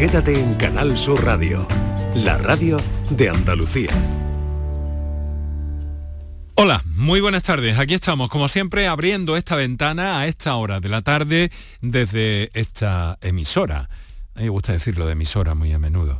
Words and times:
Quédate 0.00 0.32
en 0.32 0.54
Canal 0.54 0.96
Sur 0.96 1.22
Radio, 1.22 1.68
la 2.14 2.38
radio 2.38 2.78
de 3.10 3.28
Andalucía. 3.28 3.90
Hola, 6.54 6.82
muy 6.86 7.20
buenas 7.20 7.42
tardes. 7.42 7.78
Aquí 7.78 7.92
estamos, 7.92 8.30
como 8.30 8.48
siempre, 8.48 8.86
abriendo 8.86 9.36
esta 9.36 9.56
ventana 9.56 10.18
a 10.18 10.26
esta 10.26 10.56
hora 10.56 10.80
de 10.80 10.88
la 10.88 11.02
tarde 11.02 11.52
desde 11.82 12.48
esta 12.58 13.18
emisora. 13.20 13.90
A 14.34 14.38
mí 14.38 14.44
me 14.44 14.48
gusta 14.48 14.72
decirlo 14.72 15.04
de 15.04 15.12
emisora 15.12 15.54
muy 15.54 15.70
a 15.74 15.78
menudo. 15.78 16.18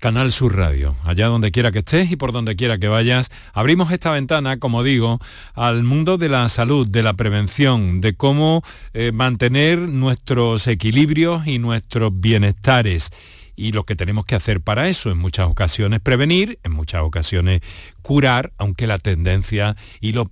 Canal 0.00 0.32
Sur 0.32 0.56
Radio. 0.56 0.96
Allá 1.04 1.26
donde 1.26 1.52
quiera 1.52 1.72
que 1.72 1.80
estés 1.80 2.10
y 2.10 2.16
por 2.16 2.32
donde 2.32 2.56
quiera 2.56 2.78
que 2.78 2.88
vayas, 2.88 3.30
abrimos 3.52 3.92
esta 3.92 4.10
ventana, 4.10 4.58
como 4.58 4.82
digo, 4.82 5.20
al 5.54 5.84
mundo 5.84 6.16
de 6.16 6.30
la 6.30 6.48
salud, 6.48 6.88
de 6.88 7.02
la 7.02 7.12
prevención, 7.12 8.00
de 8.00 8.14
cómo 8.14 8.62
eh, 8.94 9.12
mantener 9.12 9.78
nuestros 9.78 10.66
equilibrios 10.66 11.46
y 11.46 11.58
nuestros 11.58 12.18
bienestares 12.18 13.10
y 13.56 13.72
lo 13.72 13.84
que 13.84 13.94
tenemos 13.94 14.24
que 14.24 14.34
hacer 14.34 14.62
para 14.62 14.88
eso, 14.88 15.10
en 15.10 15.18
muchas 15.18 15.46
ocasiones 15.46 16.00
prevenir, 16.00 16.58
en 16.62 16.72
muchas 16.72 17.02
ocasiones 17.02 17.60
curar, 18.00 18.54
aunque 18.56 18.86
la 18.86 18.98
tendencia 18.98 19.76
y 20.00 20.14
lo, 20.14 20.30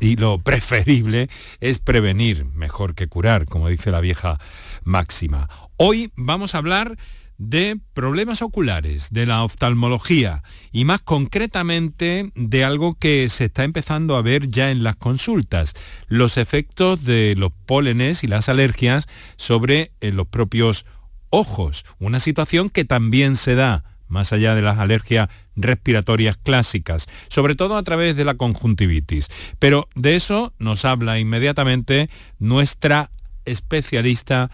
y 0.00 0.16
lo, 0.16 0.38
preferible 0.40 1.28
es 1.60 1.78
prevenir 1.78 2.46
mejor 2.46 2.96
que 2.96 3.06
curar, 3.06 3.46
como 3.46 3.68
dice 3.68 3.92
la 3.92 4.00
vieja 4.00 4.40
máxima. 4.82 5.48
Hoy 5.76 6.10
vamos 6.16 6.56
a 6.56 6.58
hablar 6.58 6.96
de 7.38 7.78
problemas 7.92 8.42
oculares, 8.42 9.08
de 9.10 9.26
la 9.26 9.42
oftalmología 9.42 10.42
y 10.72 10.84
más 10.84 11.00
concretamente 11.00 12.30
de 12.34 12.64
algo 12.64 12.94
que 12.94 13.28
se 13.28 13.46
está 13.46 13.64
empezando 13.64 14.16
a 14.16 14.22
ver 14.22 14.48
ya 14.48 14.70
en 14.70 14.84
las 14.84 14.96
consultas, 14.96 15.74
los 16.06 16.36
efectos 16.36 17.04
de 17.04 17.34
los 17.36 17.50
pólenes 17.66 18.24
y 18.24 18.28
las 18.28 18.48
alergias 18.48 19.06
sobre 19.36 19.92
eh, 20.00 20.12
los 20.12 20.26
propios 20.26 20.86
ojos, 21.30 21.84
una 21.98 22.20
situación 22.20 22.70
que 22.70 22.84
también 22.84 23.36
se 23.36 23.54
da 23.56 23.84
más 24.06 24.32
allá 24.32 24.54
de 24.54 24.62
las 24.62 24.78
alergias 24.78 25.28
respiratorias 25.56 26.36
clásicas, 26.36 27.08
sobre 27.28 27.56
todo 27.56 27.76
a 27.76 27.82
través 27.82 28.14
de 28.16 28.24
la 28.24 28.34
conjuntivitis. 28.34 29.28
Pero 29.58 29.88
de 29.96 30.14
eso 30.14 30.52
nos 30.58 30.84
habla 30.84 31.18
inmediatamente 31.18 32.08
nuestra 32.38 33.10
especialista 33.44 34.50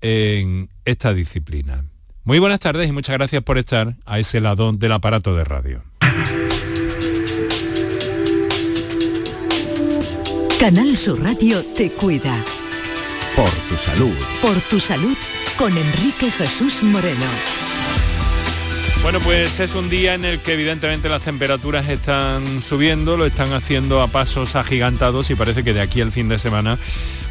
en 0.00 0.70
esta 0.84 1.14
disciplina. 1.14 1.84
Muy 2.26 2.38
buenas 2.38 2.60
tardes 2.60 2.88
y 2.88 2.92
muchas 2.92 3.18
gracias 3.18 3.42
por 3.42 3.58
estar 3.58 3.96
a 4.06 4.18
ese 4.18 4.40
lado 4.40 4.72
del 4.72 4.92
aparato 4.92 5.36
de 5.36 5.44
radio. 5.44 5.82
Canal 10.58 10.96
Sur 10.96 11.22
Radio 11.22 11.62
te 11.76 11.90
cuida. 11.90 12.34
Por 13.36 13.50
tu 13.50 13.76
salud. 13.76 14.14
Por 14.40 14.58
tu 14.70 14.80
salud 14.80 15.14
con 15.58 15.76
Enrique 15.76 16.30
Jesús 16.30 16.82
Moreno. 16.82 17.26
Bueno, 19.02 19.20
pues 19.20 19.60
es 19.60 19.74
un 19.74 19.90
día 19.90 20.14
en 20.14 20.24
el 20.24 20.40
que 20.40 20.54
evidentemente 20.54 21.10
las 21.10 21.20
temperaturas 21.20 21.90
están 21.90 22.62
subiendo, 22.62 23.18
lo 23.18 23.26
están 23.26 23.52
haciendo 23.52 24.00
a 24.00 24.08
pasos 24.08 24.56
agigantados 24.56 25.28
y 25.28 25.34
parece 25.34 25.62
que 25.62 25.74
de 25.74 25.82
aquí 25.82 26.00
al 26.00 26.10
fin 26.10 26.30
de 26.30 26.38
semana 26.38 26.78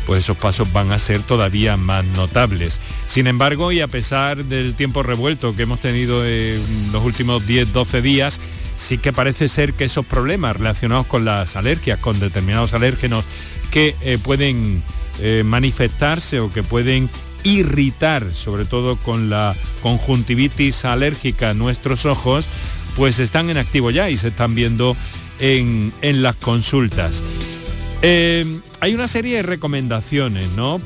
pues 0.06 0.20
esos 0.20 0.38
pasos 0.38 0.72
van 0.72 0.92
a 0.92 1.00
ser 1.00 1.22
todavía 1.22 1.78
más 1.78 2.06
notables. 2.06 2.80
Sin 3.06 3.28
embargo, 3.28 3.72
y 3.72 3.82
a 3.82 3.88
pesar 3.88 4.46
del 4.46 4.76
tiempo 4.76 5.04
revuelto 5.04 5.56
que 5.56 5.64
hemos 5.64 5.80
tenido 5.80 6.26
en 6.26 6.62
los 6.92 7.04
últimos 7.04 7.46
10-12 7.46 8.02
días, 8.02 8.40
sí 8.76 8.98
que 8.98 9.14
parece 9.14 9.48
ser 9.48 9.74
que 9.74 9.86
esos 9.86 10.06
problemas 10.06 10.58
relacionados 10.58 11.06
con 11.06 11.26
las 11.26 11.56
alergias, 11.56 12.00
con 12.00 12.20
determinados 12.20 12.74
alérgenos 12.74 13.26
que 13.72 13.96
eh, 14.02 14.18
pueden 14.22 14.84
eh, 15.20 15.44
manifestarse 15.46 16.40
o 16.40 16.52
que 16.52 16.64
pueden 16.64 17.10
irritar, 17.44 18.34
sobre 18.34 18.66
todo 18.66 18.98
con 18.98 19.30
la 19.30 19.56
conjuntivitis 19.82 20.86
alérgica 20.86 21.52
en 21.52 21.60
nuestros 21.60 22.06
ojos, 22.06 22.48
pues 22.96 23.20
están 23.20 23.50
en 23.50 23.58
activo 23.58 23.92
ya 23.92 24.10
y 24.10 24.18
se 24.18 24.30
están 24.30 24.56
viendo 24.56 24.96
en, 25.40 25.92
las 26.02 26.36
consultas. 26.36 27.24
Eh, 28.02 28.60
hay 28.84 28.94
una 28.94 29.08
serie 29.08 29.38
de 29.38 29.44
recomendaciones, 29.44 30.50
¿no? 30.58 30.82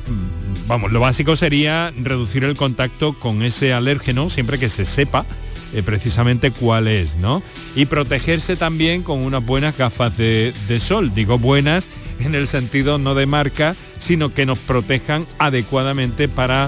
Vamos, 0.68 0.92
lo 0.92 1.00
básico 1.00 1.34
sería 1.34 1.92
reducir 2.00 2.44
el 2.44 2.54
contacto 2.54 3.12
con 3.12 3.42
ese 3.42 3.72
alérgeno 3.72 4.30
siempre 4.30 4.56
que 4.56 4.68
se 4.68 4.86
sepa 4.86 5.26
eh, 5.74 5.82
precisamente 5.82 6.52
cuál 6.52 6.86
es, 6.86 7.16
¿no? 7.16 7.42
Y 7.74 7.86
protegerse 7.86 8.54
también 8.54 9.02
con 9.02 9.18
unas 9.18 9.44
buenas 9.44 9.76
gafas 9.76 10.16
de, 10.16 10.54
sol. 10.78 11.12
Digo 11.12 11.40
buenas 11.40 11.88
en 12.20 12.36
el 12.36 12.46
sentido 12.46 12.98
no 12.98 13.16
de 13.16 13.26
marca, 13.26 13.74
sino 13.98 14.32
que 14.32 14.46
nos 14.46 14.58
protejan 14.60 15.26
adecuadamente 15.40 16.28
para 16.28 16.66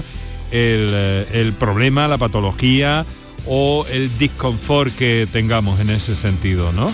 el, 0.51 0.89
eh, 0.91 1.53
problema, 1.57 2.09
la 2.09 2.17
patología 2.17 3.05
o 3.47 3.85
el 3.89 4.17
disconfort 4.17 4.93
que 4.97 5.29
tengamos 5.31 5.79
en 5.79 5.91
ese 5.91 6.13
sentido, 6.13 6.73
¿no? 6.73 6.91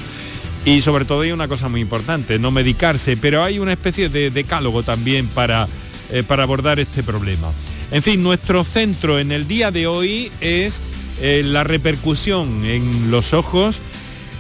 Y 0.68 0.82
sobre 0.82 1.06
todo 1.06 1.22
hay 1.22 1.32
una 1.32 1.48
cosa 1.48 1.70
muy 1.70 1.80
importante, 1.80 2.40
no 2.40 2.52
medicarse, 2.52 3.16
pero 3.16 3.42
hay 3.42 3.58
una 3.58 3.72
especie 3.72 4.10
de 4.10 4.32
decálogo 4.32 4.84
también 4.84 5.28
para, 5.28 5.66
eh, 6.12 6.24
para 6.28 6.44
abordar 6.44 6.78
este 6.78 7.04
problema. 7.04 7.48
En 7.90 8.04
fin, 8.04 8.22
nuestro 8.22 8.66
centro 8.66 9.18
en 9.18 9.32
el 9.32 9.48
día 9.48 9.72
de 9.72 9.88
hoy 9.88 10.30
es 10.42 10.84
eh, 11.22 11.42
la 11.46 11.64
repercusión 11.64 12.66
en 12.66 13.10
los 13.10 13.34
ojos 13.34 13.80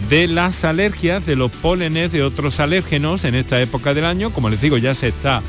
de 0.09 0.27
las 0.27 0.65
alergias, 0.65 1.25
de 1.25 1.37
los 1.37 1.49
pólenes, 1.49 2.11
de 2.11 2.23
otros 2.23 2.59
alérgenos 2.59 3.23
en 3.23 3.33
esta 3.33 3.61
época 3.61 3.93
del 3.93 4.03
año. 4.03 4.31
Como 4.31 4.49
les 4.49 4.59
digo, 4.59 4.77
ya 4.77 4.93
se 4.95 5.07
está 5.07 5.41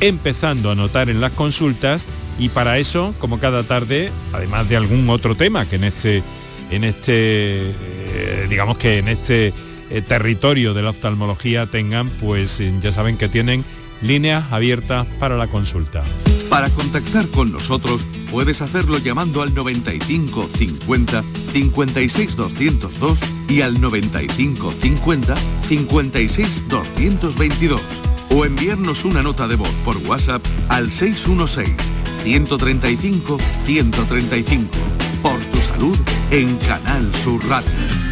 empezando 0.00 0.70
a 0.70 0.74
notar 0.74 1.10
en 1.10 1.20
las 1.20 1.32
consultas 1.32 2.06
y 2.38 2.48
para 2.48 2.78
eso, 2.78 3.14
como 3.18 3.38
cada 3.38 3.64
tarde, 3.64 4.10
además 4.32 4.66
de 4.66 4.78
algún 4.78 5.10
otro 5.10 5.34
tema 5.34 5.66
que 5.66 5.76
en 5.76 5.84
este, 5.84 6.22
en 6.70 6.84
este 6.84 7.74
eh, 8.14 8.46
digamos 8.48 8.78
que 8.78 8.96
en 8.96 9.08
este 9.08 9.52
eh, 9.92 10.02
territorio 10.02 10.74
de 10.74 10.82
la 10.82 10.90
oftalmología 10.90 11.66
tengan, 11.66 12.08
pues 12.08 12.60
ya 12.80 12.92
saben 12.92 13.16
que 13.16 13.28
tienen 13.28 13.64
líneas 14.00 14.52
abiertas 14.52 15.06
para 15.18 15.36
la 15.36 15.46
consulta. 15.46 16.02
Para 16.48 16.68
contactar 16.70 17.28
con 17.28 17.50
nosotros 17.50 18.04
puedes 18.30 18.60
hacerlo 18.60 18.98
llamando 18.98 19.42
al 19.42 19.54
95 19.54 20.48
50 20.54 21.24
56 21.52 22.36
202 22.36 23.20
y 23.48 23.62
al 23.62 23.80
95 23.80 24.74
50 24.80 25.34
56 25.68 26.68
222 26.68 27.80
o 28.30 28.44
enviarnos 28.44 29.04
una 29.04 29.22
nota 29.22 29.48
de 29.48 29.56
voz 29.56 29.72
por 29.84 29.96
WhatsApp 30.08 30.44
al 30.68 30.92
616 30.92 31.74
135 32.22 33.38
135 33.64 34.68
por 35.22 35.38
tu 35.40 35.60
salud 35.60 35.98
en 36.30 36.56
Canal 36.58 37.14
Sur 37.14 37.42
Radio. 37.48 38.11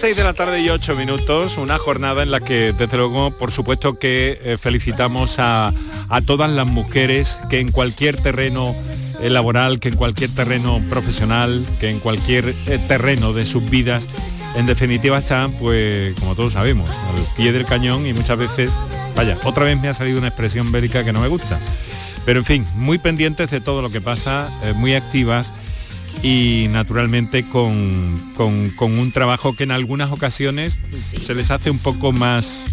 las 0.00 0.06
6 0.06 0.16
de 0.16 0.24
la 0.24 0.32
tarde 0.32 0.62
y 0.62 0.70
8 0.70 0.96
minutos, 0.96 1.58
una 1.58 1.76
jornada 1.76 2.22
en 2.22 2.30
la 2.30 2.40
que 2.40 2.72
desde 2.72 2.96
luego 2.96 3.32
por 3.32 3.52
supuesto 3.52 3.98
que 3.98 4.40
eh, 4.42 4.56
felicitamos 4.58 5.36
a, 5.38 5.74
todas 6.24 6.50
las 6.50 6.66
mujeres 6.66 7.38
que 7.50 7.60
en 7.60 7.70
cualquier 7.70 8.16
terreno 8.16 8.74
eh, 9.20 9.28
laboral, 9.28 9.78
que 9.78 9.88
en 9.88 9.96
cualquier 9.96 10.30
terreno 10.30 10.80
profesional, 10.88 11.66
que 11.80 11.90
en 11.90 12.00
cualquier 12.00 12.54
eh, 12.66 12.78
terreno 12.88 13.34
de 13.34 13.44
sus 13.44 13.68
vidas, 13.68 14.08
en 14.56 14.64
definitiva 14.64 15.18
están, 15.18 15.52
pues 15.52 16.14
como 16.18 16.34
todos 16.34 16.54
sabemos, 16.54 16.88
al 16.88 17.36
pie 17.36 17.52
del 17.52 17.66
cañón 17.66 18.06
y 18.06 18.14
muchas 18.14 18.38
veces, 18.38 18.78
vaya, 19.14 19.36
otra 19.44 19.64
vez 19.64 19.78
me 19.78 19.88
ha 19.88 19.94
salido 19.94 20.16
una 20.16 20.28
expresión 20.28 20.72
bélica 20.72 21.04
que 21.04 21.12
no 21.12 21.20
me 21.20 21.28
gusta. 21.28 21.60
Pero 22.24 22.38
en 22.38 22.46
fin, 22.46 22.66
muy 22.74 22.96
pendientes 22.96 23.50
de 23.50 23.60
todo 23.60 23.82
lo 23.82 23.90
que 23.90 24.00
pasa, 24.00 24.50
muy 24.76 24.94
activas 24.94 25.52
y 26.22 26.66
naturalmente 26.70 27.48
con, 27.48 28.20
un 28.38 29.12
trabajo 29.12 29.54
que 29.54 29.64
en 29.64 29.70
algunas 29.70 30.10
ocasiones 30.10 30.78
se 30.92 31.34
les 31.34 31.50
hace 31.50 31.70
un 31.70 31.78
poco 31.78 32.12
más, 32.12 32.64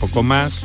poco 0.00 0.22
más, 0.22 0.60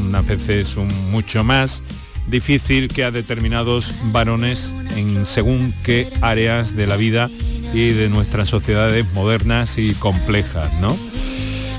unas 0.00 0.26
veces 0.26 0.76
un 0.76 0.88
mucho 1.10 1.44
más 1.44 1.82
difícil 2.28 2.88
que 2.88 3.04
a 3.04 3.10
determinados 3.10 3.92
varones 4.06 4.72
en 4.96 5.26
según 5.26 5.74
qué 5.82 6.08
áreas 6.20 6.74
de 6.76 6.86
la 6.86 6.96
vida 6.96 7.30
y 7.72 7.90
de 7.90 8.08
nuestras 8.08 8.48
sociedades 8.48 9.04
modernas 9.12 9.78
y 9.78 9.94
complejas, 9.94 10.72
¿no? 10.80 10.96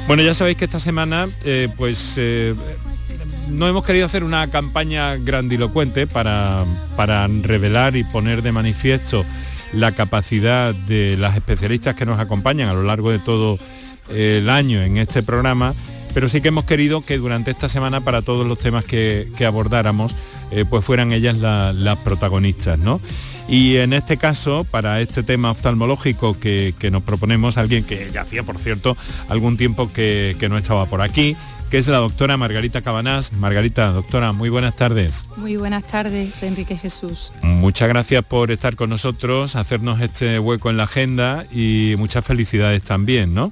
Bueno, 0.07 0.21
ya 0.21 0.35
sabéis 0.35 0.57
que 0.57 0.65
esta 0.65 0.79
semana, 0.79 1.29
eh, 1.45 1.67
pues 1.77 2.13
eh, 2.17 2.53
no 3.49 3.67
hemos 3.67 3.85
querido 3.85 4.05
hacer 4.05 4.23
una 4.23 4.49
campaña 4.49 5.15
grandilocuente 5.17 6.07
para, 6.07 6.65
para 6.95 7.27
revelar 7.27 7.95
y 7.95 8.03
poner 8.03 8.41
de 8.41 8.51
manifiesto 8.51 9.25
la 9.73 9.93
capacidad 9.93 10.73
de 10.73 11.17
las 11.17 11.35
especialistas 11.35 11.95
que 11.95 12.05
nos 12.05 12.19
acompañan 12.19 12.69
a 12.69 12.73
lo 12.73 12.83
largo 12.83 13.11
de 13.11 13.19
todo 13.19 13.59
el 14.09 14.49
año 14.49 14.81
en 14.81 14.97
este 14.97 15.23
programa, 15.23 15.73
pero 16.13 16.29
sí 16.29 16.41
que 16.41 16.49
hemos 16.49 16.65
querido 16.65 17.01
que 17.01 17.17
durante 17.17 17.51
esta 17.51 17.69
semana 17.69 18.01
para 18.01 18.21
todos 18.21 18.47
los 18.47 18.59
temas 18.59 18.85
que, 18.85 19.27
abordáramos, 19.45 20.15
eh, 20.51 20.63
pues 20.69 20.85
fueran 20.85 21.11
ellas 21.11 21.37
las 21.37 21.97
protagonistas, 21.99 22.79
¿no? 22.79 23.01
Y 23.47 23.77
en 23.77 23.93
este 23.93 24.17
caso, 24.17 24.63
para 24.63 25.01
este 25.01 25.21
tema 25.21 25.51
oftalmológico 25.51 26.39
que, 26.39 26.73
nos 26.91 27.03
proponemos, 27.03 27.57
alguien 27.57 27.83
que 27.83 28.09
ya 28.11 28.21
hacía, 28.21 28.43
por 28.43 28.57
cierto, 28.57 28.97
algún 29.29 29.57
tiempo 29.57 29.91
que, 29.91 30.35
no 30.49 30.57
estaba 30.57 30.85
por 30.87 31.01
aquí, 31.01 31.35
que 31.69 31.77
es 31.77 31.87
la 31.87 31.97
doctora 31.97 32.37
Margarita 32.37 32.81
Cabanás. 32.81 33.33
Margarita, 33.33 33.91
doctora, 33.91 34.31
muy 34.31 34.49
buenas 34.49 34.75
tardes. 34.75 35.27
Muy 35.37 35.57
buenas 35.57 35.83
tardes, 35.85 36.41
Enrique 36.43 36.77
Jesús. 36.77 37.31
Muchas 37.41 37.89
gracias 37.89 38.23
por 38.23 38.51
estar 38.51 38.75
con 38.75 38.89
nosotros, 38.89 39.55
hacernos 39.55 40.01
este 40.01 40.39
hueco 40.39 40.69
en 40.69 40.77
la 40.77 40.83
agenda 40.83 41.45
y 41.51 41.95
muchas 41.97 42.25
felicidades 42.25 42.83
también, 42.83 43.33
¿no? 43.33 43.51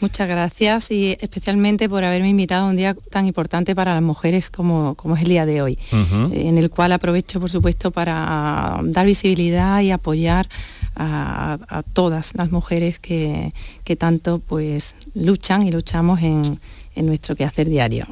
Muchas 0.00 0.28
gracias 0.28 0.90
y 0.90 1.16
especialmente 1.20 1.88
por 1.88 2.02
haberme 2.02 2.28
invitado 2.28 2.66
a 2.66 2.70
un 2.70 2.76
día 2.76 2.94
tan 3.10 3.26
importante 3.26 3.74
para 3.74 3.94
las 3.94 4.02
mujeres 4.02 4.50
como, 4.50 4.96
como 4.96 5.14
es 5.14 5.22
el 5.22 5.28
día 5.28 5.46
de 5.46 5.62
hoy, 5.62 5.78
en 5.92 6.58
el 6.58 6.70
cual 6.70 6.92
aprovecho 6.92 7.40
por 7.40 7.50
supuesto 7.50 7.90
para 7.92 8.80
dar 8.82 9.06
visibilidad 9.06 9.80
y 9.80 9.92
apoyar 9.92 10.48
a, 10.96 11.82
todas 11.92 12.32
las 12.34 12.50
mujeres 12.50 12.98
que, 12.98 13.52
tanto 13.98 14.40
pues 14.40 14.94
luchan 15.14 15.66
y 15.66 15.70
luchamos 15.70 16.20
en, 16.20 16.58
nuestro 16.96 17.36
quehacer 17.36 17.68
diario. 17.68 18.06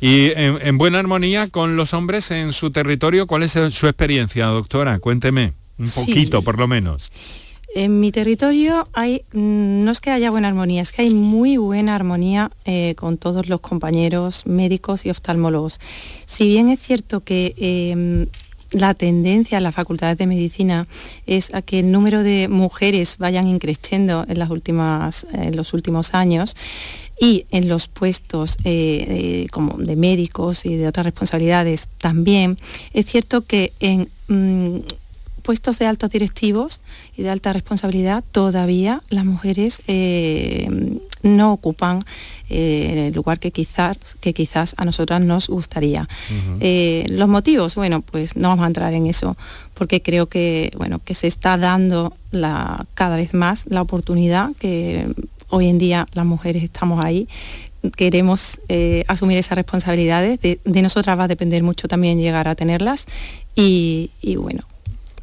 Y 0.00 0.30
en, 0.36 0.78
buena 0.78 0.98
armonía 0.98 1.48
con 1.48 1.76
los 1.76 1.94
hombres 1.94 2.30
en 2.30 2.52
su 2.52 2.70
territorio, 2.70 3.26
¿cuál 3.26 3.42
es 3.42 3.52
su 3.52 3.86
experiencia, 3.86 4.46
doctora? 4.46 4.98
Cuénteme, 4.98 5.52
un 5.78 5.88
poquito 5.88 6.42
por 6.42 6.58
lo 6.58 6.68
menos. 6.68 7.10
En 7.74 7.98
mi 7.98 8.12
territorio 8.12 8.88
hay, 8.92 9.24
mm, 9.32 9.82
no 9.82 9.90
es 9.90 10.00
que 10.00 10.10
haya 10.10 10.30
buena 10.30 10.46
armonía, 10.46 10.80
es 10.80 10.92
que 10.92 11.02
hay 11.02 11.10
muy 11.12 11.56
buena 11.56 11.96
armonía 11.96 12.52
eh, 12.64 12.94
con 12.96 13.18
todos 13.18 13.48
los 13.48 13.60
compañeros 13.60 14.46
médicos 14.46 15.04
y 15.04 15.10
oftalmólogos. 15.10 15.80
Si 16.24 16.46
bien 16.46 16.68
es 16.68 16.78
cierto 16.78 17.24
que 17.24 17.52
em, 17.58 18.26
la 18.70 18.94
tendencia 18.94 19.58
en 19.58 19.64
las 19.64 19.74
facultades 19.74 20.18
de 20.18 20.26
medicina 20.28 20.86
es 21.26 21.52
a 21.52 21.62
que 21.62 21.80
el 21.80 21.90
número 21.90 22.22
de 22.22 22.46
mujeres 22.48 23.18
vayan 23.18 23.48
increciendo 23.48 24.24
en, 24.28 24.38
las 24.38 24.50
últimas, 24.50 25.26
en 25.32 25.56
los 25.56 25.72
últimos 25.74 26.14
años 26.14 26.54
y 27.18 27.46
en 27.50 27.68
los 27.68 27.88
puestos 27.88 28.56
eh, 28.64 29.46
como 29.50 29.78
de 29.78 29.96
médicos 29.96 30.66
y 30.66 30.76
de 30.76 30.88
otras 30.88 31.06
responsabilidades 31.06 31.88
también, 31.98 32.58
es 32.92 33.06
cierto 33.06 33.42
que 33.42 33.72
en... 33.80 34.08
Mm, 34.28 34.78
puestos 35.44 35.78
de 35.78 35.86
altos 35.86 36.10
directivos 36.10 36.80
y 37.16 37.22
de 37.22 37.30
alta 37.30 37.52
responsabilidad, 37.52 38.24
todavía 38.32 39.02
las 39.10 39.26
mujeres 39.26 39.82
eh, 39.86 40.98
no 41.22 41.52
ocupan 41.52 42.00
eh, 42.48 43.08
el 43.08 43.14
lugar 43.14 43.38
que 43.38 43.50
quizás, 43.50 43.98
que 44.20 44.32
quizás 44.32 44.74
a 44.78 44.84
nosotras 44.84 45.20
nos 45.20 45.48
gustaría. 45.48 46.08
Eh, 46.60 47.06
los 47.10 47.28
motivos, 47.28 47.74
bueno, 47.74 48.00
pues 48.00 48.36
no 48.36 48.48
vamos 48.48 48.64
a 48.64 48.68
entrar 48.68 48.94
en 48.94 49.06
eso, 49.06 49.36
porque 49.74 50.02
creo 50.02 50.26
que, 50.26 50.72
bueno, 50.78 51.00
que 51.04 51.14
se 51.14 51.26
está 51.26 51.58
dando 51.58 52.14
la, 52.30 52.86
cada 52.94 53.16
vez 53.16 53.34
más 53.34 53.66
la 53.68 53.82
oportunidad 53.82 54.50
que 54.58 55.14
hoy 55.48 55.68
en 55.68 55.78
día 55.78 56.06
las 56.12 56.26
mujeres 56.26 56.62
estamos 56.62 57.04
ahí 57.04 57.28
queremos 57.96 58.60
asumir 59.08 59.36
esas 59.36 59.56
responsabilidades, 59.56 60.40
de, 60.40 60.58
nosotras 60.64 61.18
va 61.18 61.24
a 61.24 61.28
depender 61.28 61.62
mucho 61.62 61.86
también 61.86 62.18
llegar 62.18 62.48
a 62.48 62.54
tenerlas 62.54 63.06
y 63.54 64.10
bueno, 64.38 64.64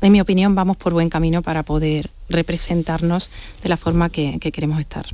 en 0.01 0.11
mi 0.11 0.19
opinión, 0.19 0.55
vamos 0.55 0.77
por 0.77 0.93
buen 0.93 1.09
camino 1.09 1.43
para 1.43 1.61
poder 1.61 2.09
representarnos 2.27 3.29
de 3.61 3.69
la 3.69 3.77
forma 3.77 4.09
que, 4.09 4.39
queremos 4.39 4.79
estar. 4.79 5.05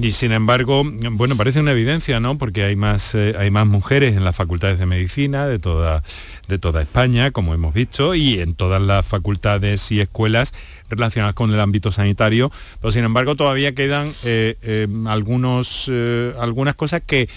Y 0.00 0.12
sin 0.12 0.30
embargo, 0.30 0.84
bueno, 0.84 1.36
parece 1.36 1.58
una 1.58 1.72
evidencia, 1.72 2.20
¿no? 2.20 2.38
Porque 2.38 2.62
hay 2.62 2.76
más, 2.76 3.16
eh, 3.16 3.34
hay 3.36 3.50
más 3.50 3.66
mujeres 3.66 4.16
en 4.16 4.22
las 4.22 4.36
facultades 4.36 4.78
de 4.78 4.86
medicina 4.86 5.46
de 5.46 5.58
toda, 5.58 6.04
de 6.46 6.58
toda 6.60 6.82
España, 6.82 7.32
como 7.32 7.54
hemos 7.54 7.74
visto, 7.74 8.14
y 8.14 8.38
en 8.38 8.54
todas 8.54 8.80
las 8.80 9.04
facultades 9.04 9.90
y 9.90 10.00
escuelas 10.00 10.52
relacionadas 10.88 11.34
con 11.34 11.52
el 11.52 11.60
ámbito 11.60 11.90
sanitario, 11.90 12.50
pero 12.80 12.92
sin 12.92 13.04
embargo 13.04 13.36
todavía 13.36 13.72
quedan 13.72 14.12
eh, 14.24 14.56
eh, 14.62 14.86
algunos, 15.06 15.90
algunas 16.38 16.74
cosas 16.74 17.02
que, 17.06 17.28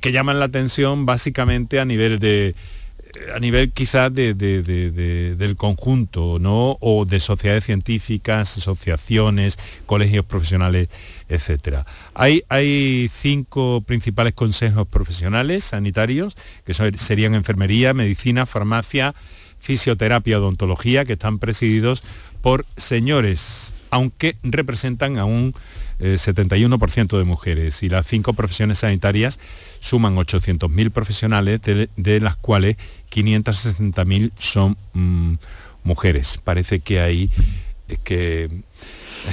que 0.00 0.12
llaman 0.12 0.38
la 0.38 0.46
atención 0.46 1.06
básicamente 1.06 1.80
a 1.80 1.84
nivel 1.84 2.18
de 2.18 2.54
a 3.34 3.38
nivel 3.38 3.70
quizás 3.70 4.12
del 4.12 5.54
conjunto, 5.56 6.38
¿no? 6.40 6.76
O 6.80 7.04
de 7.04 7.20
sociedades 7.20 7.64
científicas, 7.64 8.56
asociaciones, 8.58 9.58
colegios 9.86 10.24
profesionales, 10.24 10.88
etcétera. 11.28 11.86
Hay, 12.14 12.42
hay 12.48 13.08
cinco 13.12 13.82
principales 13.86 14.34
consejos 14.34 14.86
profesionales 14.86 15.64
sanitarios, 15.64 16.36
que 16.64 16.74
serían 16.74 17.34
enfermería, 17.34 17.94
medicina, 17.94 18.46
farmacia, 18.46 19.14
fisioterapia, 19.58 20.38
odontología, 20.38 21.04
que 21.04 21.14
están 21.14 21.38
presididos 21.38 22.02
por 22.44 22.66
señores, 22.76 23.72
aunque 23.88 24.36
representan 24.42 25.16
a 25.16 25.24
un 25.24 25.54
71% 25.98 27.14
eh, 27.14 27.16
de 27.16 27.24
mujeres 27.24 27.82
y 27.82 27.88
las 27.88 28.06
cinco 28.06 28.34
profesiones 28.34 28.80
sanitarias 28.80 29.40
suman 29.80 30.14
800.000 30.16 30.90
profesionales, 30.90 31.62
de, 31.62 32.20
las 32.20 32.36
cuales 32.36 32.76
560.000 33.10 34.30
son 34.34 34.76
mm, 34.92 35.36
mujeres. 35.84 36.38
Parece 36.44 36.80
que 36.80 37.00
hay 37.00 37.30
que 38.02 38.50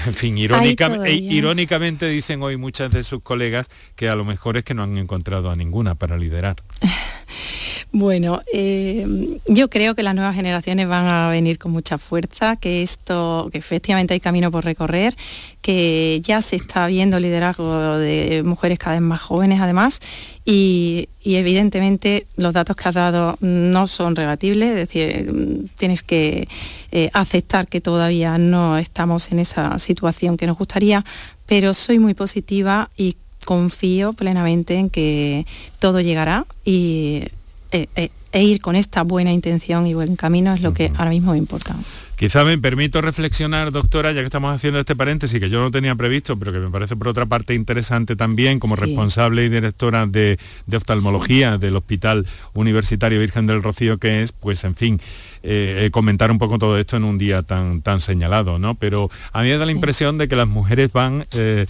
en 0.06 0.14
fin, 0.14 0.38
irónicamente 0.38 2.08
dicen 2.08 2.42
hoy 2.44 2.56
muchas 2.56 2.92
de 2.92 3.04
sus 3.04 3.22
colegas 3.22 3.68
que 3.98 4.08
a 4.08 4.16
lo 4.16 4.24
mejor 4.24 4.56
es 4.56 4.64
que 4.64 4.74
no 4.74 4.84
han 4.84 4.98
encontrado 4.98 5.52
a 5.52 5.58
ninguna 5.58 5.96
para 5.96 6.18
liderar. 6.18 6.64
Bueno, 7.94 8.42
eh, 8.54 9.38
yo 9.48 9.70
creo 9.70 9.96
que 9.96 10.04
las 10.04 10.16
nuevas 10.16 10.34
generaciones 10.34 10.88
van 10.88 11.08
a 11.08 11.30
venir 11.30 11.58
con 11.58 11.74
mucha 11.74 11.98
fuerza, 11.98 12.56
que 12.56 12.82
esto, 12.82 13.50
que 13.52 13.58
efectivamente 13.58 14.14
hay 14.14 14.22
camino 14.22 14.50
por 14.50 14.64
recorrer, 14.64 15.14
que 15.62 16.22
ya 16.24 16.40
se 16.40 16.56
está 16.56 16.88
viendo 16.88 17.20
liderazgo 17.20 17.98
de 17.98 18.44
mujeres 18.46 18.80
cada 18.80 18.94
vez 18.94 19.02
más 19.02 19.20
jóvenes 19.20 19.60
además, 19.60 20.00
y, 20.46 21.10
evidentemente 21.24 22.28
los 22.38 22.54
datos 22.54 22.78
que 22.78 22.88
has 22.88 22.96
dado 22.96 23.38
no 23.42 23.88
son 23.88 24.16
rebatibles, 24.16 24.70
es 24.70 24.76
decir, 24.76 25.68
tienes 25.78 26.02
que 26.02 26.48
eh, 26.94 27.10
aceptar 27.12 27.68
que 27.68 27.82
todavía 27.82 28.38
no 28.38 28.78
estamos 28.78 29.34
en 29.34 29.40
esa 29.40 29.78
situación 29.80 30.38
que 30.38 30.48
nos 30.48 30.58
gustaría, 30.58 31.04
pero 31.46 31.74
soy 31.74 32.00
muy 32.00 32.14
positiva 32.14 32.90
y 32.96 33.18
confío 33.44 34.14
plenamente 34.14 34.76
en 34.76 34.90
que 34.90 35.46
todo 35.80 36.00
llegará 36.00 36.46
y 36.64 37.24
eh, 37.72 37.88
eh, 37.96 38.10
e 38.32 38.44
ir 38.44 38.62
con 38.62 38.76
esta 38.76 39.04
buena 39.04 39.32
intención 39.32 39.88
y 39.88 39.94
buen 39.94 40.16
camino 40.16 40.54
es 40.54 40.62
lo 40.62 40.74
que 40.74 40.92
ahora 40.98 41.10
mismo 41.10 41.32
me 41.32 41.38
importa. 41.38 41.76
Quizá 42.22 42.44
me 42.44 42.56
permito 42.60 43.02
reflexionar, 43.02 43.72
doctora, 43.72 44.12
ya 44.12 44.20
que 44.20 44.26
estamos 44.26 44.54
haciendo 44.54 44.80
este 44.80 44.96
paréntesis 44.96 45.40
que 45.40 45.50
yo 45.50 45.60
no 45.60 45.72
tenía 45.72 45.96
previsto, 45.96 46.38
pero 46.38 46.52
que 46.52 46.60
me 46.60 46.70
parece 46.70 46.96
por 46.96 47.08
otra 47.08 47.26
parte 47.26 47.56
interesante 47.56 48.16
también 48.16 48.60
como 48.60 48.76
responsable 48.76 49.44
y 49.44 49.50
directora 49.50 50.06
de, 50.06 50.38
oftalmología 50.72 51.58
del 51.58 51.76
Hospital 51.78 52.28
Universitario 52.54 53.20
Virgen 53.20 53.48
del 53.48 53.64
Rocío 53.64 53.98
que 53.98 54.22
es, 54.22 54.34
pues 54.34 54.64
en 54.66 54.76
fin, 54.76 55.02
eh, 55.42 55.90
comentar 55.92 56.30
un 56.30 56.38
poco 56.38 56.60
todo 56.60 56.78
esto 56.78 56.96
en 56.96 57.06
un 57.06 57.18
día 57.18 57.42
tan, 57.42 57.82
tan 57.82 58.02
señalado, 58.02 58.60
¿no? 58.60 58.76
Pero 58.76 59.10
a 59.34 59.42
mí 59.42 59.50
me 59.50 59.58
da 59.58 59.66
la 59.66 59.72
impresión 59.72 60.20
de 60.20 60.28
que 60.28 60.36
las 60.36 60.48
mujeres 60.48 60.94
van 60.94 61.26
eh, 61.32 61.66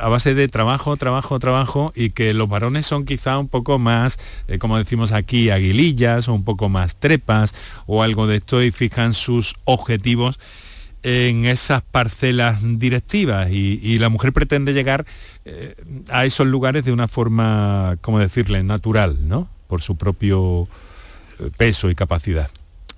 a 0.00 0.08
base 0.08 0.34
de 0.34 0.48
trabajo, 0.48 0.96
trabajo, 0.96 1.38
trabajo 1.38 1.92
y 1.94 2.10
que 2.10 2.32
los 2.34 2.48
varones 2.48 2.86
son 2.86 3.04
quizá 3.04 3.38
un 3.38 3.48
poco 3.48 3.78
más, 3.78 4.18
eh, 4.48 4.58
como 4.58 4.78
decimos 4.78 5.12
aquí, 5.12 5.50
aguilillas 5.50 6.28
o 6.28 6.34
un 6.34 6.44
poco 6.44 6.68
más 6.68 6.96
trepas 6.96 7.54
o 7.86 8.02
algo 8.02 8.26
de 8.26 8.36
esto 8.36 8.62
y 8.62 8.70
fijan 8.70 9.12
sus 9.12 9.54
objetivos 9.82 10.38
en 11.02 11.46
esas 11.46 11.82
parcelas 11.82 12.60
directivas 12.62 13.50
y, 13.50 13.98
la 13.98 14.08
mujer 14.08 14.32
pretende 14.32 14.72
llegar 14.72 15.04
eh, 15.44 15.74
a 16.10 16.24
esos 16.24 16.46
lugares 16.46 16.84
de 16.84 16.92
una 16.92 17.08
forma, 17.08 17.96
como 18.00 18.20
decirle, 18.20 18.62
natural, 18.62 19.28
¿no? 19.28 19.48
Por 19.66 19.82
su 19.82 19.96
propio 19.96 20.68
peso 21.56 21.90
y 21.90 21.94
capacidad. 21.94 22.50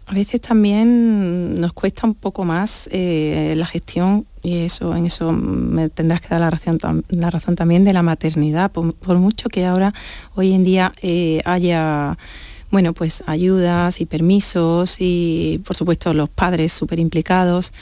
A 0.07 0.13
veces 0.13 0.41
también 0.43 1.59
nos 1.59 1.73
cuesta 1.73 2.07
un 2.07 2.15
poco 2.15 2.45
más 2.45 2.91
eh, 2.93 3.55
la 3.57 3.65
gestión 3.65 4.27
y 4.43 4.59
eso 4.59 4.95
en 4.95 5.07
eso 5.07 5.33
me 5.33 5.89
tendrás 5.89 6.21
que 6.21 6.29
dar 6.29 6.41
la 6.41 6.51
razón, 6.51 7.05
la 7.09 7.31
razón 7.31 7.57
también 7.57 7.85
de 7.85 7.95
la 7.95 8.03
maternidad, 8.03 8.71
por, 8.71 9.19
mucho 9.19 9.49
que 9.49 9.65
ahora 9.65 9.95
hoy 10.35 10.53
en 10.53 10.63
día 10.63 10.93
eh, 11.01 11.41
haya 11.47 12.19
bueno, 12.75 12.93
pues 12.93 13.25
ayudas 13.27 14.01
y 14.01 14.05
permisos 14.05 14.97
y 14.99 15.63
por 15.65 15.77
supuesto 15.77 16.13
los 16.13 16.29
padres 16.29 16.73
súper 16.73 16.99
implicados 16.99 17.73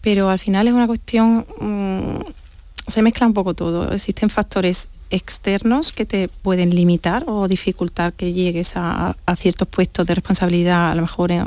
pero 0.00 0.30
al 0.30 0.38
final 0.38 0.66
es 0.68 0.74
una 0.74 0.86
cuestión, 0.86 1.46
mm, 1.60 2.90
se 2.90 3.02
mezcla 3.02 3.26
un 3.26 3.34
poco 3.34 3.54
todo. 3.54 3.92
Existen 3.92 4.30
factores 4.30 4.88
externos 5.10 5.92
que 5.92 6.06
te 6.06 6.28
pueden 6.28 6.74
limitar 6.74 7.24
o 7.26 7.48
dificultar 7.48 8.12
que 8.12 8.32
llegues 8.32 8.72
a, 8.76 9.16
ciertos 9.36 9.66
puestos 9.66 10.06
de 10.06 10.14
responsabilidad, 10.14 10.90
a 10.90 10.94
lo 10.94 11.02
mejor 11.02 11.32
en, 11.32 11.42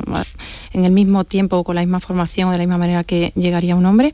el 0.73 0.91
mismo 0.91 1.23
tiempo 1.23 1.57
o 1.57 1.63
con 1.63 1.75
la 1.75 1.81
misma 1.81 1.99
formación 1.99 2.49
o 2.49 2.51
de 2.51 2.57
la 2.57 2.63
misma 2.63 2.77
manera 2.77 3.03
que 3.03 3.31
llegaría 3.35 3.75
un 3.75 3.85
hombre, 3.85 4.13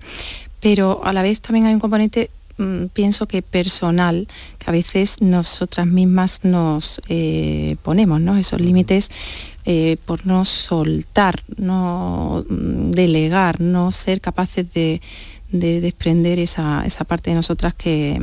pero 0.59 1.01
a 1.03 1.13
la 1.13 1.24
vez 1.24 1.41
también 1.41 1.65
hay 1.65 1.74
un 1.74 1.79
componente 1.79 2.29
mm, 2.60 2.88
pienso 2.94 3.28
que 3.28 3.42
personal, 3.42 4.28
que 4.60 4.70
a 4.70 4.72
veces 4.72 5.22
nosotras 5.22 5.88
mismas 5.88 6.42
nos 6.44 7.01
eh, 7.10 7.78
ponemos, 7.82 8.22
¿no? 8.22 8.38
Esos 8.38 8.62
límites 8.62 9.10
eh, 9.66 9.98
por 10.06 10.25
no 10.25 10.46
soltar, 10.46 11.44
no 11.58 12.46
mm, 12.48 12.92
delegar, 12.92 13.60
no 13.60 13.92
ser 13.92 14.22
capaces 14.22 14.72
de, 14.74 15.01
desprender 15.51 16.38
esa, 16.38 16.84
esa, 16.86 17.06
parte 17.06 17.32
de 17.32 17.36
nosotras 17.36 17.74
que, 17.74 18.20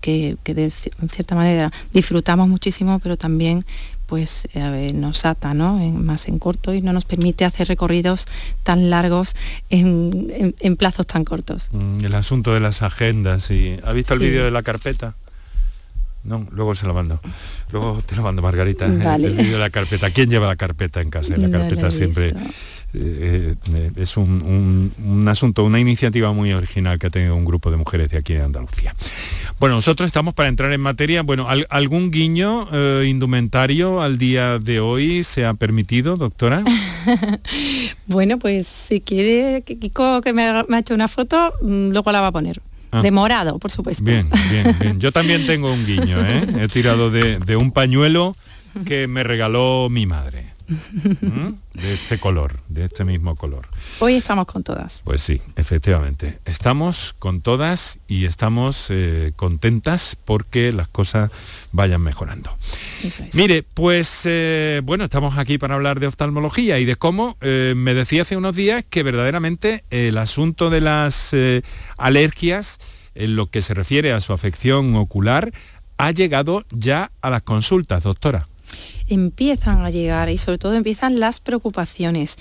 que, 0.00 0.36
de 0.44 0.70
cierta 0.70 1.34
manera 1.34 1.72
disfrutamos 1.92 2.48
muchísimo, 2.48 2.98
pero 2.98 3.16
también 3.16 3.64
pues 4.08 4.48
eh, 4.54 4.92
nos 4.94 5.26
ata 5.26 5.52
¿no? 5.52 5.76
más 5.76 6.28
en 6.28 6.38
corto 6.38 6.72
y 6.72 6.80
no 6.80 6.94
nos 6.94 7.04
permite 7.04 7.44
hacer 7.44 7.68
recorridos 7.68 8.24
tan 8.62 8.88
largos 8.88 9.36
en, 9.68 10.54
plazos 10.78 11.06
tan 11.06 11.24
cortos. 11.24 11.68
Mm, 11.72 12.04
el 12.04 12.14
asunto 12.14 12.54
de 12.54 12.60
las 12.60 12.82
agendas, 12.82 13.50
y 13.50 13.78
¿ha 13.84 13.92
visto 13.92 14.14
el 14.14 14.20
vídeo 14.20 14.44
de 14.46 14.50
la 14.50 14.62
carpeta? 14.62 15.14
No, 16.24 16.46
luego 16.50 16.74
se 16.74 16.86
lo 16.86 16.94
mando. 16.94 17.20
Luego 17.70 18.02
te 18.04 18.16
lo 18.16 18.22
mando, 18.22 18.42
Margarita. 18.42 18.86
El, 18.86 19.34
vídeo 19.34 19.52
de 19.52 19.58
la 19.58 19.70
carpeta. 19.70 20.10
¿Quién 20.10 20.28
lleva 20.28 20.46
la 20.46 20.56
carpeta 20.56 21.00
en 21.00 21.10
casa? 21.10 21.36
La 21.36 21.50
carpeta 21.50 21.90
siempre 21.90 22.28
eh, 22.28 22.34
eh, 22.94 23.54
es 23.96 24.16
un, 24.16 25.26
asunto, 25.28 25.64
una 25.64 25.78
iniciativa 25.78 26.32
muy 26.32 26.52
original 26.52 26.98
que 26.98 27.08
ha 27.08 27.10
tenido 27.10 27.36
un 27.36 27.44
grupo 27.44 27.70
de 27.70 27.76
mujeres 27.76 28.10
de 28.10 28.18
aquí 28.18 28.34
de 28.34 28.42
Andalucía. 28.42 28.94
Bueno, 29.60 29.76
nosotros 29.76 30.06
estamos 30.06 30.34
para 30.34 30.48
entrar 30.48 30.72
en 30.72 30.80
materia. 30.80 31.22
Bueno, 31.22 31.46
¿algún 31.68 32.10
guiño 32.10 32.68
eh, 32.72 33.06
indumentario 33.08 34.00
al 34.00 34.18
día 34.18 34.58
de 34.58 34.80
hoy 34.80 35.24
se 35.24 35.44
ha 35.44 35.54
permitido, 35.54 36.16
doctora? 36.16 36.64
bueno, 38.06 38.38
pues 38.38 38.66
si 38.66 39.00
quiere, 39.00 39.62
Kiko 39.62 40.22
que 40.22 40.32
me 40.32 40.44
ha, 40.44 40.64
hecho 40.78 40.94
una 40.94 41.08
foto, 41.08 41.52
mm, 41.62 41.90
luego 41.90 42.10
la 42.12 42.20
va 42.20 42.28
a 42.28 42.32
poner. 42.32 42.60
Ah. 42.90 43.02
De 43.02 43.10
morado, 43.10 43.58
por 43.58 43.70
supuesto. 43.70 44.02
Bien, 44.02 44.26
bien, 44.50 44.76
bien. 44.80 44.98
Yo 45.00 45.12
también 45.12 45.46
tengo 45.46 45.70
un 45.70 45.84
guiño, 45.84 46.16
He 46.58 46.68
tirado 46.68 47.10
de 47.10 47.56
un 47.56 47.70
pañuelo 47.70 48.34
que 48.86 49.06
me 49.06 49.24
regaló 49.24 49.88
mi 49.90 50.06
madre. 50.06 50.57
¿Mm? 50.68 51.54
de 51.74 51.94
este 51.94 52.18
color, 52.18 52.58
de 52.68 52.84
este 52.84 53.04
mismo 53.04 53.36
color. 53.36 53.68
Hoy 54.00 54.14
estamos 54.14 54.46
con 54.46 54.62
todas. 54.62 55.00
Pues 55.04 55.22
sí, 55.22 55.40
efectivamente. 55.56 56.38
Estamos 56.44 57.14
con 57.18 57.40
todas 57.40 57.98
y 58.06 58.26
estamos 58.26 58.86
eh, 58.90 59.32
contentas 59.36 60.16
porque 60.24 60.72
las 60.72 60.88
cosas 60.88 61.30
vayan 61.72 62.02
mejorando. 62.02 62.56
Mire, 63.34 63.62
pues 63.62 64.22
eh, 64.24 64.82
bueno, 64.84 65.04
estamos 65.04 65.38
aquí 65.38 65.56
para 65.56 65.74
hablar 65.74 66.00
de 66.00 66.06
oftalmología 66.06 66.78
y 66.78 66.84
de 66.84 66.96
cómo 66.96 67.36
eh, 67.40 67.72
me 67.76 67.94
decía 67.94 68.22
hace 68.22 68.36
unos 68.36 68.54
días 68.54 68.84
que 68.88 69.02
verdaderamente 69.02 69.84
el 69.90 70.18
asunto 70.18 70.70
de 70.70 70.80
las 70.80 71.34
alergias 71.96 72.78
en 73.14 73.36
lo 73.36 73.50
que 73.50 73.62
se 73.62 73.74
refiere 73.74 74.12
a 74.12 74.20
su 74.20 74.32
afección 74.32 74.94
ocular 74.96 75.52
ha 75.96 76.10
llegado 76.10 76.64
ya 76.70 77.10
a 77.22 77.30
las 77.30 77.42
consultas, 77.42 78.02
doctora 78.02 78.48
empiezan 79.08 79.84
a 79.84 79.90
llegar 79.90 80.28
y 80.28 80.38
sobre 80.38 80.58
todo 80.58 80.74
empiezan 80.74 81.20
las 81.20 81.40
preocupaciones. 81.40 82.36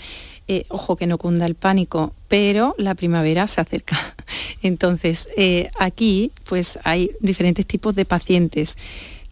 Eh, 0.48 0.66
ojo 0.70 0.96
que 0.96 1.08
no 1.08 1.18
cunda 1.18 1.46
el 1.46 1.56
pánico, 1.56 2.14
pero 2.28 2.74
la 2.78 2.96
primavera 2.96 3.48
se 3.48 3.62
acerca. 3.62 3.98
Entonces, 4.62 5.28
eh, 5.36 5.70
aquí 5.80 6.32
pues 6.46 6.80
hay 6.84 7.12
diferentes 7.20 7.66
tipos 7.66 7.96
de 7.96 8.06
pacientes. 8.06 8.78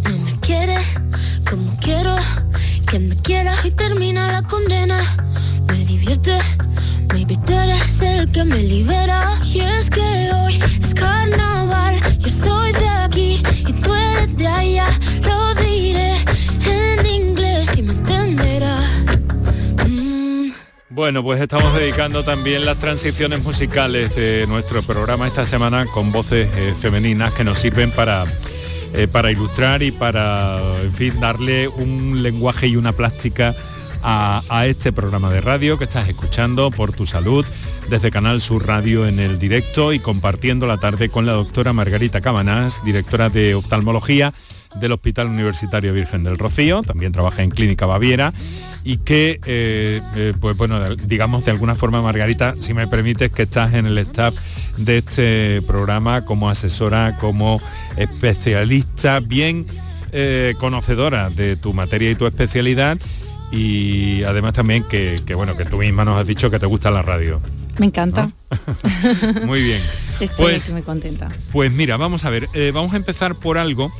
no 0.03 0.17
me 0.19 0.33
quiere 0.39 0.75
como 1.49 1.77
quiero 1.79 2.15
que 2.89 2.99
me 2.99 3.15
quiera 3.15 3.53
y 3.63 3.71
termina 3.71 4.31
la 4.31 4.41
condena. 4.41 4.99
Me 5.67 5.85
divierte, 5.85 6.37
maybe 7.13 7.37
tú 7.45 7.53
eres 7.53 8.01
el 8.01 8.31
que 8.31 8.43
me 8.43 8.57
libera. 8.57 9.35
Y 9.45 9.59
es 9.59 9.91
que 9.91 10.31
hoy 10.33 10.59
es 10.81 10.93
carnaval, 10.95 11.95
yo 12.17 12.31
soy 12.31 12.71
de 12.71 12.87
aquí 12.87 13.43
y 13.67 13.73
tú 13.73 13.93
eres 13.93 14.35
de 14.37 14.47
allá. 14.47 14.87
Lo 15.21 15.53
diré 15.55 16.15
en 16.65 17.05
inglés 17.05 17.69
y 17.77 17.83
me 17.83 17.93
entenderás. 17.93 18.89
Mm. 19.87 20.49
Bueno, 20.89 21.23
pues 21.23 21.39
estamos 21.41 21.75
dedicando 21.75 22.23
también 22.23 22.65
las 22.65 22.79
transiciones 22.79 23.43
musicales 23.43 24.15
de 24.15 24.47
nuestro 24.47 24.81
programa 24.81 25.27
esta 25.27 25.45
semana 25.45 25.85
con 25.85 26.11
voces 26.11 26.49
eh, 26.55 26.73
femeninas 26.79 27.33
que 27.33 27.43
nos 27.43 27.59
sirven 27.59 27.91
para 27.91 28.25
eh, 28.93 29.07
para 29.07 29.31
ilustrar 29.31 29.83
y 29.83 29.91
para, 29.91 30.59
en 30.81 30.93
fin, 30.93 31.19
darle 31.19 31.67
un 31.67 32.23
lenguaje 32.23 32.67
y 32.67 32.75
una 32.75 32.93
plástica 32.93 33.55
a, 34.03 34.65
este 34.65 34.91
programa 34.91 35.29
de 35.29 35.41
radio 35.41 35.77
que 35.77 35.83
estás 35.83 36.07
escuchando 36.07 36.71
por 36.71 36.93
tu 36.93 37.05
salud 37.05 37.45
desde 37.89 38.11
Canal 38.11 38.39
Sur 38.41 38.65
Radio 38.65 39.07
en 39.07 39.19
el 39.19 39.39
directo 39.39 39.93
y 39.93 39.99
compartiendo 39.99 40.67
la 40.67 40.77
tarde 40.77 41.09
con 41.09 41.25
la 41.25 41.33
doctora 41.33 41.73
Margarita 41.73 42.21
Cabanás, 42.21 42.83
directora 42.83 43.29
de 43.29 43.55
oftalmología 43.55 44.33
del 44.75 44.91
Hospital 44.91 45.27
Universitario 45.27 45.93
Virgen 45.93 46.23
del 46.23 46.37
Rocío, 46.37 46.83
también 46.83 47.11
trabaja 47.11 47.41
en 47.41 47.49
Clínica 47.49 47.85
Baviera 47.85 48.33
y 48.83 48.97
que, 48.97 49.39
eh, 49.45 50.01
eh, 50.15 50.33
pues 50.39 50.55
bueno, 50.57 50.95
digamos 50.95 51.45
de 51.45 51.51
alguna 51.51 51.75
forma, 51.75 52.01
Margarita, 52.01 52.55
si 52.59 52.73
me 52.73 52.87
permites, 52.87 53.31
que 53.31 53.43
estás 53.43 53.73
en 53.73 53.85
el 53.85 53.97
staff 53.99 54.35
de 54.77 54.99
este 54.99 55.61
programa 55.63 56.25
como 56.25 56.49
asesora, 56.49 57.17
como 57.19 57.61
especialista, 57.97 59.19
bien 59.19 59.65
eh, 60.11 60.55
conocedora 60.57 61.29
de 61.29 61.55
tu 61.55 61.73
materia 61.73 62.09
y 62.09 62.15
tu 62.15 62.25
especialidad 62.25 62.97
y 63.51 64.23
además 64.23 64.53
también 64.53 64.83
que, 64.83 65.21
bueno, 65.35 65.57
que 65.57 65.65
tú 65.65 65.77
misma 65.77 66.05
nos 66.05 66.19
has 66.19 66.27
dicho 66.27 66.49
que 66.49 66.59
te 66.59 66.65
gusta 66.65 66.91
la 66.91 67.01
radio. 67.01 67.41
Me 67.77 67.85
encanta. 67.85 68.29
muy 69.45 69.63
bien. 69.63 69.81
Estoy 70.19 70.27
pues, 70.37 70.73
muy 70.73 70.81
contenta. 70.81 71.29
Pues 71.51 71.71
mira, 71.71 71.95
vamos 71.97 72.25
a 72.25 72.29
ver, 72.29 72.49
vamos 72.73 72.93
a 72.93 72.97
empezar 72.97 73.35
por 73.35 73.57
algo 73.57 73.91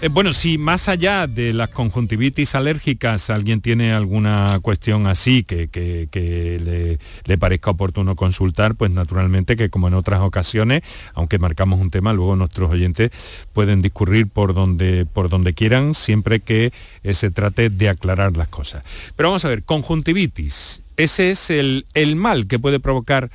Eh, 0.00 0.06
bueno, 0.06 0.32
si 0.32 0.58
más 0.58 0.88
allá 0.88 1.26
de 1.26 1.52
las 1.52 1.70
conjuntivitis 1.70 2.54
alérgicas 2.54 3.30
alguien 3.30 3.60
tiene 3.60 3.92
alguna 3.92 4.60
cuestión 4.62 5.08
así 5.08 5.42
que, 5.42 5.68
le, 6.12 6.98
le, 7.24 7.38
parezca 7.38 7.72
oportuno 7.72 8.14
consultar, 8.14 8.76
pues 8.76 8.92
naturalmente 8.92 9.56
que 9.56 9.70
como 9.70 9.88
en 9.88 9.94
otras 9.94 10.20
ocasiones, 10.20 10.82
aunque 11.14 11.40
marcamos 11.40 11.80
un 11.80 11.90
tema, 11.90 12.12
luego 12.12 12.36
nuestros 12.36 12.70
oyentes 12.70 13.10
pueden 13.52 13.82
discurrir 13.82 14.28
por 14.28 14.54
donde, 14.54 15.04
por 15.04 15.28
donde 15.28 15.52
quieran, 15.52 15.94
siempre 15.94 16.38
que 16.38 16.72
eh, 17.02 17.14
se 17.14 17.32
trate 17.32 17.68
de 17.68 17.88
aclarar 17.88 18.36
las 18.36 18.46
cosas. 18.46 18.84
Pero 19.16 19.30
vamos 19.30 19.44
a 19.44 19.48
ver, 19.48 19.64
conjuntivitis, 19.64 20.80
ese 20.96 21.30
es 21.30 21.50
el, 21.50 21.86
el 21.94 22.14
mal 22.14 22.46
que 22.46 22.60
puede 22.60 22.78
provocar 22.78 23.30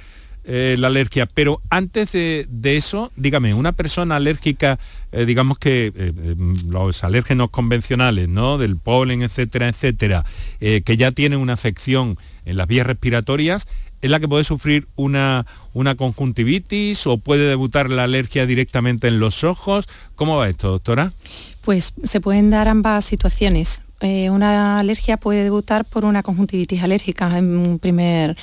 eh, 0.46 0.76
la 0.78 0.88
alergia, 0.88 1.26
pero 1.26 1.62
antes 1.70 2.12
de, 2.12 2.48
eso, 2.64 3.14
dígame, 3.16 3.54
una 3.54 3.72
persona 3.72 4.18
alérgica, 4.18 4.78
eh, 5.14 5.26
digamos 5.26 5.58
que 5.58 5.94
eh, 5.96 6.36
los 6.68 7.06
alérgenos 7.06 7.50
convencionales, 7.50 8.28
¿no? 8.28 8.58
Del 8.58 8.76
polen, 8.76 9.22
etcétera, 9.22 9.70
etcétera, 9.70 10.26
que 10.60 10.98
ya 10.98 11.12
tiene 11.12 11.38
una 11.38 11.54
afección 11.54 12.18
en 12.46 12.58
las 12.58 12.68
vías 12.68 12.86
respiratorias, 12.86 13.70
¿es 14.02 14.10
la 14.10 14.20
que 14.20 14.28
puede 14.28 14.44
sufrir 14.44 14.86
una, 14.98 15.46
una 15.74 15.96
conjuntivitis 15.96 17.08
o 17.08 17.18
puede 17.18 17.48
debutar 17.48 17.90
la 17.90 18.04
alergia 18.04 18.46
directamente 18.46 19.08
en 19.08 19.20
los 19.22 19.46
ojos? 19.46 19.88
¿Cómo 20.16 20.36
va 20.36 20.50
esto, 20.50 20.72
doctora? 20.72 21.14
Pues 21.62 21.94
se 22.04 22.20
pueden 22.20 22.50
dar 22.50 22.68
ambas 22.68 23.06
situaciones. 23.06 23.82
una 24.02 24.80
alergia 24.80 25.16
puede 25.16 25.44
debutar 25.44 25.86
por 25.86 26.04
una 26.04 26.22
conjuntivitis 26.22 26.84
alérgica 26.84 27.38
en 27.38 27.58
un 27.58 27.80
primer 27.80 28.36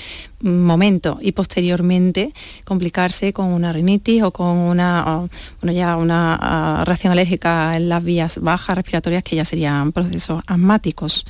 momento 0.43 1.19
y 1.21 1.33
posteriormente 1.33 2.33
complicarse 2.65 3.33
con 3.33 3.47
una 3.47 3.73
rinitis 3.73 4.23
o 4.23 4.31
con 4.31 4.57
una, 4.57 5.29
bueno, 5.61 5.73
ya 5.73 5.97
una 5.97 6.39
ah, 6.41 6.85
reacción 6.85 7.13
alérgica 7.13 7.77
en 7.77 7.89
las 7.89 8.03
vías 8.03 8.39
bajas 8.41 8.77
respiratorias 8.77 9.23
que 9.23 9.37
ya 9.37 9.45
serían 9.45 9.93
procesos 9.93 10.43
asmáticos. 10.47 11.27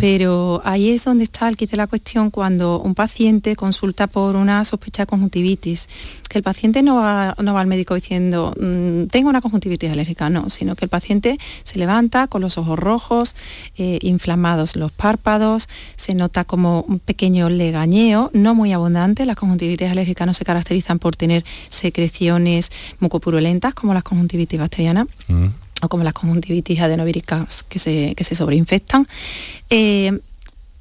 Pero 0.00 0.60
ahí 0.64 0.90
es 0.90 1.04
donde 1.04 1.24
está 1.24 1.48
el 1.48 1.56
kit 1.56 1.70
de 1.70 1.76
la 1.76 1.86
cuestión 1.86 2.30
cuando 2.30 2.80
un 2.80 2.94
paciente 2.94 3.56
consulta 3.56 4.06
por 4.06 4.36
una 4.36 4.64
sospecha 4.64 5.02
de 5.02 5.06
conjuntivitis, 5.06 5.88
que 6.28 6.38
el 6.38 6.44
paciente 6.44 6.82
no 6.82 6.96
va, 6.96 7.34
no 7.40 7.54
va 7.54 7.60
al 7.60 7.66
médico 7.66 7.94
diciendo 7.94 8.54
mm, 8.60 9.04
tengo 9.06 9.28
una 9.28 9.40
conjuntivitis 9.40 9.90
alérgica, 9.90 10.30
no, 10.30 10.50
sino 10.50 10.76
que 10.76 10.84
el 10.84 10.88
paciente 10.88 11.38
se 11.64 11.78
levanta 11.78 12.26
con 12.26 12.42
los 12.42 12.58
ojos 12.58 12.78
rojos, 12.78 13.34
eh, 13.76 13.98
inflamados 14.02 14.76
los 14.76 14.92
párpados, 14.92 15.68
se 15.96 16.14
nota 16.14 16.44
como 16.44 16.82
un 16.82 16.98
pequeño 16.98 17.48
legañeo, 17.48 18.30
muy 18.54 18.72
abundante. 18.72 19.26
Las 19.26 19.36
conjuntivitis 19.36 19.90
alérgicas 19.90 20.26
no 20.26 20.34
se 20.34 20.44
caracterizan 20.44 20.98
por 20.98 21.16
tener 21.16 21.44
secreciones 21.68 22.70
mucopurulentas 23.00 23.74
como 23.74 23.94
las 23.94 24.02
conjuntivitis 24.02 24.58
bacterianas. 24.58 25.06
Mm. 25.28 25.46
o 25.80 25.88
como 25.88 26.02
las 26.02 26.12
conjuntivitis 26.12 26.80
adenovíricas 26.80 27.62
que 27.62 27.78
se, 27.78 28.14
que 28.16 28.24
se 28.24 28.34
sobreinfectan. 28.34 29.06
Eh, 29.70 30.18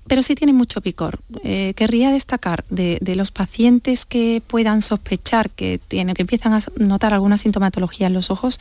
pero 0.07 0.21
sí 0.21 0.35
tiene 0.35 0.53
mucho 0.53 0.81
picor. 0.81 1.19
Eh, 1.43 1.73
querría 1.75 2.11
destacar 2.11 2.63
de, 2.69 2.99
los 3.15 3.31
pacientes 3.31 4.05
que 4.05 4.41
puedan 4.45 4.81
sospechar 4.81 5.49
que, 5.49 5.79
tienen, 5.87 6.15
que 6.15 6.21
empiezan 6.21 6.53
a 6.53 6.59
notar 6.77 7.13
alguna 7.13 7.37
sintomatología 7.37 8.07
en 8.07 8.13
los 8.13 8.29
ojos, 8.29 8.59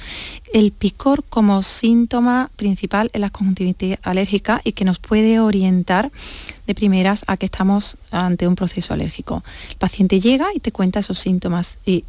el 0.53 0.73
picor 0.73 1.25
como 1.29 1.63
síntoma 1.63 2.51
principal 2.57 3.11
en 3.13 3.21
la 3.21 3.31
conjuntivitis 3.31 3.99
alérgica 4.03 4.61
y 4.65 4.73
que 4.73 4.85
nos 4.85 4.99
puede 4.99 5.41
orientar 5.41 6.11
de 6.67 6.75
primeras 6.75 7.25
a 7.27 7.37
que 7.37 7.47
estamos 7.47 7.97
ante 8.11 8.49
un 8.49 8.57
proceso 8.57 8.95
alérgico. 8.95 9.45
El 9.71 9.77
paciente 9.77 10.21
llega 10.21 10.47
y 10.55 10.61
te 10.61 10.73
cuenta 10.73 11.01
esos 11.01 11.19
síntomas 11.19 11.79
y 11.85 12.05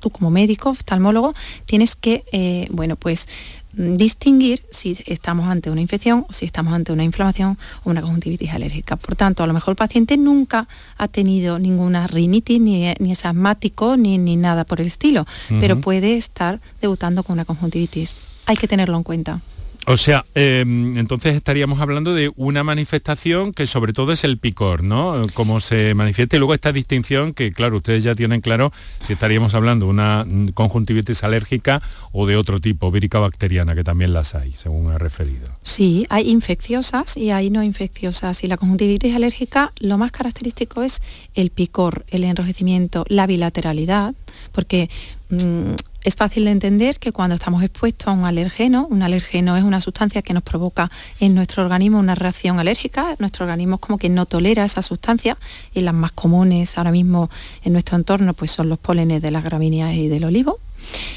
tú 0.00 0.10
como 0.10 0.30
médico, 0.30 0.70
oftalmólogo, 0.70 1.34
tienes 1.66 1.96
que, 1.96 2.24
eh, 2.32 2.68
bueno, 2.70 2.96
pues 2.96 3.28
distinguir 3.76 4.64
si 4.70 4.96
estamos 5.06 5.48
ante 5.48 5.70
una 5.70 5.80
infección 5.80 6.24
o 6.28 6.32
si 6.32 6.46
estamos 6.46 6.72
ante 6.72 6.92
una 6.92 7.04
inflamación 7.04 7.58
o 7.84 7.90
una 7.90 8.00
conjuntivitis 8.00 8.50
alérgica. 8.50 8.96
Por 8.96 9.16
tanto, 9.16 9.42
a 9.42 9.46
lo 9.46 9.52
mejor 9.52 9.72
el 9.72 9.76
paciente 9.76 10.16
nunca 10.16 10.66
ha 10.96 11.08
tenido 11.08 11.58
ninguna 11.58 12.06
rinitis, 12.06 12.60
ni, 12.60 12.88
es 12.88 13.24
asmático, 13.24 13.96
ni, 13.96 14.18
ni, 14.18 14.36
nada 14.36 14.64
por 14.64 14.80
el 14.80 14.86
estilo, 14.86 15.26
pero 15.60 15.80
puede 15.80 16.16
estar 16.16 16.60
debutando 16.80 17.22
con 17.22 17.34
una 17.34 17.44
conjuntivitis. 17.44 18.14
Hay 18.46 18.56
que 18.56 18.68
tenerlo 18.68 18.96
en 18.96 19.02
cuenta. 19.02 19.40
O 19.88 19.96
sea, 19.96 20.24
em, 20.34 20.98
entonces 20.98 21.36
estaríamos 21.36 21.80
hablando 21.80 22.12
de 22.12 22.32
una 22.34 22.64
manifestación 22.64 23.52
que 23.52 23.66
sobre 23.66 23.92
todo 23.92 24.10
es 24.10 24.24
el 24.24 24.36
picor, 24.36 24.82
¿no? 24.82 25.22
Como 25.32 25.60
se 25.60 25.94
manifiesta 25.94 26.34
y 26.34 26.38
luego 26.40 26.54
esta 26.54 26.72
distinción 26.72 27.32
que, 27.32 27.52
claro, 27.52 27.76
ustedes 27.76 28.02
ya 28.02 28.16
tienen 28.16 28.40
claro 28.40 28.72
si 29.02 29.12
estaríamos 29.12 29.54
hablando 29.54 29.86
de 29.86 29.90
una 29.92 30.26
conjuntivitis 30.54 31.22
alérgica 31.22 31.82
o 32.10 32.26
de 32.26 32.36
otro 32.36 32.60
tipo, 32.60 32.90
vírica 32.90 33.20
bacteriana, 33.20 33.76
que 33.76 33.84
también 33.84 34.12
las 34.12 34.34
hay, 34.34 34.52
según 34.52 34.90
ha 34.90 34.98
referido. 34.98 35.48
Sí, 35.62 36.04
hay 36.08 36.30
infecciosas 36.30 37.16
y 37.16 37.30
hay 37.30 37.50
no 37.50 37.62
infecciosas. 37.62 38.42
Y 38.42 38.48
la 38.48 38.56
conjuntivitis 38.56 39.14
alérgica, 39.14 39.72
lo 39.78 39.98
más 39.98 40.10
característico 40.10 40.82
es 40.82 41.00
el 41.34 41.50
picor, 41.50 42.04
el 42.08 42.24
enrojecimiento, 42.24 43.04
la 43.08 43.28
bilateralidad, 43.28 44.14
porque 44.50 44.90
mm, 45.30 45.74
es 46.06 46.14
fácil 46.14 46.44
de 46.44 46.52
entender 46.52 47.00
que 47.00 47.10
cuando 47.10 47.34
estamos 47.34 47.64
expuestos 47.64 48.06
a 48.06 48.12
un 48.12 48.24
alergeno, 48.24 48.86
un 48.88 49.02
alergeno 49.02 49.56
es 49.56 49.64
una 49.64 49.80
sustancia 49.80 50.22
que 50.22 50.32
nos 50.34 50.44
provoca 50.44 50.88
en 51.18 51.34
nuestro 51.34 51.64
organismo 51.64 51.98
una 51.98 52.14
reacción 52.14 52.60
alérgica, 52.60 53.16
nuestro 53.18 53.44
organismo 53.44 53.78
como 53.78 53.98
que 53.98 54.08
no 54.08 54.24
tolera 54.24 54.64
esa 54.64 54.82
sustancia 54.82 55.36
y 55.74 55.80
las 55.80 55.94
más 55.94 56.12
comunes 56.12 56.78
ahora 56.78 56.92
mismo 56.92 57.28
en 57.64 57.72
nuestro 57.72 57.96
entorno 57.96 58.34
pues 58.34 58.52
son 58.52 58.68
los 58.68 58.78
pólenes 58.78 59.20
de 59.20 59.32
las 59.32 59.42
gramíneas 59.42 59.94
y 59.94 60.06
del 60.06 60.26
olivo. 60.26 60.60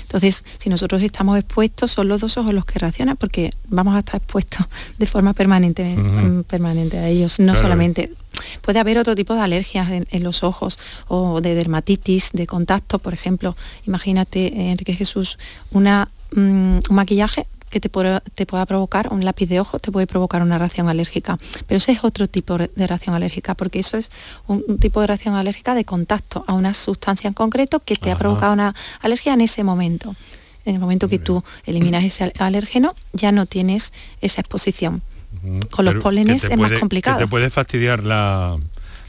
Entonces, 0.02 0.44
si 0.58 0.70
nosotros 0.70 1.02
estamos 1.02 1.38
expuestos, 1.38 1.92
son 1.92 2.08
los 2.08 2.22
dos 2.22 2.38
ojos 2.38 2.54
los 2.54 2.66
que 2.66 2.80
reaccionan 2.80 3.18
porque 3.18 3.52
vamos 3.68 3.96
a 3.96 4.00
estar 4.00 4.16
expuestos 4.16 4.66
de 4.98 5.06
forma 5.06 5.34
permanente, 5.34 5.96
mm, 5.96 6.44
permanente 6.44 6.98
a 6.98 7.08
ellos. 7.08 7.40
No 7.40 7.56
solamente, 7.56 8.12
puede 8.62 8.80
haber 8.80 8.98
otro 8.98 9.16
tipo 9.16 9.34
de 9.34 9.42
alergias 9.42 9.90
en, 9.92 10.24
los 10.24 10.44
ojos 10.44 10.80
o 11.08 11.42
de 11.42 11.56
dermatitis, 11.56 12.32
de 12.34 12.48
contacto, 12.48 13.00
por 13.00 13.14
ejemplo. 13.14 13.56
Imagínate, 13.86 14.72
Enrique 14.72 14.94
Jesús, 14.94 15.38
una, 15.72 16.10
mm, 16.34 16.80
un 16.90 16.96
maquillaje 16.96 17.48
que 17.70 17.80
te, 17.80 17.90
pueda 17.90 18.66
provocar, 18.66 19.10
un 19.12 19.24
lápiz 19.24 19.48
de 19.48 19.60
ojo 19.60 19.80
te 19.80 19.92
puede 19.92 20.08
provocar 20.08 20.42
una 20.42 20.58
reacción 20.58 20.90
alérgica. 20.90 21.38
Pero 21.68 21.78
ese 21.78 21.92
es 21.92 22.04
otro 22.04 22.28
tipo 22.28 22.58
de 22.58 22.88
reacción 22.88 23.16
alérgica, 23.16 23.56
porque 23.56 23.80
eso 23.80 23.98
es 23.98 24.12
un, 24.48 24.80
tipo 24.80 25.02
de 25.02 25.08
reacción 25.08 25.36
alérgica 25.36 25.76
de 25.76 25.86
contacto 25.86 26.44
a 26.48 26.54
una 26.54 26.74
sustancia 26.74 27.28
en 27.28 27.34
concreto 27.34 27.80
que 27.80 27.96
te 27.96 28.12
ha 28.12 28.18
provocado 28.18 28.54
una 28.54 28.76
alergia 29.02 29.34
en 29.34 29.42
ese 29.42 29.64
momento. 29.64 30.16
En 30.66 30.76
el 30.76 30.82
momento 30.82 31.08
que 31.08 31.20
tú 31.20 31.44
eliminas 31.66 32.04
ese 32.04 32.34
alérgeno, 32.38 32.94
ya 33.14 33.32
no 33.32 33.46
tienes 33.46 33.94
esa 34.22 34.42
exposición. 34.42 35.02
Con 35.72 35.86
los 35.86 35.96
pólenes 35.96 36.44
es 36.44 36.58
más 36.58 36.74
complicado. 36.74 37.20
te 37.20 37.28
puede 37.28 37.50
fastidiar 37.50 38.04
la, 38.04 38.58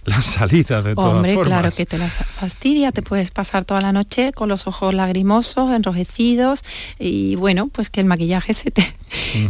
las 0.04 0.24
salidas 0.24 0.84
de 0.84 0.94
todas 0.94 1.14
Hombre, 1.14 1.38
claro 1.38 1.70
que 1.72 1.86
te 1.86 1.98
las 1.98 2.14
fastidia, 2.14 2.92
te 2.92 3.02
puedes 3.02 3.30
pasar 3.30 3.64
toda 3.64 3.80
la 3.80 3.92
noche 3.92 4.32
con 4.32 4.48
los 4.48 4.66
ojos 4.66 4.94
lagrimosos, 4.94 5.72
enrojecidos 5.72 6.62
y 6.98 7.36
bueno, 7.36 7.68
pues 7.68 7.90
que 7.90 8.00
el 8.00 8.06
maquillaje 8.06 8.54
se 8.54 8.70
te, 8.70 8.94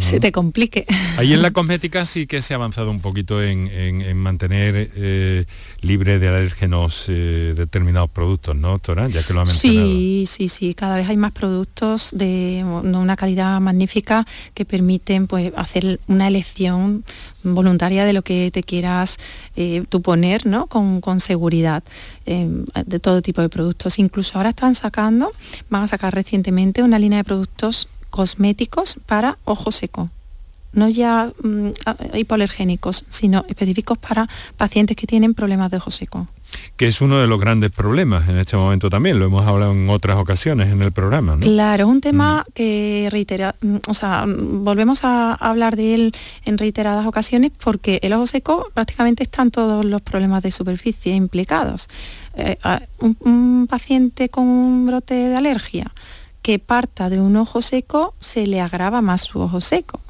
se 0.00 0.20
te 0.20 0.32
complique. 0.32 0.86
Ahí 1.16 1.32
en 1.32 1.42
la 1.42 1.50
cosmética 1.50 2.04
sí 2.04 2.26
que 2.26 2.42
se 2.42 2.54
ha 2.54 2.56
avanzado 2.56 2.90
un 2.90 3.00
poquito 3.00 3.42
en, 3.42 3.70
mantener 4.16 4.90
eh, 4.96 5.44
libre 5.80 6.18
de 6.18 6.28
alérgenos 6.28 7.06
eh, 7.08 7.54
determinados 7.56 8.10
productos, 8.10 8.56
¿no, 8.56 8.70
doctora? 8.70 9.08
Ya 9.08 9.22
que 9.22 9.32
lo 9.32 9.40
ha 9.40 9.44
mencionado. 9.44 9.86
Sí, 9.86 10.24
sí, 10.26 10.48
sí, 10.48 10.74
cada 10.74 10.96
vez 10.96 11.08
hay 11.08 11.16
más 11.16 11.32
productos 11.32 12.10
de 12.12 12.62
una 12.64 13.16
calidad 13.16 13.60
magnífica 13.60 14.26
que 14.54 14.64
permiten 14.64 15.26
pues 15.26 15.52
hacer 15.56 16.00
una 16.06 16.28
elección 16.28 17.04
voluntaria 17.42 18.04
de 18.04 18.12
lo 18.12 18.22
que 18.22 18.50
te 18.52 18.62
quieras 18.62 19.18
eh, 19.56 19.84
tú 19.88 20.02
poner 20.02 20.46
¿no? 20.46 20.66
con, 20.66 21.20
seguridad 21.20 21.82
em, 22.26 22.64
de 22.86 23.00
todo 23.00 23.22
tipo 23.22 23.40
de 23.42 23.48
productos. 23.48 23.98
Incluso 23.98 24.38
ahora 24.38 24.50
están 24.50 24.74
sacando, 24.74 25.32
van 25.68 25.84
a 25.84 25.88
sacar 25.88 26.14
recientemente 26.14 26.82
una 26.82 26.98
línea 26.98 27.18
de 27.18 27.24
productos 27.24 27.88
cosméticos 28.10 28.96
para 29.06 29.38
ojo 29.44 29.70
seco 29.70 30.10
no 30.72 30.88
ya 30.88 31.32
mm, 31.42 31.68
hipoalergénicos, 32.14 33.04
sino 33.08 33.44
específicos 33.48 33.98
para 33.98 34.28
pacientes 34.56 34.96
que 34.96 35.06
tienen 35.06 35.34
problemas 35.34 35.70
de 35.70 35.78
ojo 35.78 35.90
seco. 35.90 36.26
Que 36.76 36.88
es 36.88 37.00
uno 37.00 37.18
de 37.18 37.26
los 37.26 37.40
grandes 37.40 37.70
problemas 37.70 38.28
en 38.28 38.36
este 38.36 38.56
momento 38.56 38.90
también, 38.90 39.18
lo 39.18 39.26
hemos 39.26 39.46
hablado 39.46 39.72
en 39.72 39.88
otras 39.88 40.16
ocasiones 40.16 40.68
en 40.68 40.82
el 40.82 40.92
programa. 40.92 41.38
Claro, 41.38 41.86
un 41.86 42.00
tema 42.00 42.44
que 42.54 43.08
reitera, 43.10 43.54
mm, 43.60 43.76
o 43.88 43.94
sea, 43.94 44.24
volvemos 44.26 45.04
a 45.04 45.34
hablar 45.34 45.76
de 45.76 45.94
él 45.94 46.12
en 46.44 46.58
reiteradas 46.58 47.06
ocasiones 47.06 47.52
porque 47.62 48.00
el 48.02 48.12
ojo 48.12 48.26
seco 48.26 48.70
prácticamente 48.74 49.22
están 49.22 49.50
todos 49.50 49.84
los 49.84 50.02
problemas 50.02 50.42
de 50.42 50.50
superficie 50.50 51.14
implicados. 51.14 51.88
Eh, 52.34 52.56
un 52.98 53.66
paciente 53.68 54.28
con 54.28 54.46
un 54.46 54.86
brote 54.86 55.14
de 55.14 55.36
alergia 55.36 55.92
que 56.42 56.58
parta 56.58 57.10
de 57.10 57.20
un 57.20 57.36
ojo 57.36 57.60
seco 57.60 58.14
se 58.20 58.46
le 58.46 58.60
agrava 58.60 59.02
más 59.02 59.22
su 59.22 59.40
ojo 59.40 59.60
seco 59.60 60.00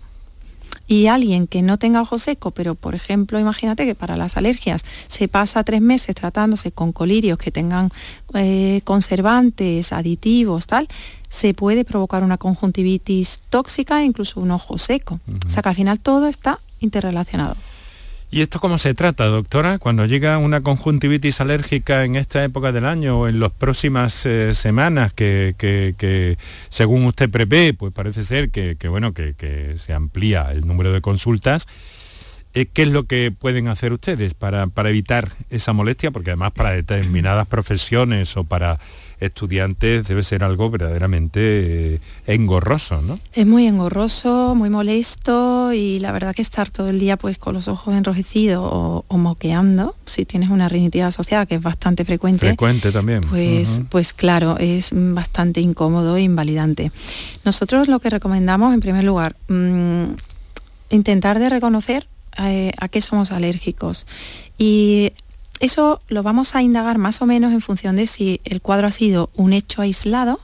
y 0.91 1.07
alguien 1.07 1.47
que 1.47 1.63
no 1.63 1.79
tenga 1.79 2.03
ojo 2.03 2.19
seco, 2.19 2.51
pero 2.51 2.75
por 2.75 2.97
ejemplo, 2.97 3.39
imagínate 3.39 3.87
que 3.87 3.95
para 3.95 4.17
las 4.17 4.37
alergias 4.37 4.83
se 5.07 5.29
pasa 5.29 5.63
tres 5.63 5.81
meses 5.81 6.17
tratándose 6.17 6.73
con 6.73 6.91
colirios 6.91 7.39
que 7.39 7.53
tengan 7.53 7.93
eh, 8.35 8.81
conservantes, 8.83 9.93
aditivos, 9.93 10.67
tal, 10.67 10.89
se 11.29 11.55
puede 11.55 11.85
provocar 11.85 12.25
una 12.25 12.39
conjuntivitis 12.39 13.39
tóxica 13.51 14.03
e 14.03 14.07
incluso 14.07 14.41
un 14.41 14.51
ojo 14.51 14.79
seco. 14.79 15.21
O 15.47 15.49
sea 15.49 15.63
que 15.63 15.69
al 15.69 15.77
final 15.77 16.01
todo 16.01 16.27
está 16.27 16.59
interrelacionado. 16.81 17.55
¿Y 18.33 18.43
esto 18.43 18.61
cómo 18.61 18.79
se 18.79 18.95
trata, 18.95 19.27
doctora? 19.27 19.79
Cuando 19.79 20.07
llega 20.07 20.39
una 20.39 20.61
conjuntivitis 20.61 21.41
alérgica 21.41 22.05
en 22.05 22.15
esta 22.15 22.45
época 22.45 22.71
del 22.71 22.85
año 22.85 23.19
o 23.19 23.29
en 23.29 23.41
las 23.41 23.51
próximas 23.51 24.25
eh, 24.25 24.55
semanas 24.55 25.13
que, 25.13 26.37
según 26.69 27.07
usted 27.07 27.29
prevé, 27.29 27.75
pues 27.75 27.93
parece 27.93 28.23
ser 28.23 28.51
que, 28.51 28.77
bueno, 28.89 29.13
que, 29.13 29.75
se 29.79 29.93
amplía 29.93 30.49
el 30.53 30.61
número 30.61 30.93
de 30.93 31.01
consultas, 31.01 31.67
eh, 32.55 32.67
¿qué 32.67 32.83
es 32.83 32.89
lo 32.89 33.05
que 33.05 33.33
pueden 33.33 33.67
hacer 33.67 33.93
ustedes 33.93 34.35
para, 34.35 34.69
para 34.69 34.91
evitar 34.91 35.33
esa 35.51 35.73
molestia? 35.73 36.13
Porque 36.13 36.31
además 36.31 36.53
para 36.53 36.71
determinadas 36.71 37.49
profesiones 37.49 38.37
o 38.37 38.45
para 38.45 38.79
estudiantes 39.21 40.07
debe 40.09 40.23
ser 40.23 40.43
algo 40.43 40.71
verdaderamente 40.71 41.95
eh, 41.95 42.01
engorroso, 42.27 43.03
¿no? 43.03 43.19
Es 43.33 43.47
muy 43.47 43.67
engorroso, 43.67 44.55
muy 44.55 44.71
molesto 44.71 45.73
y 45.73 46.01
la 46.01 46.13
verdad 46.13 46.35
que 46.35 46.43
estar 46.43 46.71
todo 46.71 46.89
el 46.89 46.99
día 46.99 47.17
pues 47.17 47.39
con 47.39 47.55
los 47.55 47.69
ojos 47.69 47.95
enrojecidos 47.95 48.61
o, 48.63 49.05
moqueando, 49.19 49.95
si 50.07 50.25
tienes 50.25 50.49
una 50.49 50.69
rinitis 50.69 51.03
asociada, 51.03 51.47
que 51.47 51.57
es 51.57 51.63
bastante 51.63 52.05
frecuente. 52.05 52.47
Frecuente 52.47 52.91
también. 52.91 53.21
Pues, 53.23 53.83
pues 53.91 54.13
claro, 54.13 54.57
es 54.59 54.91
bastante 54.93 55.61
incómodo 55.61 56.17
e 56.17 56.23
invalidante. 56.23 56.91
Nosotros 57.45 57.89
lo 57.89 58.01
que 58.01 58.09
recomendamos 58.09 58.73
en 58.73 58.81
primer 58.81 59.05
lugar, 59.05 59.37
mm, 59.49 60.05
intentar 60.91 61.39
de 61.39 61.49
reconocer 61.51 62.07
eh, 62.39 62.73
a 62.79 62.89
qué 62.89 63.01
somos 63.01 63.33
alérgicos 63.33 64.07
y 64.57 65.13
eso 65.61 66.01
lo 66.09 66.23
vamos 66.23 66.55
a 66.55 66.63
indagar 66.63 66.99
más 66.99 67.23
o 67.23 67.27
menos 67.27 67.53
en 67.53 67.61
función 67.61 67.97
de 67.97 68.07
si 68.07 68.41
el 68.45 68.61
cuadro 68.61 68.87
ha 68.87 68.91
sido 68.91 69.31
un 69.37 69.53
hecho 69.53 69.83
aislado 69.83 70.41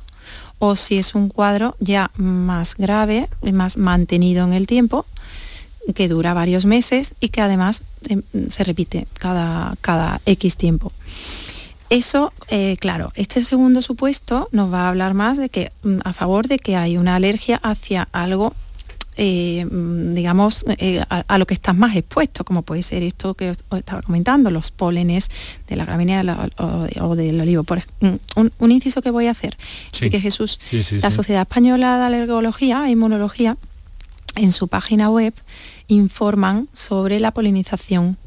o 0.58 0.76
si 0.76 0.98
es 0.98 1.14
un 1.14 1.28
cuadro 1.28 1.76
ya 1.80 2.10
más 2.16 2.76
grave, 2.76 3.28
más 3.52 3.76
mantenido 3.76 4.44
en 4.44 4.52
el 4.52 4.66
tiempo, 4.66 5.06
que 5.94 6.08
dura 6.08 6.34
varios 6.34 6.66
meses 6.66 7.14
y 7.20 7.28
que 7.28 7.40
además 7.40 7.82
em, 8.08 8.22
se 8.50 8.64
repite 8.64 9.06
cada, 9.14 9.76
cada 9.80 10.20
X 10.26 10.56
tiempo. 10.56 10.92
Eso, 11.88 12.32
eh, 12.48 12.76
claro, 12.80 13.12
este 13.14 13.44
segundo 13.44 13.80
supuesto 13.80 14.48
nos 14.50 14.72
va 14.72 14.86
a 14.86 14.88
hablar 14.88 15.14
más 15.14 15.38
de 15.38 15.48
que 15.48 15.70
mm, 15.82 15.98
a 16.04 16.12
favor 16.12 16.48
de 16.48 16.58
que 16.58 16.76
hay 16.76 16.96
una 16.96 17.14
alergia 17.14 17.58
hacia 17.62 18.08
algo 18.12 18.54
eh, 19.16 19.66
digamos, 19.70 20.64
eh, 20.78 21.02
a, 21.08 21.38
lo 21.38 21.46
que 21.46 21.54
estás 21.54 21.74
más 21.74 21.96
expuesto, 21.96 22.44
como 22.44 22.62
puede 22.62 22.82
ser 22.82 23.02
esto 23.02 23.34
que 23.34 23.50
os, 23.50 23.58
estaba 23.76 24.02
comentando, 24.02 24.50
los 24.50 24.70
pólenes 24.70 25.30
de 25.68 25.76
la 25.76 25.84
gramínea 25.84 26.50
o, 27.00 27.16
del 27.16 27.40
olivo. 27.40 27.64
Por, 27.64 27.82
un, 28.36 28.70
inciso 28.70 29.00
que 29.00 29.10
voy 29.10 29.26
a 29.26 29.30
hacer, 29.30 29.56
que 29.92 30.20
Jesús, 30.20 30.60
la 31.02 31.10
Sociedad 31.10 31.42
Española 31.42 31.98
de 31.98 32.04
Alergología 32.04 32.86
e 32.86 32.90
Inmunología, 32.90 33.56
en 34.34 34.52
su 34.52 34.68
página 34.68 35.08
web, 35.08 35.32
informan 35.88 36.68
sobre 36.74 37.20
la 37.20 37.30
polinización 37.30 38.18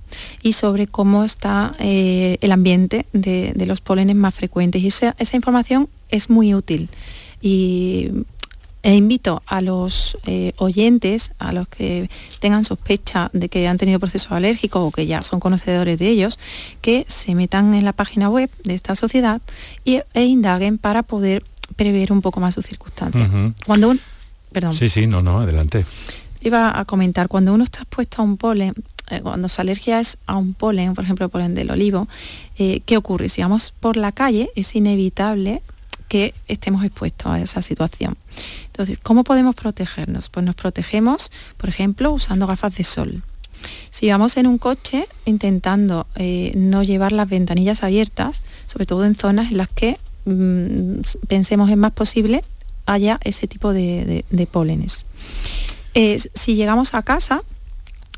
y 0.41 0.53
sobre 0.53 0.87
cómo 0.87 1.23
está 1.23 1.75
eh, 1.79 2.37
el 2.41 2.51
ambiente 2.51 3.05
de, 3.13 3.53
los 3.67 3.81
pólenes 3.81 4.15
más 4.15 4.33
frecuentes. 4.33 4.81
Y 4.81 4.87
esa, 4.87 5.15
esa 5.19 5.35
información 5.35 5.87
es 6.09 6.31
muy 6.31 6.55
útil. 6.55 6.89
Y 7.41 8.09
e 8.81 8.95
invito 8.95 9.43
a 9.45 9.61
los 9.61 10.17
eh, 10.25 10.53
oyentes, 10.57 11.31
a 11.37 11.51
los 11.51 11.67
que 11.67 12.09
tengan 12.39 12.63
sospecha 12.63 13.29
de 13.33 13.49
que 13.49 13.67
han 13.67 13.77
tenido 13.77 13.99
procesos 13.99 14.31
alérgicos 14.31 14.81
o 14.81 14.91
que 14.91 15.05
ya 15.05 15.21
son 15.21 15.39
conocedores 15.39 15.99
de 15.99 16.07
ellos, 16.07 16.39
que 16.81 17.05
se 17.07 17.35
metan 17.35 17.73
en 17.73 17.83
la 17.83 17.93
página 17.93 18.29
web 18.29 18.49
de 18.63 18.75
esta 18.75 18.95
sociedad 18.95 19.41
y, 19.83 20.01
e 20.13 20.25
indaguen 20.25 20.77
para 20.77 21.03
poder 21.03 21.43
prever 21.75 22.11
un 22.11 22.21
poco 22.21 22.39
más 22.39 22.53
sus 22.53 22.65
circunstancias. 22.65 23.29
Cuando 23.65 23.89
un, 23.89 23.99
perdón. 24.51 24.73
Sí, 24.73 24.89
sí, 24.89 25.07
no, 25.07 25.21
no, 25.21 25.39
adelante. 25.39 25.85
Iba 26.41 26.79
a 26.79 26.85
comentar, 26.85 27.27
cuando 27.27 27.53
uno 27.53 27.65
está 27.65 27.81
expuesto 27.81 28.21
a 28.21 28.25
un 28.25 28.37
polen, 28.37 28.73
eh, 29.09 29.19
cuando 29.21 29.49
su 29.49 29.59
alergia 29.59 29.99
es 29.99 30.17
a 30.25 30.37
un 30.37 30.53
polen, 30.53 30.93
por 30.93 31.03
ejemplo, 31.03 31.25
el 31.25 31.31
polen 31.31 31.53
del 31.53 31.69
olivo, 31.69 32.07
eh, 32.57 32.81
¿qué 32.85 32.95
ocurre? 32.95 33.27
Si 33.27 33.41
vamos 33.41 33.73
por 33.77 33.97
la 33.97 34.13
calle, 34.13 34.49
es 34.55 34.73
inevitable 34.73 35.61
que 36.09 36.33
estemos 36.47 36.83
expuestos 36.83 37.31
a 37.31 37.39
esa 37.39 37.61
situación. 37.61 38.17
Entonces, 38.65 38.97
¿cómo 39.01 39.23
podemos 39.23 39.55
protegernos? 39.55 40.29
Pues 40.29 40.45
nos 40.45 40.55
protegemos, 40.55 41.31
por 41.55 41.69
ejemplo, 41.69 42.11
usando 42.11 42.47
gafas 42.47 42.75
de 42.75 42.83
sol. 42.83 43.23
Si 43.91 44.09
vamos 44.09 44.35
en 44.37 44.47
un 44.47 44.57
coche 44.57 45.07
intentando 45.25 46.07
eh, 46.15 46.51
no 46.55 46.83
llevar 46.83 47.11
las 47.11 47.29
ventanillas 47.29 47.83
abiertas, 47.83 48.41
sobre 48.67 48.85
todo 48.85 49.05
en 49.05 49.15
zonas 49.15 49.51
en 49.51 49.57
las 49.57 49.69
que 49.69 49.97
mm, 50.25 51.01
pensemos 51.27 51.69
es 51.69 51.77
más 51.77 51.91
posible 51.91 52.43
haya 52.85 53.19
ese 53.23 53.47
tipo 53.47 53.71
de, 53.71 54.25
pólenes. 54.51 55.05
Eh, 55.93 56.17
si 56.33 56.55
llegamos 56.55 56.93
a 56.95 57.03
casa, 57.03 57.43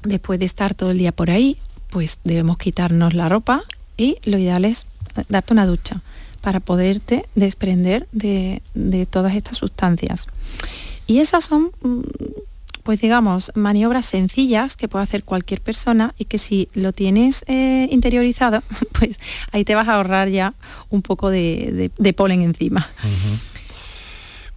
después 0.03 0.39
de 0.39 0.45
estar 0.45 0.75
todo 0.75 0.91
el 0.91 0.97
día 0.97 1.11
por 1.11 1.29
ahí, 1.29 1.57
pues 1.89 2.19
debemos 2.23 2.57
quitarnos 2.57 3.13
la 3.13 3.27
ropa 3.27 3.63
y 3.97 4.17
lo 4.23 4.37
ideal 4.37 4.63
es 4.63 4.85
darte 5.27 5.53
una 5.53 5.65
ducha 5.65 6.01
para 6.41 6.59
poderte 6.59 7.25
desprender 7.35 8.07
de, 8.11 8.61
todas 9.09 9.35
estas 9.35 9.57
sustancias. 9.57 10.27
Y 11.07 11.19
esas 11.19 11.45
son, 11.45 11.71
mm, 11.81 12.01
pues 12.83 12.99
digamos, 12.99 13.51
maniobras 13.55 14.05
sencillas 14.05 14.75
que 14.75 14.87
puede 14.87 15.03
hacer 15.03 15.23
cualquier 15.23 15.61
persona 15.61 16.13
y 16.17 16.25
que 16.25 16.37
si 16.37 16.67
lo 16.73 16.93
tienes 16.93 17.45
eh, 17.47 17.87
interiorizado, 17.91 18.63
pues 18.99 19.19
ahí 19.51 19.63
te 19.63 19.75
vas 19.75 19.87
a 19.87 19.95
ahorrar 19.95 20.29
ya 20.29 20.53
un 20.89 21.01
poco 21.01 21.29
de, 21.29 21.91
polen 22.15 22.41
encima. 22.41 22.89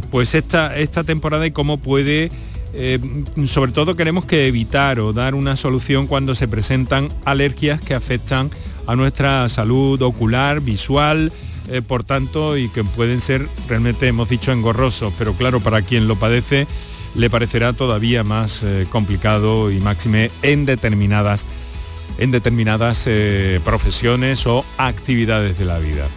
pues 0.10 0.34
esta, 0.34 0.78
esta 0.78 1.04
temporada 1.04 1.46
y 1.46 1.52
cómo 1.52 1.78
puede 1.78 2.32
eh, 2.74 3.00
sobre 3.46 3.72
todo 3.72 3.96
queremos 3.96 4.26
que 4.26 4.48
evitar 4.48 5.00
o 5.00 5.14
dar 5.14 5.36
una 5.36 5.58
solución 5.58 6.08
cuando 6.08 6.36
se 6.36 6.48
presentan 6.48 7.10
alergias 7.26 7.82
que 7.82 7.94
afectan 7.94 8.50
a 8.88 8.96
nuestra 8.96 9.48
salud 9.50 10.02
ocular, 10.02 10.62
visual, 10.62 11.32
eh, 11.70 11.82
por 11.82 12.04
tanto, 12.04 12.58
y 12.58 12.70
que 12.70 12.84
pueden 12.84 13.20
ser 13.20 13.48
realmente, 13.68 14.08
hemos 14.08 14.30
dicho, 14.30 14.52
engorrosos, 14.52 15.14
pero 15.18 15.34
claro, 15.34 15.60
para 15.60 15.82
quien 15.82 16.08
lo 16.08 16.16
padece 16.18 16.68
le 17.14 17.30
parecerá 17.30 17.74
todavía 17.74 18.24
más 18.24 18.64
eh, 18.64 18.88
complicado 18.90 19.70
y 19.70 19.82
máxime 19.82 20.32
en 20.44 20.66
determinadas, 20.66 21.46
en 22.20 22.32
determinadas 22.32 23.08
profesiones 23.66 24.48
o 24.48 24.64
actividades 24.78 25.58
de 25.58 25.66
la 25.66 25.80
vida. 25.80 26.08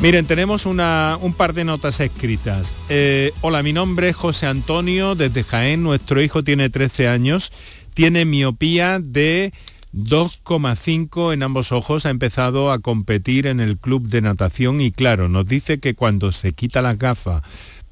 Miren, 0.00 0.26
tenemos 0.26 0.66
un 0.66 1.34
par 1.36 1.54
de 1.54 1.64
notas 1.64 2.00
escritas. 2.00 2.74
Eh, 2.88 3.32
hola, 3.40 3.62
mi 3.62 3.72
nombre 3.72 4.08
es 4.08 4.16
José 4.16 4.46
Antonio, 4.46 5.14
desde 5.14 5.44
Jaén. 5.44 5.82
Nuestro 5.82 6.20
hijo 6.20 6.42
tiene 6.42 6.68
13 6.68 7.08
años, 7.08 7.52
tiene 7.94 8.24
miopía 8.24 8.98
de 8.98 9.52
2,5 9.94 11.32
en 11.32 11.42
ambos 11.44 11.70
ojos. 11.70 12.06
Ha 12.06 12.10
empezado 12.10 12.72
a 12.72 12.80
competir 12.80 13.46
en 13.46 13.60
el 13.60 13.78
club 13.78 14.08
de 14.08 14.20
natación 14.20 14.80
y 14.80 14.90
claro, 14.90 15.28
nos 15.28 15.46
dice 15.46 15.78
que 15.78 15.94
cuando 15.94 16.32
se 16.32 16.52
quita 16.52 16.82
la 16.82 16.94
gafa 16.94 17.42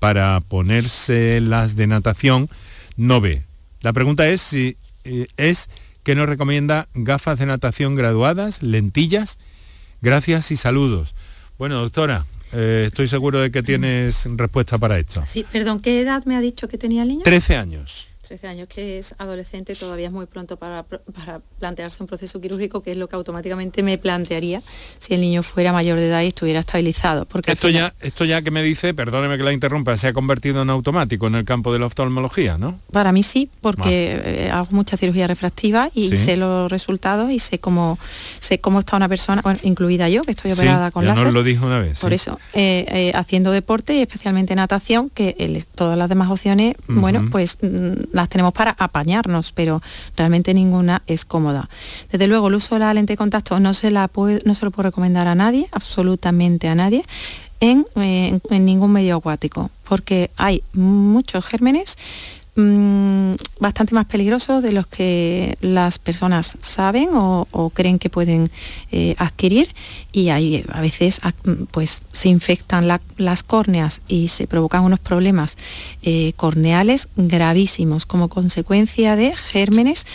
para 0.01 0.41
ponerse 0.41 1.41
las 1.41 1.77
de 1.77 1.87
natación, 1.87 2.51
no 2.97 3.21
ve. 3.21 3.45
La 3.81 3.93
pregunta 3.93 4.29
es 4.29 4.43
si 4.43 4.77
eh, 5.05 5.29
es 5.37 5.71
que 6.03 6.17
nos 6.17 6.29
recomienda 6.29 6.89
gafas 6.95 7.39
de 7.39 7.47
natación 7.47 7.95
graduadas, 7.95 8.61
lentillas. 8.61 9.39
Gracias 10.03 10.51
y 10.51 10.57
saludos. 10.57 11.15
Bueno, 11.63 11.79
doctora, 11.79 12.27
eh, 12.53 12.87
estoy 12.89 13.07
seguro 13.07 13.39
de 13.39 13.53
que 13.53 13.63
tienes 13.63 14.27
respuesta 14.37 14.79
para 14.79 14.99
esto. 14.99 15.23
Sí, 15.25 15.47
perdón, 15.49 15.79
¿qué 15.79 16.01
edad 16.01 16.25
me 16.25 16.35
ha 16.35 16.41
dicho 16.41 16.67
que 16.67 16.77
tenía 16.77 17.03
el 17.03 17.09
niño? 17.11 17.23
13 17.23 17.55
años. 17.55 18.09
13 18.33 18.47
años 18.47 18.69
que 18.69 18.97
es 18.97 19.15
adolescente, 19.19 19.75
todavía 19.75 20.07
es 20.07 20.13
muy 20.13 20.25
pronto 20.25 20.57
para, 20.57 20.85
para, 20.85 21.43
plantearse 21.59 22.03
un 22.03 22.07
proceso 22.07 22.41
quirúrgico, 22.41 22.83
que 22.83 22.93
es 22.93 22.97
lo 22.97 23.07
que 23.07 23.15
automáticamente 23.15 23.83
me 23.83 23.99
plantearía 23.99 24.63
si 24.99 25.13
el 25.13 25.21
niño 25.21 25.43
fuera 25.43 25.71
mayor 25.71 25.99
de 25.99 26.09
edad 26.09 26.23
y 26.23 26.29
estuviera 26.29 26.61
estabilizado. 26.61 27.27
Porque 27.27 27.53
esto, 27.53 27.69
ya, 27.69 27.93
esto 28.01 28.25
ya 28.25 28.41
que 28.41 28.51
me 28.51 28.63
dice, 28.63 28.95
perdóneme 28.95 29.37
que 29.37 29.43
la 29.45 29.53
interrumpa, 29.53 29.99
se 29.99 30.07
ha 30.07 30.15
convertido 30.15 30.63
en 30.63 30.71
automático 30.71 31.27
en 31.27 31.35
el 31.35 31.45
campo 31.45 31.75
de 31.75 31.81
la 31.81 31.85
oftalmología, 31.85 32.57
¿no? 32.57 32.81
Para 32.91 33.13
mí 33.13 33.23
sí, 33.23 33.51
porque 33.61 34.19
eh, 34.25 34.51
hago 34.51 34.69
mucha 34.71 34.97
cirugía 34.97 35.27
refractiva 35.27 35.91
y 35.93 36.17
sé 36.17 36.39
los 36.39 36.73
resultados 36.73 37.31
y 37.31 37.39
sé 37.39 37.59
cómo 37.59 37.99
sé 38.39 38.61
cómo 38.61 38.79
está 38.79 38.97
una 38.97 39.11
persona, 39.11 39.43
incluida 39.63 40.09
yo, 40.09 40.23
que 40.23 40.31
estoy 40.31 40.53
operada 40.53 40.91
con 40.91 41.05
láser. 41.05 41.27
No 41.27 41.33
lo 41.33 41.43
dijo 41.43 41.67
una 41.67 41.81
vez. 41.81 42.01
Por 42.01 42.15
eso, 42.15 42.41
eh, 42.55 42.87
eh, 42.89 43.13
haciendo 43.15 43.51
deporte 43.53 43.95
y 43.95 44.01
especialmente 44.01 44.55
natación, 44.55 45.11
que 45.11 45.63
todas 45.75 45.99
las 45.99 46.09
demás 46.09 46.31
opciones, 46.31 46.77
bueno, 46.89 47.29
pues 47.31 47.59
mm, 47.61 48.17
las 48.23 48.29
tenemos 48.29 48.53
para 48.53 48.75
apañarnos, 48.79 49.53
pero 49.53 49.83
realmente 50.17 50.55
ninguna 50.55 51.03
es 51.07 51.25
cómoda. 51.25 51.69
Desde 52.11 52.27
luego, 52.27 52.49
el 52.49 52.55
uso 52.55 52.77
de 52.77 52.81
la 52.81 52.95
lente 52.95 53.15
de 53.15 53.17
contacto 53.17 53.61
no 53.61 53.75
se, 53.75 53.91
la 53.91 54.11
no 54.45 54.55
se 54.55 54.65
lo 54.65 54.71
puedo 54.71 54.89
recomendar 54.89 55.27
a 55.27 55.35
nadie, 55.35 55.69
absolutamente 55.73 56.69
a 56.69 56.75
nadie. 56.75 57.05
Eh, 57.63 58.41
en, 58.51 58.65
ningún 58.65 58.91
medio 58.91 59.17
acuático, 59.17 59.71
porque 59.85 60.33
hay 60.37 60.65
muchos 60.73 61.45
gérmenes 61.47 61.97
Mm, 62.55 63.37
bastante 63.61 63.95
más 63.95 64.05
peligrosos 64.05 64.63
de 64.63 64.73
los 64.73 64.87
que 64.87 65.57
las 65.63 65.99
personas 65.99 66.59
saben 66.61 67.09
o, 67.15 67.71
creen 67.73 67.99
que 67.99 68.11
pueden 68.11 68.51
eh, 68.91 69.15
adquirir 69.17 69.75
y 70.13 70.29
hay, 70.29 70.63
a 70.71 70.83
veces 70.83 71.23
pues, 71.71 72.03
se 72.13 72.29
infectan 72.29 72.89
las 73.17 73.43
córneas 73.43 74.03
y 74.07 74.29
se 74.29 74.47
provocan 74.47 74.85
unos 74.85 75.01
problemas 75.01 75.57
eh, 76.03 76.35
corneales 76.37 77.09
gravísimos 77.17 78.05
como 78.05 78.29
consecuencia 78.29 79.17
de 79.17 79.35
gérmenes 79.35 80.07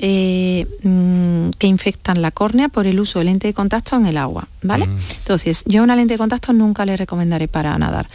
eh, 0.00 0.66
mm, 0.82 1.50
que 1.50 1.68
infectan 1.68 2.20
la 2.20 2.32
córnea 2.32 2.68
por 2.68 2.88
el 2.88 2.98
uso 2.98 3.20
de 3.20 3.26
lente 3.26 3.46
de 3.46 3.54
contacto 3.54 3.94
en 3.94 4.06
el 4.06 4.16
agua, 4.16 4.48
¿vale? 4.60 4.88
Mm. 4.88 4.98
Entonces, 5.18 5.62
yo 5.66 5.84
una 5.84 5.94
lente 5.94 6.14
de 6.14 6.18
contacto 6.18 6.52
nunca 6.52 6.84
le 6.84 6.96
recomendaré 6.96 7.46
para 7.46 7.78
nadar. 7.78 8.08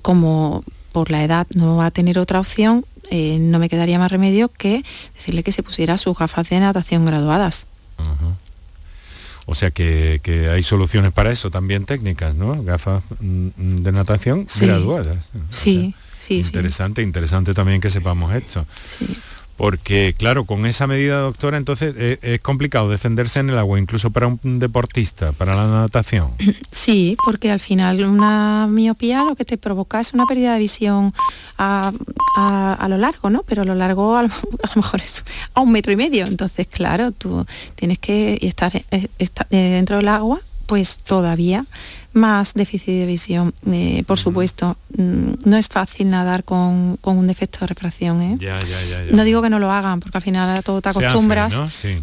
como 0.00 0.62
por 0.94 1.10
la 1.10 1.24
edad 1.24 1.48
no 1.52 1.76
va 1.76 1.86
a 1.86 1.90
tener 1.90 2.20
otra 2.20 2.38
opción, 2.38 2.86
eh, 3.10 3.36
no 3.40 3.58
me 3.58 3.68
quedaría 3.68 3.98
más 3.98 4.12
remedio 4.12 4.48
que 4.48 4.84
decirle 5.16 5.42
que 5.42 5.50
se 5.50 5.64
pusiera 5.64 5.98
sus 5.98 6.16
gafas 6.16 6.48
de 6.48 6.60
natación 6.60 7.04
graduadas. 7.04 7.66
O 9.46 9.56
sea 9.56 9.72
que, 9.72 10.20
hay 10.52 10.62
soluciones 10.62 11.12
para 11.12 11.32
eso 11.32 11.50
también 11.50 11.84
técnicas, 11.84 12.36
¿no? 12.36 12.62
Gafas 12.62 13.02
mm, 13.18 13.82
de 13.82 13.92
natación 13.92 14.46
graduadas. 14.60 15.30
sí, 15.50 15.96
sí. 16.16 16.36
Interesante, 16.36 17.02
interesante 17.02 17.54
también 17.54 17.80
que 17.80 17.90
sepamos 17.90 18.32
esto. 18.32 18.64
Sí 18.86 19.18
porque 19.56 20.14
claro, 20.16 20.44
con 20.44 20.66
esa 20.66 20.86
medida, 20.86 21.20
doctora, 21.20 21.56
entonces 21.56 21.94
eh, 21.96 22.18
es, 22.22 22.40
complicado 22.40 22.88
defenderse 22.88 23.40
en 23.40 23.50
el 23.50 23.58
agua, 23.58 23.78
incluso 23.78 24.10
para 24.10 24.26
un 24.26 24.58
deportista, 24.58 25.32
para 25.32 25.54
la 25.54 25.66
natación. 25.66 26.32
Sí, 26.70 27.16
porque 27.24 27.50
al 27.50 27.60
final 27.60 28.04
una 28.04 28.66
miopía 28.68 29.24
lo 29.24 29.36
que 29.36 29.44
te 29.44 29.56
provoca 29.56 30.00
es 30.00 30.12
una 30.12 30.24
pérdida 30.26 30.52
de 30.52 30.58
visión 30.58 31.12
a, 31.56 31.92
lo 32.88 32.98
largo, 32.98 33.30
¿no? 33.30 33.42
Pero 33.42 33.62
a 33.62 33.64
lo 33.64 33.74
largo 33.74 34.16
a 34.18 34.22
lo, 34.24 34.28
mejor 34.74 35.00
es 35.00 35.24
a 35.54 35.60
un 35.60 35.72
metro 35.72 35.92
y 35.92 35.96
medio. 35.96 36.26
Entonces, 36.26 36.66
claro, 36.66 37.12
tú 37.12 37.46
tienes 37.74 37.98
que 37.98 38.38
estar, 38.42 38.74
eh, 38.76 39.08
estar 39.18 39.48
dentro 39.48 39.96
del 39.96 40.08
agua, 40.08 40.40
pues 40.66 40.98
todavía 40.98 41.66
más 42.12 42.54
déficit 42.54 43.00
de 43.00 43.06
visión. 43.06 43.54
Eh, 43.70 44.04
por 44.06 44.18
supuesto, 44.18 44.76
mm, 44.96 45.32
no 45.44 45.56
es 45.56 45.68
fácil 45.68 46.10
nadar 46.10 46.44
con, 46.44 46.98
un 47.02 47.26
defecto 47.26 47.60
de 47.60 47.66
refracción. 47.66 48.22
¿eh? 48.22 48.36
no 49.10 49.24
digo 49.24 49.42
que 49.42 49.50
no 49.50 49.58
lo 49.58 49.70
hagan, 49.70 50.00
porque 50.00 50.18
al 50.18 50.22
final 50.22 50.56
a 50.56 50.62
todo 50.62 50.80
te 50.80 50.88
acostumbras, 50.88 51.54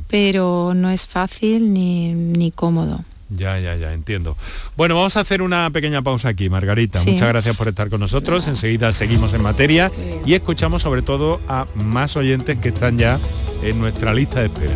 pero 0.08 0.74
no 0.76 0.90
es 0.90 1.08
fácil 1.08 1.74
ni, 1.74 2.14
ni 2.14 2.52
cómodo. 2.52 3.04
Ya, 3.30 3.58
ya, 3.60 3.76
ya, 3.78 3.94
entiendo. 3.94 4.36
Bueno, 4.76 4.96
vamos 4.96 5.16
a 5.16 5.22
hacer 5.22 5.42
una 5.42 5.70
pequeña 5.70 6.02
pausa 6.02 6.28
aquí, 6.30 6.50
Margarita. 6.50 7.00
Muchas 7.06 7.30
gracias 7.30 7.56
por 7.56 7.70
estar 7.70 7.90
con 7.90 8.02
nosotros. 8.02 8.48
Enseguida 8.50 8.92
seguimos 8.92 9.34
en 9.34 9.42
materia 9.42 9.90
y 10.26 10.34
escuchamos 10.34 10.82
sobre 10.82 11.02
todo 11.02 11.40
a 11.48 11.66
más 11.76 12.18
oyentes 12.18 12.58
que 12.58 12.70
están 12.70 12.98
ya 12.98 13.20
en 13.64 13.80
nuestra 13.80 14.14
lista 14.14 14.42
de 14.42 14.48
espera. 14.48 14.76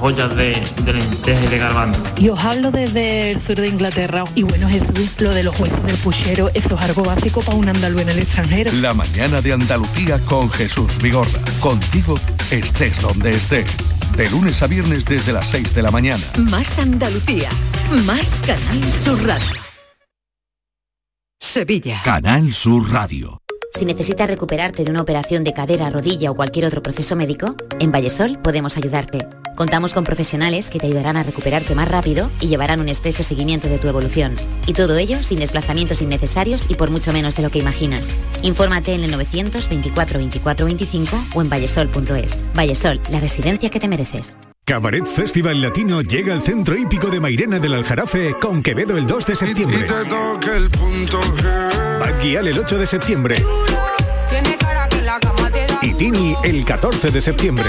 joyas 0.00 0.34
de, 0.34 0.60
de 0.84 0.92
lentejas 0.92 1.44
y 1.44 1.46
de 1.48 1.58
garbanzo. 1.58 2.02
Y 2.16 2.28
os 2.30 2.44
hablo 2.44 2.70
desde 2.70 3.30
el 3.30 3.40
sur 3.40 3.56
de 3.56 3.68
Inglaterra. 3.68 4.24
Y 4.34 4.42
bueno, 4.42 4.68
Jesús, 4.68 5.20
lo 5.20 5.32
de 5.32 5.42
los 5.42 5.58
huesos 5.60 5.82
del 5.84 5.96
puchero, 5.96 6.50
eso 6.54 6.74
es 6.74 6.80
algo 6.80 7.04
básico 7.04 7.40
para 7.42 7.56
un 7.56 7.68
andaluz 7.68 8.02
en 8.02 8.08
el 8.08 8.18
extranjero. 8.18 8.72
La 8.72 8.94
mañana 8.94 9.40
de 9.40 9.52
Andalucía 9.52 10.18
con 10.20 10.50
Jesús 10.50 11.00
Vigorra. 11.02 11.40
Contigo 11.60 12.18
estés 12.50 13.00
donde 13.00 13.30
estés. 13.30 13.70
De 14.16 14.28
lunes 14.30 14.62
a 14.62 14.66
viernes 14.66 15.04
desde 15.04 15.32
las 15.32 15.46
6 15.46 15.74
de 15.74 15.82
la 15.82 15.90
mañana. 15.90 16.24
Más 16.38 16.78
Andalucía. 16.78 17.48
Más 18.06 18.34
Canal 18.46 18.92
Sur 19.04 19.26
Radio. 19.26 19.60
Sevilla. 21.38 22.00
Canal 22.04 22.52
Sur 22.52 22.90
Radio. 22.90 23.40
Si 23.78 23.84
necesitas 23.84 24.28
recuperarte 24.28 24.84
de 24.84 24.90
una 24.90 25.00
operación 25.00 25.44
de 25.44 25.52
cadera, 25.52 25.90
rodilla 25.90 26.30
o 26.30 26.34
cualquier 26.34 26.66
otro 26.66 26.82
proceso 26.82 27.16
médico, 27.16 27.54
en 27.78 27.92
Vallesol 27.92 28.38
podemos 28.42 28.76
ayudarte. 28.76 29.26
Contamos 29.56 29.92
con 29.92 30.04
profesionales 30.04 30.70
que 30.70 30.78
te 30.78 30.86
ayudarán 30.86 31.16
a 31.16 31.22
recuperarte 31.22 31.74
más 31.74 31.88
rápido 31.88 32.30
y 32.40 32.48
llevarán 32.48 32.80
un 32.80 32.88
estrecho 32.88 33.22
seguimiento 33.22 33.68
de 33.68 33.78
tu 33.78 33.88
evolución. 33.88 34.36
Y 34.66 34.72
todo 34.72 34.96
ello 34.96 35.22
sin 35.22 35.40
desplazamientos 35.40 36.02
innecesarios 36.02 36.66
y 36.68 36.74
por 36.74 36.90
mucho 36.90 37.12
menos 37.12 37.34
de 37.34 37.42
lo 37.42 37.50
que 37.50 37.58
imaginas. 37.58 38.10
Infórmate 38.42 38.94
en 38.94 39.04
el 39.04 39.10
924 39.10 40.18
24 40.18 40.66
25 40.66 41.24
o 41.34 41.42
en 41.42 41.48
vallesol.es. 41.48 42.36
Vallesol, 42.54 43.00
la 43.10 43.20
residencia 43.20 43.70
que 43.70 43.80
te 43.80 43.88
mereces. 43.88 44.36
Cabaret 44.70 45.04
Festival 45.04 45.60
Latino 45.60 46.00
llega 46.00 46.32
al 46.32 46.42
centro 46.42 46.76
hípico 46.76 47.08
de 47.08 47.18
Mairena 47.18 47.58
del 47.58 47.74
Aljarafe 47.74 48.36
con 48.40 48.62
Quevedo 48.62 48.96
el 48.96 49.04
2 49.04 49.26
de 49.26 49.34
septiembre. 49.34 49.86
Bad 51.98 52.24
el 52.24 52.56
8 52.56 52.78
de 52.78 52.86
septiembre. 52.86 53.44
Y 55.82 55.94
Tini 55.94 56.36
el 56.44 56.64
14 56.64 57.10
de 57.10 57.20
septiembre. 57.20 57.68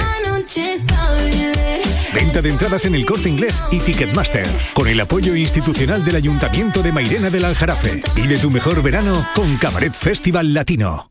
Venta 2.13 2.41
de 2.41 2.49
entradas 2.49 2.85
en 2.85 2.95
el 2.95 3.05
corte 3.05 3.29
inglés 3.29 3.63
y 3.71 3.79
Ticketmaster, 3.79 4.47
con 4.73 4.87
el 4.87 4.99
apoyo 4.99 5.35
institucional 5.35 6.03
del 6.03 6.15
Ayuntamiento 6.15 6.81
de 6.81 6.91
Mairena 6.91 7.29
del 7.29 7.45
Aljarafe. 7.45 8.01
de 8.27 8.37
tu 8.37 8.49
mejor 8.49 8.81
verano 8.83 9.25
con 9.35 9.57
Cabaret 9.57 9.93
Festival 9.93 10.53
Latino. 10.53 11.10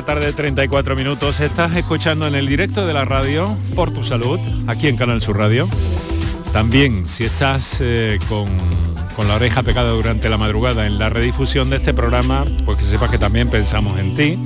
La 0.00 0.06
tarde, 0.06 0.32
34 0.32 0.96
minutos. 0.96 1.40
Estás 1.40 1.76
escuchando 1.76 2.26
en 2.26 2.34
el 2.34 2.46
directo 2.46 2.86
de 2.86 2.94
la 2.94 3.04
radio 3.04 3.54
Por 3.74 3.90
tu 3.90 4.02
Salud, 4.02 4.40
aquí 4.66 4.88
en 4.88 4.96
Canal 4.96 5.20
Sur 5.20 5.36
Radio. 5.36 5.68
También, 6.54 7.06
si 7.06 7.24
estás 7.24 7.78
eh, 7.80 8.18
con, 8.26 8.48
con 9.14 9.28
la 9.28 9.34
oreja 9.34 9.62
pegada 9.62 9.90
durante 9.90 10.30
la 10.30 10.38
madrugada 10.38 10.86
en 10.86 10.98
la 10.98 11.10
redifusión 11.10 11.68
de 11.68 11.76
este 11.76 11.92
programa, 11.92 12.46
pues 12.64 12.78
que 12.78 12.84
sepas 12.84 13.10
que 13.10 13.18
también 13.18 13.50
pensamos 13.50 13.98
en 13.98 14.14
ti 14.14 14.38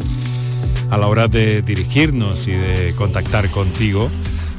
a 0.91 0.99
la 0.99 1.07
hora 1.07 1.29
de 1.29 1.63
dirigirnos 1.63 2.49
y 2.49 2.53
de 2.53 2.93
contactar 2.97 3.49
contigo 3.51 4.11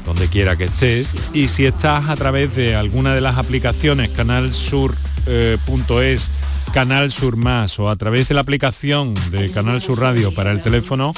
donde 0.06 0.28
quiera 0.28 0.56
que 0.56 0.64
estés. 0.64 1.14
Y 1.34 1.48
si 1.48 1.66
estás 1.66 2.08
a 2.08 2.16
través 2.16 2.56
de 2.56 2.74
alguna 2.74 3.14
de 3.14 3.20
las 3.20 3.36
aplicaciones 3.36 4.08
canalsur.es, 4.10 6.30
Canal 6.76 7.10
Sur 7.10 7.38
Más 7.38 7.78
o 7.78 7.88
a 7.88 7.96
través 7.96 8.28
de 8.28 8.34
la 8.34 8.42
aplicación 8.42 9.14
de 9.30 9.50
Canal 9.50 9.80
Sur 9.80 9.98
Radio 9.98 10.34
para 10.34 10.52
el 10.52 10.60
teléfono, 10.60 11.14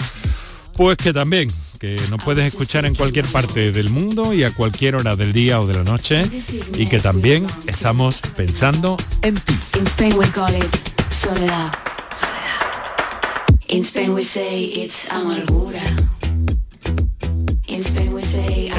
pues 0.74 0.96
que 0.96 1.12
también, 1.12 1.50
que 1.80 2.00
nos 2.10 2.22
puedes 2.22 2.46
escuchar 2.46 2.86
en 2.86 2.94
cualquier 2.94 3.26
parte 3.26 3.72
del 3.72 3.90
mundo 3.90 4.32
y 4.32 4.44
a 4.44 4.54
cualquier 4.54 4.94
hora 4.94 5.16
del 5.16 5.32
día 5.32 5.58
o 5.60 5.66
de 5.66 5.74
la 5.74 5.82
noche 5.82 6.22
y 6.76 6.86
que 6.86 7.00
también 7.00 7.44
estamos 7.66 8.20
pensando 8.36 8.96
en 9.22 9.34
ti. 9.34 9.58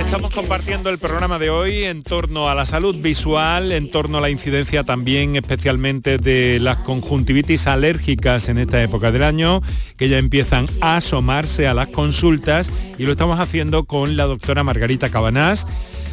Estamos 0.10 0.34
compartiendo 0.34 0.90
el 0.90 0.98
programa 0.98 1.38
de 1.38 1.52
hoy 1.52 1.84
en 1.84 2.02
torno 2.02 2.50
a 2.50 2.56
la 2.56 2.66
salud 2.66 2.96
visual, 2.96 3.72
en 3.72 3.92
torno 3.92 4.18
a 4.18 4.22
la 4.22 4.32
incidencia 4.32 4.84
también 4.84 5.36
especialmente 5.36 6.18
de 6.18 6.58
las 6.60 6.80
conjuntivitis 6.80 7.68
alérgicas 7.68 8.50
en 8.50 8.58
esta 8.58 8.82
época 8.82 9.12
del 9.12 9.22
año, 9.22 9.62
que 9.98 10.10
ya 10.10 10.18
empiezan 10.18 10.66
a 10.82 10.98
asomarse 10.98 11.68
a 11.68 11.76
las 11.76 11.90
consultas 11.90 12.72
y 12.98 13.06
lo 13.06 13.12
estamos 13.12 13.40
haciendo 13.40 13.84
con 13.84 14.18
la 14.18 14.26
doctora 14.26 14.64
Margarita 14.64 15.12
Cabanás. 15.12 15.68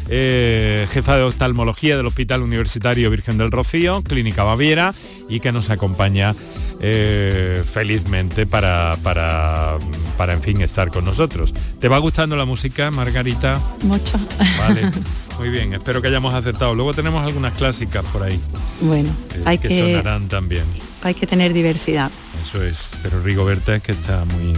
eh, 0.09 0.87
jefa 0.91 1.17
de 1.17 1.23
oftalmología 1.23 1.97
del 1.97 2.05
Hospital 2.05 2.41
Universitario 2.41 3.09
Virgen 3.09 3.37
del 3.37 3.51
Rocío, 3.51 4.03
Clínica 4.03 4.43
Baviera, 4.43 4.93
y 5.27 5.41
que 5.41 5.51
nos 5.51 5.69
acompaña 5.69 6.33
eh, 6.81 7.63
felizmente 7.71 8.45
para, 8.45 8.97
para, 9.03 9.77
para, 10.17 10.33
en 10.33 10.41
fin, 10.41 10.61
estar 10.61 10.89
con 10.91 11.05
nosotros. 11.05 11.53
¿Te 11.79 11.87
va 11.87 11.97
gustando 11.97 12.35
la 12.35 12.45
música, 12.45 12.91
Margarita? 12.91 13.61
Mucho. 13.83 14.19
Vale, 14.59 14.91
muy 15.39 15.49
bien, 15.49 15.73
espero 15.73 16.01
que 16.01 16.07
hayamos 16.07 16.33
acertado. 16.33 16.75
Luego 16.75 16.93
tenemos 16.93 17.23
algunas 17.25 17.53
clásicas 17.57 18.05
por 18.05 18.23
ahí 18.23 18.39
Bueno, 18.81 19.09
eh, 19.35 19.43
hay 19.45 19.57
que, 19.57 19.69
que, 19.69 19.79
sonarán 19.79 20.27
también. 20.27 20.65
hay 21.03 21.13
que 21.13 21.27
tener 21.27 21.53
diversidad. 21.53 22.11
Eso 22.41 22.63
es, 22.63 22.91
pero 23.03 23.21
Rigoberta 23.21 23.75
es 23.75 23.83
que 23.83 23.91
está 23.91 24.25
muy, 24.25 24.53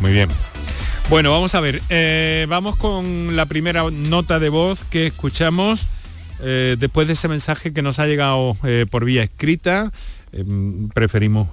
muy 0.00 0.12
bien. 0.12 0.28
Bueno, 1.10 1.30
vamos 1.30 1.54
a 1.54 1.60
ver, 1.60 1.82
eh, 1.90 2.46
vamos 2.48 2.76
con 2.76 3.36
la 3.36 3.44
primera 3.46 3.84
nota 3.90 4.38
de 4.38 4.48
voz 4.48 4.82
que 4.84 5.08
escuchamos 5.08 5.86
eh, 6.40 6.76
después 6.78 7.06
de 7.06 7.12
ese 7.12 7.28
mensaje 7.28 7.72
que 7.72 7.82
nos 7.82 7.98
ha 7.98 8.06
llegado 8.06 8.56
eh, 8.64 8.86
por 8.90 9.04
vía 9.04 9.22
escrita. 9.22 9.92
Eh, 10.32 10.44
preferimos, 10.94 11.48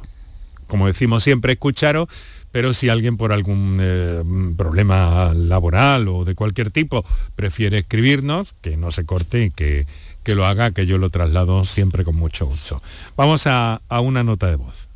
como 0.68 0.88
decimos 0.88 1.24
siempre, 1.24 1.54
escucharos, 1.54 2.08
pero 2.52 2.74
si 2.74 2.90
alguien 2.90 3.18
por 3.18 3.32
algún 3.32 3.80
eh, 3.82 4.24
problema 4.58 5.34
laboral 5.34 6.08
o 6.08 6.26
de 6.26 6.36
cualquier 6.36 6.72
tipo 6.72 7.06
prefiere 7.36 7.80
escribirnos, 7.80 8.56
que 8.62 8.78
no 8.78 8.92
se 8.92 9.06
corte 9.06 9.44
y 9.46 9.52
que, 9.52 9.86
que 10.24 10.36
lo 10.36 10.46
haga, 10.46 10.72
que 10.72 10.86
yo 10.86 10.98
lo 10.98 11.10
traslado 11.10 11.66
siempre 11.66 12.04
con 12.04 12.16
mucho 12.16 12.46
gusto. 12.46 12.82
Vamos 13.16 13.46
a, 13.46 13.82
a 13.88 14.02
una 14.02 14.24
nota 14.24 14.48
de 14.48 14.56
voz. 14.56 14.90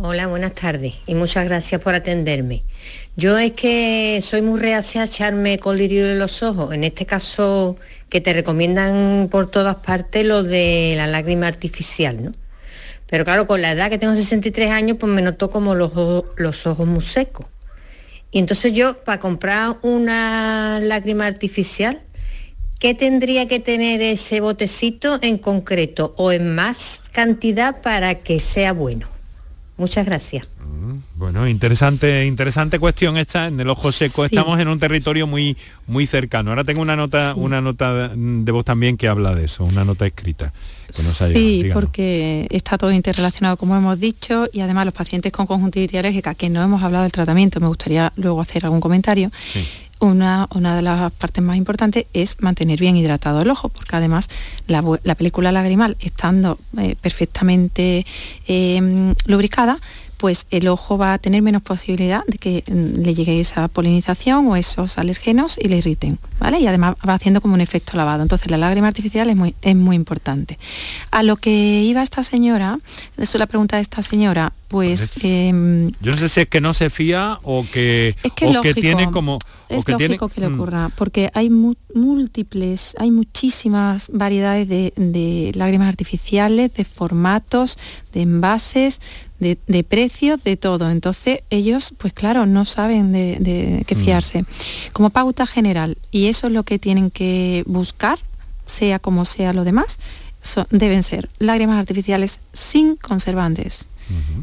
Hola, 0.00 0.28
buenas 0.28 0.54
tardes 0.54 0.94
y 1.08 1.16
muchas 1.16 1.44
gracias 1.44 1.80
por 1.80 1.92
atenderme. 1.92 2.62
Yo 3.16 3.36
es 3.36 3.52
que 3.52 4.20
soy 4.22 4.42
muy 4.42 4.60
reacia 4.60 5.02
a 5.02 5.06
echarme 5.06 5.58
colirio 5.58 6.08
en 6.08 6.20
los 6.20 6.44
ojos, 6.44 6.72
en 6.72 6.84
este 6.84 7.04
caso 7.04 7.76
que 8.08 8.20
te 8.20 8.32
recomiendan 8.32 9.26
por 9.28 9.50
todas 9.50 9.74
partes 9.76 10.24
lo 10.24 10.44
de 10.44 10.94
la 10.96 11.08
lágrima 11.08 11.48
artificial, 11.48 12.24
¿no? 12.24 12.32
Pero 13.08 13.24
claro, 13.24 13.46
con 13.46 13.62
la 13.62 13.72
edad 13.72 13.90
que 13.90 13.98
tengo 13.98 14.14
63 14.14 14.70
años, 14.70 14.98
pues 15.00 15.10
me 15.10 15.22
noto 15.22 15.50
como 15.50 15.74
los, 15.74 15.92
los 16.36 16.66
ojos 16.66 16.86
muy 16.86 17.02
secos. 17.02 17.46
Y 18.30 18.38
entonces 18.38 18.72
yo, 18.72 19.02
para 19.04 19.18
comprar 19.18 19.76
una 19.82 20.78
lágrima 20.80 21.26
artificial, 21.26 22.02
¿qué 22.78 22.94
tendría 22.94 23.48
que 23.48 23.60
tener 23.60 24.02
ese 24.02 24.40
botecito 24.40 25.18
en 25.22 25.38
concreto 25.38 26.14
o 26.18 26.32
en 26.32 26.54
más 26.54 27.04
cantidad 27.12 27.80
para 27.80 28.16
que 28.16 28.38
sea 28.38 28.72
bueno? 28.72 29.08
Muchas 29.78 30.04
gracias. 30.04 30.48
Bueno, 31.16 31.46
interesante, 31.48 32.24
interesante 32.26 32.78
cuestión 32.78 33.16
esta. 33.16 33.46
En 33.48 33.58
el 33.60 33.68
ojo 33.68 33.90
seco 33.92 34.22
Sí. 34.26 34.34
estamos 34.34 34.58
en 34.60 34.68
un 34.68 34.78
territorio 34.78 35.26
muy, 35.26 35.56
muy 35.86 36.06
cercano. 36.06 36.50
Ahora 36.50 36.64
tengo 36.64 36.80
una 36.82 36.96
nota, 36.96 37.34
Sí. 37.34 37.40
una 37.40 37.60
nota 37.60 38.08
de 38.14 38.52
voz 38.52 38.64
también 38.64 38.96
que 38.96 39.08
habla 39.08 39.34
de 39.34 39.44
eso, 39.46 39.64
una 39.64 39.84
nota 39.84 40.06
escrita 40.06 40.52
que 40.94 41.02
nos 41.02 41.20
ha 41.20 41.28
llegado. 41.28 41.44
Sí, 41.46 41.70
porque 41.74 42.46
está 42.50 42.78
todo 42.78 42.92
interrelacionado, 42.92 43.56
como 43.56 43.76
hemos 43.76 43.98
dicho, 44.00 44.46
y 44.52 44.60
además 44.60 44.84
los 44.86 44.94
pacientes 44.94 45.32
con 45.32 45.46
conjuntivitis 45.46 45.98
alérgica, 45.98 46.34
que 46.34 46.48
no 46.48 46.62
hemos 46.62 46.82
hablado 46.82 47.02
del 47.02 47.12
tratamiento, 47.12 47.60
me 47.60 47.66
gustaría 47.68 48.12
luego 48.16 48.40
hacer 48.40 48.64
algún 48.64 48.80
comentario. 48.80 49.30
Una, 50.00 50.46
una 50.54 50.76
de 50.76 50.82
las 50.82 51.10
partes 51.10 51.42
más 51.42 51.56
importantes 51.56 52.04
es 52.12 52.36
mantener 52.40 52.78
bien 52.78 52.96
hidratado 52.96 53.42
el 53.42 53.50
ojo, 53.50 53.68
porque 53.68 53.96
además 53.96 54.28
la 54.68 55.14
película 55.16 55.50
lagrimal, 55.50 55.96
estando 55.98 56.58
eh, 56.78 56.94
perfectamente 57.00 58.06
eh, 58.46 59.12
lubricada, 59.26 59.80
pues 60.18 60.46
el 60.50 60.68
ojo 60.68 60.98
va 60.98 61.14
a 61.14 61.18
tener 61.18 61.40
menos 61.42 61.62
posibilidad 61.62 62.22
de 62.26 62.36
que 62.38 62.64
mm, 62.70 63.00
le 63.02 63.14
llegue 63.14 63.40
esa 63.40 63.68
polinización 63.68 64.46
o 64.48 64.56
esos 64.56 64.98
alergenos 64.98 65.56
y 65.58 65.68
le 65.68 65.78
irriten, 65.78 66.18
¿vale? 66.38 66.60
Y 66.60 66.66
además 66.66 66.96
va 67.08 67.14
haciendo 67.14 67.40
como 67.40 67.54
un 67.54 67.60
efecto 67.62 67.96
lavado. 67.96 68.22
Entonces 68.22 68.50
la 68.50 68.58
lágrima 68.58 68.88
artificial 68.88 69.30
es 69.30 69.36
muy, 69.36 69.54
es 69.62 69.76
muy 69.76 69.96
importante. 69.96 70.58
A 71.10 71.22
lo 71.22 71.36
que 71.36 71.82
iba 71.84 72.02
esta 72.02 72.22
señora, 72.24 72.78
eso 73.16 73.36
es 73.36 73.40
la 73.40 73.46
pregunta 73.46 73.76
de 73.76 73.82
esta 73.82 74.02
señora, 74.02 74.52
pues 74.68 75.08
em, 75.22 75.92
Yo 76.02 76.12
no 76.12 76.18
sé 76.18 76.28
si 76.28 76.40
es 76.40 76.46
que 76.48 76.60
no 76.60 76.74
se 76.74 76.90
fía 76.90 77.38
o 77.42 77.64
que, 77.72 78.14
es 78.22 78.32
que 78.32 78.46
o 78.48 78.60
que 78.60 78.74
tiene 78.74 79.10
como... 79.10 79.36
o 79.36 79.40
es 79.70 79.84
que 79.84 79.94
tiene- 79.94 80.16
lógico 80.16 80.28
que 80.28 80.40
le 80.42 80.48
Mm. 80.50 80.54
ocurra, 80.54 80.90
porque 80.96 81.30
hay 81.32 81.48
múltiples, 81.48 82.94
hay 82.98 83.10
muchísimas 83.10 84.08
variedades 84.12 84.68
de, 84.68 84.92
de 84.96 85.52
lágrimas 85.54 85.88
artificiales, 85.88 86.74
de 86.74 86.84
formatos, 86.84 87.78
de 88.12 88.22
envases, 88.22 89.00
de, 89.38 89.58
de 89.66 89.84
precios, 89.84 90.42
de 90.44 90.56
todo. 90.56 90.90
Entonces 90.90 91.40
ellos, 91.50 91.94
pues 91.98 92.12
claro, 92.12 92.46
no 92.46 92.64
saben 92.64 93.12
de, 93.12 93.36
de 93.40 93.84
qué 93.86 93.94
Mm. 93.94 94.04
fiarse. 94.04 94.44
Como 94.92 95.10
pauta 95.10 95.46
general, 95.46 95.96
y 96.10 96.26
eso 96.26 96.46
es 96.48 96.52
lo 96.52 96.62
que 96.64 96.78
tienen 96.78 97.10
que 97.10 97.62
buscar, 97.66 98.18
sea 98.66 98.98
como 98.98 99.24
sea 99.24 99.52
lo 99.52 99.64
demás, 99.64 99.98
deben 100.70 101.02
ser 101.02 101.28
lágrimas 101.38 101.78
artificiales 101.78 102.40
sin 102.52 102.96
conservantes. 102.96 103.86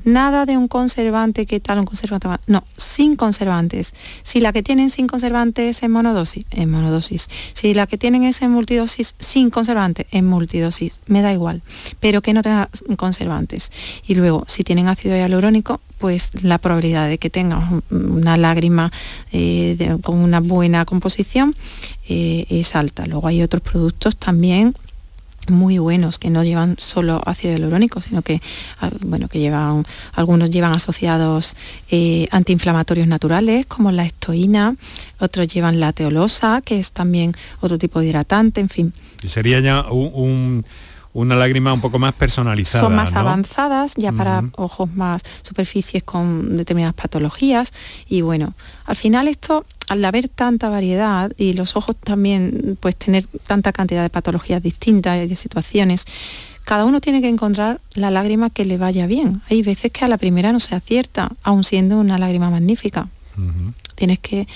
Nada 0.04 0.46
de 0.46 0.58
un 0.58 0.68
conservante 0.68 1.46
que 1.46 1.60
tal, 1.60 1.80
un 1.80 1.86
conservante. 1.86 2.28
va- 2.28 2.40
No, 2.48 2.64
sin 2.78 3.16
conservantes. 3.16 3.94
Si 4.24 4.40
la 4.40 4.54
que 4.54 4.62
tienen 4.64 4.90
sin 4.90 5.08
conservantes 5.08 5.78
es 5.78 5.84
en 5.84 5.92
monodosis, 5.92 6.46
en 6.52 6.70
monodosis. 6.70 7.28
Si 7.54 7.74
la 7.74 7.88
que 7.88 7.98
tienen 7.98 8.24
es 8.24 8.42
en 8.42 8.52
multidosis 8.52 9.16
sin 9.20 9.50
conservante, 9.50 10.08
en 10.12 10.26
multidosis. 10.28 11.00
Me 11.08 11.22
da 11.22 11.34
igual, 11.34 11.64
pero 12.00 12.22
que 12.22 12.34
no 12.34 12.42
tenga 12.44 12.70
conservantes. 12.98 13.72
Y 14.06 14.16
luego, 14.16 14.44
si 14.48 14.64
tienen 14.64 14.88
ácido 14.88 15.16
hialurónico, 15.16 15.82
pues 15.98 16.30
la 16.44 16.58
probabilidad 16.58 17.08
de 17.08 17.18
que 17.18 17.30
tengan 17.30 17.82
un- 17.90 18.12
una 18.12 18.38
lágrima 18.38 18.92
eh, 19.32 19.98
con 20.04 20.18
una 20.20 20.40
buena 20.42 20.86
composición 20.86 21.56
eh, 22.08 22.46
es 22.50 22.76
alta. 22.76 23.06
Luego 23.06 23.28
hay 23.28 23.42
otros 23.42 23.62
productos 23.64 24.16
también 24.18 24.76
muy 25.50 25.78
buenos 25.78 26.20
que 26.20 26.30
no 26.30 26.44
llevan 26.44 26.76
solo 26.80 27.22
ácido 27.26 27.54
hialurónico 27.54 28.02
sino 28.02 28.22
que 28.22 28.42
ah, 28.80 28.90
bueno 29.06 29.28
que 29.28 29.40
llevan 29.40 29.84
algunos 30.14 30.50
llevan 30.50 30.74
asociados 30.74 31.56
eh, 31.92 32.28
antiinflamatorios 32.32 33.08
naturales 33.08 33.66
como 33.66 33.92
la 33.92 34.06
estoína 34.06 34.76
otros 35.20 35.48
llevan 35.48 35.80
la 35.80 35.94
teolosa 35.94 36.62
que 36.64 36.80
es 36.80 36.92
también 36.92 37.34
otro 37.62 37.78
tipo 37.78 38.00
de 38.00 38.08
hidratante 38.08 38.62
en 38.62 38.70
fin. 38.70 38.94
Y 39.24 39.28
sería 39.30 39.60
ya 39.60 39.86
un- 39.92 40.12
un- 40.14 40.66
una 41.16 41.36
lágrima 41.38 41.74
un 41.74 41.80
poco 41.80 41.98
más 41.98 42.14
personalizada. 42.14 42.84
son 42.84 42.96
más 42.96 43.14
¿no? 43.14 43.22
avanzadas 43.22 43.94
ya 43.96 44.12
para 44.12 44.44
ojos 44.58 44.94
más 44.94 45.24
superficies 45.44 46.04
con 46.04 46.58
determinadas 46.58 46.94
patologías 46.94 47.72
y 48.08 48.20
bueno 48.20 48.54
al 48.84 48.98
final 48.98 49.30
esto 49.30 49.66
al 49.88 50.04
haber 50.04 50.28
tanta 50.28 50.68
variedad 50.68 51.32
y 51.38 51.54
los 51.54 51.78
ojos 51.78 51.96
también 51.96 52.78
pues 52.82 52.98
tener 52.98 53.28
tanta 53.48 53.72
cantidad 53.72 54.04
de 54.04 54.10
patologías 54.10 54.62
distintas 54.62 55.24
y 55.24 55.28
de 55.28 55.36
situaciones 55.38 56.04
cada 56.66 56.84
uno 56.84 57.00
tiene 57.00 57.22
que 57.22 57.30
encontrar 57.30 57.80
la 57.94 58.12
lágrima 58.12 58.50
que 58.50 58.66
le 58.66 58.78
vaya 58.78 59.08
bien 59.08 59.42
hay 59.50 59.62
veces 59.62 59.92
que 59.92 60.04
a 60.04 60.10
la 60.10 60.18
primera 60.18 60.52
no 60.52 60.60
se 60.60 60.76
acierta 60.76 61.32
aun 61.44 61.64
siendo 61.64 61.98
una 61.98 62.20
lágrima 62.20 62.50
magnífica 62.50 63.08
tienes 63.96 64.20
que 64.20 64.48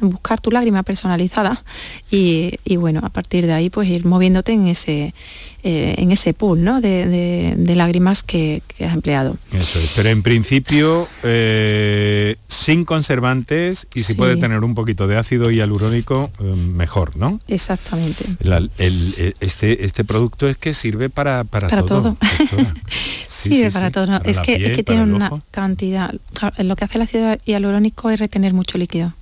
buscar 0.00 0.40
tu 0.40 0.50
lágrima 0.50 0.82
personalizada 0.82 1.62
y, 2.10 2.52
y, 2.64 2.76
bueno, 2.76 3.00
a 3.02 3.10
partir 3.10 3.46
de 3.46 3.52
ahí 3.52 3.68
pues 3.70 3.88
ir 3.88 4.06
moviéndote 4.06 4.52
en 4.52 4.68
ese, 4.68 5.14
eh, 5.62 5.94
en 5.98 6.12
ese 6.12 6.32
pool 6.32 6.64
¿no? 6.64 6.80
de, 6.80 7.06
de- 7.06 7.54
de 7.58 7.74
lágrimas 7.74 8.22
que, 8.22 8.62
que 8.68 8.86
has 8.86 8.94
empleado. 8.94 9.36
Eso 9.52 9.78
es. 9.78 9.92
Pero 9.96 10.08
en 10.08 10.22
principio, 10.22 11.06
eh, 11.24 12.36
sin 12.48 12.84
conservantes 12.86 13.86
y 13.94 14.02
si 14.04 14.12
Sí. 14.12 14.14
puede 14.14 14.36
tener 14.36 14.64
un 14.64 14.74
poquito 14.74 15.06
de 15.06 15.16
ácido 15.18 15.50
hialurónico, 15.50 16.30
eh, 16.40 16.44
mejor, 16.44 17.16
¿no? 17.16 17.38
Exactamente. 17.48 18.24
La- 18.40 18.56
el- 18.58 18.70
el- 18.78 19.36
este, 19.40 19.84
este 19.84 20.04
producto 20.04 20.48
es 20.48 20.56
que 20.56 20.72
sirve 20.74 21.10
para, 21.10 21.44
para, 21.44 21.68
Para 21.68 21.84
todo. 21.84 22.16
Sí, 23.42 23.68
para 23.72 23.86
sí. 23.86 23.92
todo. 23.92 24.06
¿no? 24.06 24.18
Para 24.18 24.30
es, 24.30 24.38
que, 24.40 24.54
es 24.54 24.76
que 24.76 24.82
tiene 24.82 25.02
una 25.02 25.26
ojo. 25.28 25.42
cantidad. 25.50 26.14
Lo 26.58 26.76
que 26.76 26.84
hace 26.84 26.98
el 26.98 27.02
ácido 27.02 27.36
hialurónico 27.44 28.10
es 28.10 28.18
retener 28.20 28.52
mucho 28.54 28.78
líquido. 28.78 29.12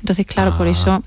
Entonces, 0.00 0.26
claro, 0.26 0.56
por 0.58 0.66
Ah. 0.66 0.70
eso 0.70 1.02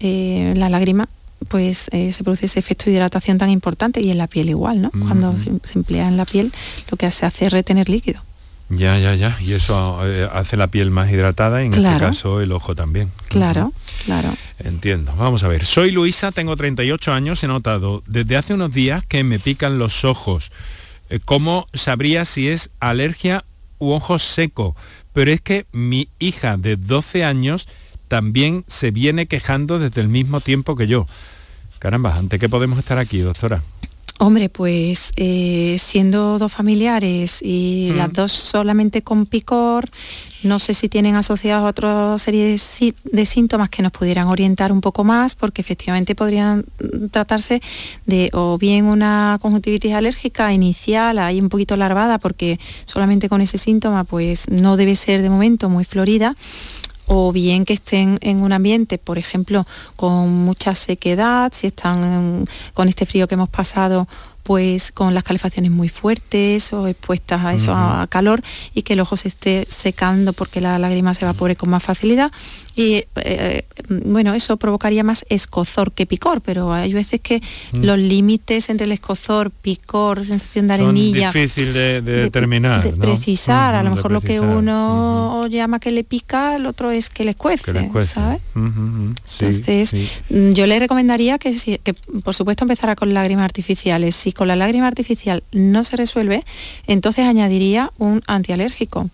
eh, 0.00 0.54
la 0.56 0.68
lágrima 0.68 1.08
pues 1.48 1.88
eh, 1.92 2.12
se 2.12 2.24
produce 2.24 2.46
ese 2.46 2.58
efecto 2.58 2.86
de 2.86 2.92
hidratación 2.92 3.38
tan 3.38 3.48
importante 3.50 4.00
y 4.00 4.10
en 4.10 4.18
la 4.18 4.26
piel 4.26 4.48
igual, 4.50 4.82
¿no? 4.82 4.90
Cuando 4.90 5.32
Mm. 5.32 5.38
se, 5.62 5.68
se 5.72 5.78
emplea 5.78 6.08
en 6.08 6.16
la 6.16 6.24
piel, 6.24 6.52
lo 6.90 6.96
que 6.96 7.10
se 7.10 7.26
hace 7.26 7.46
es 7.46 7.52
retener 7.52 7.88
líquido. 7.88 8.22
Ya, 8.70 8.98
ya, 8.98 9.14
ya. 9.14 9.34
Y 9.40 9.52
eso 9.54 10.00
eh, 10.04 10.28
hace 10.32 10.56
la 10.58 10.66
piel 10.66 10.90
más 10.90 11.10
hidratada 11.10 11.62
y 11.62 11.66
en 11.66 11.70
este 11.70 11.80
Claro. 11.80 12.00
caso 12.00 12.40
el 12.42 12.52
ojo 12.52 12.74
también. 12.74 13.10
Claro, 13.28 13.72
claro. 14.04 14.34
Entiendo. 14.58 15.14
Vamos 15.16 15.42
a 15.44 15.48
ver. 15.48 15.64
Soy 15.64 15.90
Luisa, 15.90 16.32
tengo 16.32 16.54
38 16.56 17.12
años. 17.14 17.42
He 17.44 17.46
notado 17.46 18.02
desde 18.06 18.36
hace 18.36 18.52
unos 18.52 18.72
días 18.72 19.04
que 19.06 19.24
me 19.24 19.38
pican 19.38 19.78
los 19.78 20.04
ojos. 20.04 20.50
Eh, 21.10 21.20
¿Cómo 21.24 21.66
sabría 21.72 22.24
si 22.24 22.48
es 22.48 22.70
alergia 22.80 23.44
u 23.78 23.90
ojo 23.92 24.18
seco? 24.18 24.76
Pero 25.12 25.30
es 25.30 25.40
que 25.40 25.66
mi 25.72 26.08
hija 26.18 26.56
de 26.56 26.76
12 26.76 27.24
años 27.24 27.68
también 28.08 28.64
se 28.66 28.90
viene 28.90 29.26
quejando 29.26 29.78
desde 29.78 30.00
el 30.00 30.08
mismo 30.08 30.40
tiempo 30.40 30.76
que 30.76 30.86
yo. 30.86 31.06
Caramba, 31.78 32.14
¿ante 32.14 32.38
qué 32.38 32.48
podemos 32.48 32.78
estar 32.78 32.98
aquí, 32.98 33.18
doctora? 33.18 33.62
Hombre, 34.20 34.48
pues 34.48 35.12
eh, 35.14 35.76
siendo 35.78 36.38
dos 36.38 36.50
familiares 36.52 37.40
y 37.40 37.90
Mm. 37.92 37.96
las 37.96 38.12
dos 38.12 38.32
solamente 38.32 39.02
con 39.02 39.26
picor, 39.26 39.88
no 40.42 40.58
sé 40.58 40.74
si 40.74 40.88
tienen 40.88 41.14
asociados 41.14 41.68
otra 41.68 42.18
serie 42.18 42.46
de, 42.46 42.58
sí- 42.58 42.94
de 43.04 43.24
síntomas 43.26 43.68
que 43.70 43.80
nos 43.80 43.92
pudieran 43.92 44.26
orientar 44.26 44.72
un 44.72 44.80
poco 44.80 45.04
más, 45.04 45.36
porque 45.36 45.60
efectivamente 45.62 46.16
podrían 46.16 46.64
tratarse 47.12 47.60
de 48.06 48.30
o 48.32 48.58
bien 48.58 48.86
una 48.86 49.38
conjuntivitis 49.40 49.92
alérgica 49.94 50.52
inicial, 50.52 51.20
ahí 51.20 51.40
un 51.40 51.48
poquito 51.48 51.76
larvada, 51.76 52.18
porque 52.18 52.58
solamente 52.86 53.28
con 53.28 53.40
ese 53.40 53.56
síntoma 53.56 54.02
pues 54.02 54.48
no 54.50 54.76
debe 54.76 54.96
ser 54.96 55.22
de 55.22 55.30
momento 55.30 55.68
muy 55.68 55.84
florida, 55.84 56.34
o 57.08 57.32
bien 57.32 57.64
que 57.64 57.74
estén 57.74 58.18
en 58.20 58.42
un 58.42 58.52
ambiente, 58.52 58.98
por 58.98 59.18
ejemplo, 59.18 59.66
con 59.96 60.44
mucha 60.44 60.74
sequedad, 60.74 61.52
si 61.54 61.66
están 61.66 62.44
con 62.74 62.88
este 62.88 63.06
frío 63.06 63.26
que 63.26 63.34
hemos 63.34 63.48
pasado, 63.48 64.06
pues 64.48 64.92
con 64.92 65.12
las 65.12 65.24
calefacciones 65.24 65.70
muy 65.70 65.90
fuertes 65.90 66.72
o 66.72 66.86
expuestas 66.88 67.44
a 67.44 67.52
eso, 67.52 67.70
a, 67.74 68.00
a 68.00 68.06
calor, 68.06 68.42
y 68.72 68.80
que 68.80 68.94
el 68.94 69.00
ojo 69.00 69.18
se 69.18 69.28
esté 69.28 69.66
secando 69.68 70.32
porque 70.32 70.62
la 70.62 70.78
lágrima 70.78 71.12
se 71.12 71.26
evapore 71.26 71.54
con 71.54 71.68
más 71.68 71.82
facilidad. 71.82 72.32
Y 72.74 73.04
eh, 73.16 73.66
bueno, 73.90 74.32
eso 74.32 74.56
provocaría 74.56 75.04
más 75.04 75.26
escozor 75.28 75.92
que 75.92 76.06
picor, 76.06 76.40
pero 76.40 76.72
hay 76.72 76.94
veces 76.94 77.20
que 77.20 77.42
Mm. 77.72 77.84
los 77.84 77.98
límites 77.98 78.70
entre 78.70 78.86
el 78.86 78.92
escozor, 78.92 79.50
picor, 79.50 80.24
sensación 80.24 80.66
de 80.68 80.76
Son 80.76 80.84
arenilla, 80.86 81.30
difícil 81.30 81.74
de, 81.74 82.00
de 82.00 82.02
de- 82.02 82.22
determinar. 82.22 82.82
de 82.82 82.92
¿no? 82.92 82.98
precisar, 82.98 83.74
a 83.74 83.82
lo 83.82 83.90
mejor 83.94 84.12
lo 84.12 84.22
que 84.22 84.40
uno 84.40 85.46
llama 85.48 85.78
que 85.80 85.90
le 85.90 86.04
pica, 86.04 86.56
el 86.56 86.64
otro 86.66 86.90
es 86.90 87.10
que 87.10 87.24
le 87.24 87.34
cuece, 87.34 87.64
Que 87.64 87.72
le 87.74 87.88
cuece. 87.88 88.14
¿sabes? 88.14 88.40
Ujú, 88.54 88.66
ujú. 88.66 89.14
Sí, 89.26 89.44
Entonces, 89.44 89.90
sí. 89.90 90.08
mm, 90.30 90.52
yo 90.52 90.66
le 90.66 90.78
recomendaría 90.78 91.38
que, 91.38 91.54
por 92.24 92.34
supuesto 92.34 92.64
empezara 92.64 92.96
con 92.96 93.12
lágrimas 93.12 93.44
artificiales. 93.44 94.14
Si 94.14 94.32
con 94.38 94.46
la 94.46 94.54
lágrima 94.54 94.86
artificial 94.86 95.42
no 95.50 95.82
se 95.82 95.96
resuelve, 95.96 96.44
entonces 96.86 97.26
añadiría 97.26 97.90
un 97.98 98.22
antialérgico. 98.28 99.10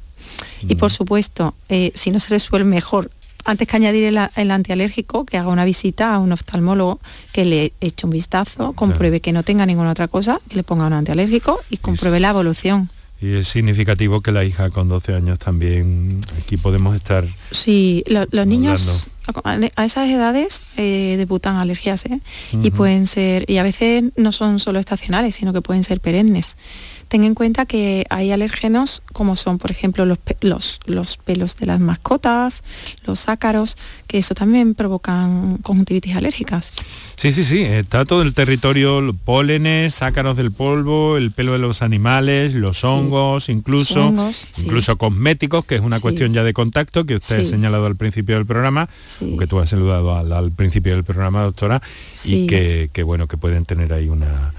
Y 0.68 0.74
por 0.74 0.92
supuesto, 0.92 1.54
eh, 1.70 1.92
si 1.94 2.10
no 2.10 2.20
se 2.20 2.28
resuelve 2.28 2.68
mejor, 2.68 3.10
antes 3.46 3.66
que 3.66 3.76
añadir 3.76 4.04
el 4.36 4.50
antialérgico, 4.50 5.24
que 5.24 5.38
haga 5.38 5.48
una 5.48 5.64
visita 5.64 6.14
a 6.14 6.18
un 6.18 6.32
oftalmólogo, 6.32 7.00
que 7.32 7.46
le 7.46 7.72
eche 7.80 8.04
un 8.04 8.10
vistazo, 8.10 8.74
compruebe 8.74 9.20
que 9.20 9.32
no 9.32 9.42
tenga 9.42 9.64
ninguna 9.64 9.92
otra 9.92 10.08
cosa, 10.08 10.40
que 10.46 10.56
le 10.56 10.62
ponga 10.62 10.86
un 10.86 10.92
antialérgico 10.92 11.58
y 11.70 11.78
compruebe 11.78 12.20
la 12.20 12.28
evolución. 12.28 12.90
Y 13.22 13.34
es 13.36 13.48
significativo 13.48 14.20
que 14.20 14.32
la 14.32 14.44
hija 14.44 14.68
con 14.70 14.88
12 14.88 15.14
años 15.14 15.38
también, 15.38 16.20
aquí 16.38 16.56
podemos 16.56 16.94
estar... 16.94 17.24
Sí, 17.52 18.02
lo- 18.06 18.26
los 18.30 18.46
niños 18.46 19.08
a, 19.44 19.58
a 19.76 19.84
esas 19.84 20.08
edades 20.10 20.62
eh, 20.76 21.14
debutan 21.16 21.56
alergias 21.56 22.04
¿eh? 22.06 22.20
y 22.52 22.70
pueden 22.70 23.06
ser, 23.06 23.48
y 23.48 23.56
a 23.58 23.62
veces 23.62 24.04
no 24.16 24.30
son 24.32 24.58
solo 24.58 24.78
estacionales, 24.78 25.36
sino 25.36 25.52
que 25.54 25.62
pueden 25.62 25.84
ser 25.84 26.00
perennes. 26.00 26.58
Ten 27.08 27.24
en 27.24 27.34
cuenta 27.34 27.66
que 27.66 28.06
hay 28.10 28.32
alérgenos 28.32 29.02
como 29.12 29.36
son, 29.36 29.58
por 29.58 29.70
ejemplo, 29.70 30.04
los, 30.06 30.18
los, 30.40 30.80
los 30.86 31.16
pelos 31.18 31.56
de 31.56 31.66
las 31.66 31.80
mascotas, 31.80 32.62
los 33.06 33.28
ácaros, 33.28 33.76
que 34.06 34.18
eso 34.18 34.34
también 34.34 34.74
provocan 34.74 35.58
conjuntivitis 35.58 36.16
alérgicas. 36.16 36.72
Sí, 37.16 37.32
sí, 37.32 37.44
sí, 37.44 37.62
está 37.62 38.04
todo 38.04 38.22
el 38.22 38.34
territorio, 38.34 39.00
los 39.00 39.16
pólenes, 39.16 40.02
ácaros 40.02 40.36
del 40.36 40.50
polvo, 40.50 41.16
el 41.16 41.30
pelo 41.30 41.52
de 41.52 41.58
los 41.58 41.82
animales, 41.82 42.54
los 42.54 42.82
hongos, 42.84 43.48
incluso, 43.48 44.06
Hongos, 44.08 44.48
sí. 44.50 44.62
incluso 44.64 44.96
cosméticos, 44.98 45.64
que 45.64 45.76
es 45.76 45.80
una 45.80 45.96
Sí. 45.96 46.02
cuestión 46.02 46.32
ya 46.32 46.42
de 46.42 46.52
contacto 46.52 47.06
que 47.06 47.16
usted 47.16 47.40
ha 47.40 47.44
señalado 47.44 47.86
al 47.86 47.96
principio 47.96 48.34
del 48.34 48.46
programa, 48.46 48.88
que 49.38 49.46
tú 49.46 49.60
has 49.60 49.70
saludado 49.70 50.16
al, 50.16 50.32
al 50.32 50.50
principio 50.50 50.94
del 50.94 51.04
programa, 51.04 51.42
doctora, 51.42 51.80
y 52.24 52.46
que, 52.46 52.90
que, 52.92 53.02
bueno, 53.02 53.28
que 53.28 53.36
pueden 53.36 53.64
tener 53.64 53.92
ahí 53.92 54.08
una, 54.08 54.52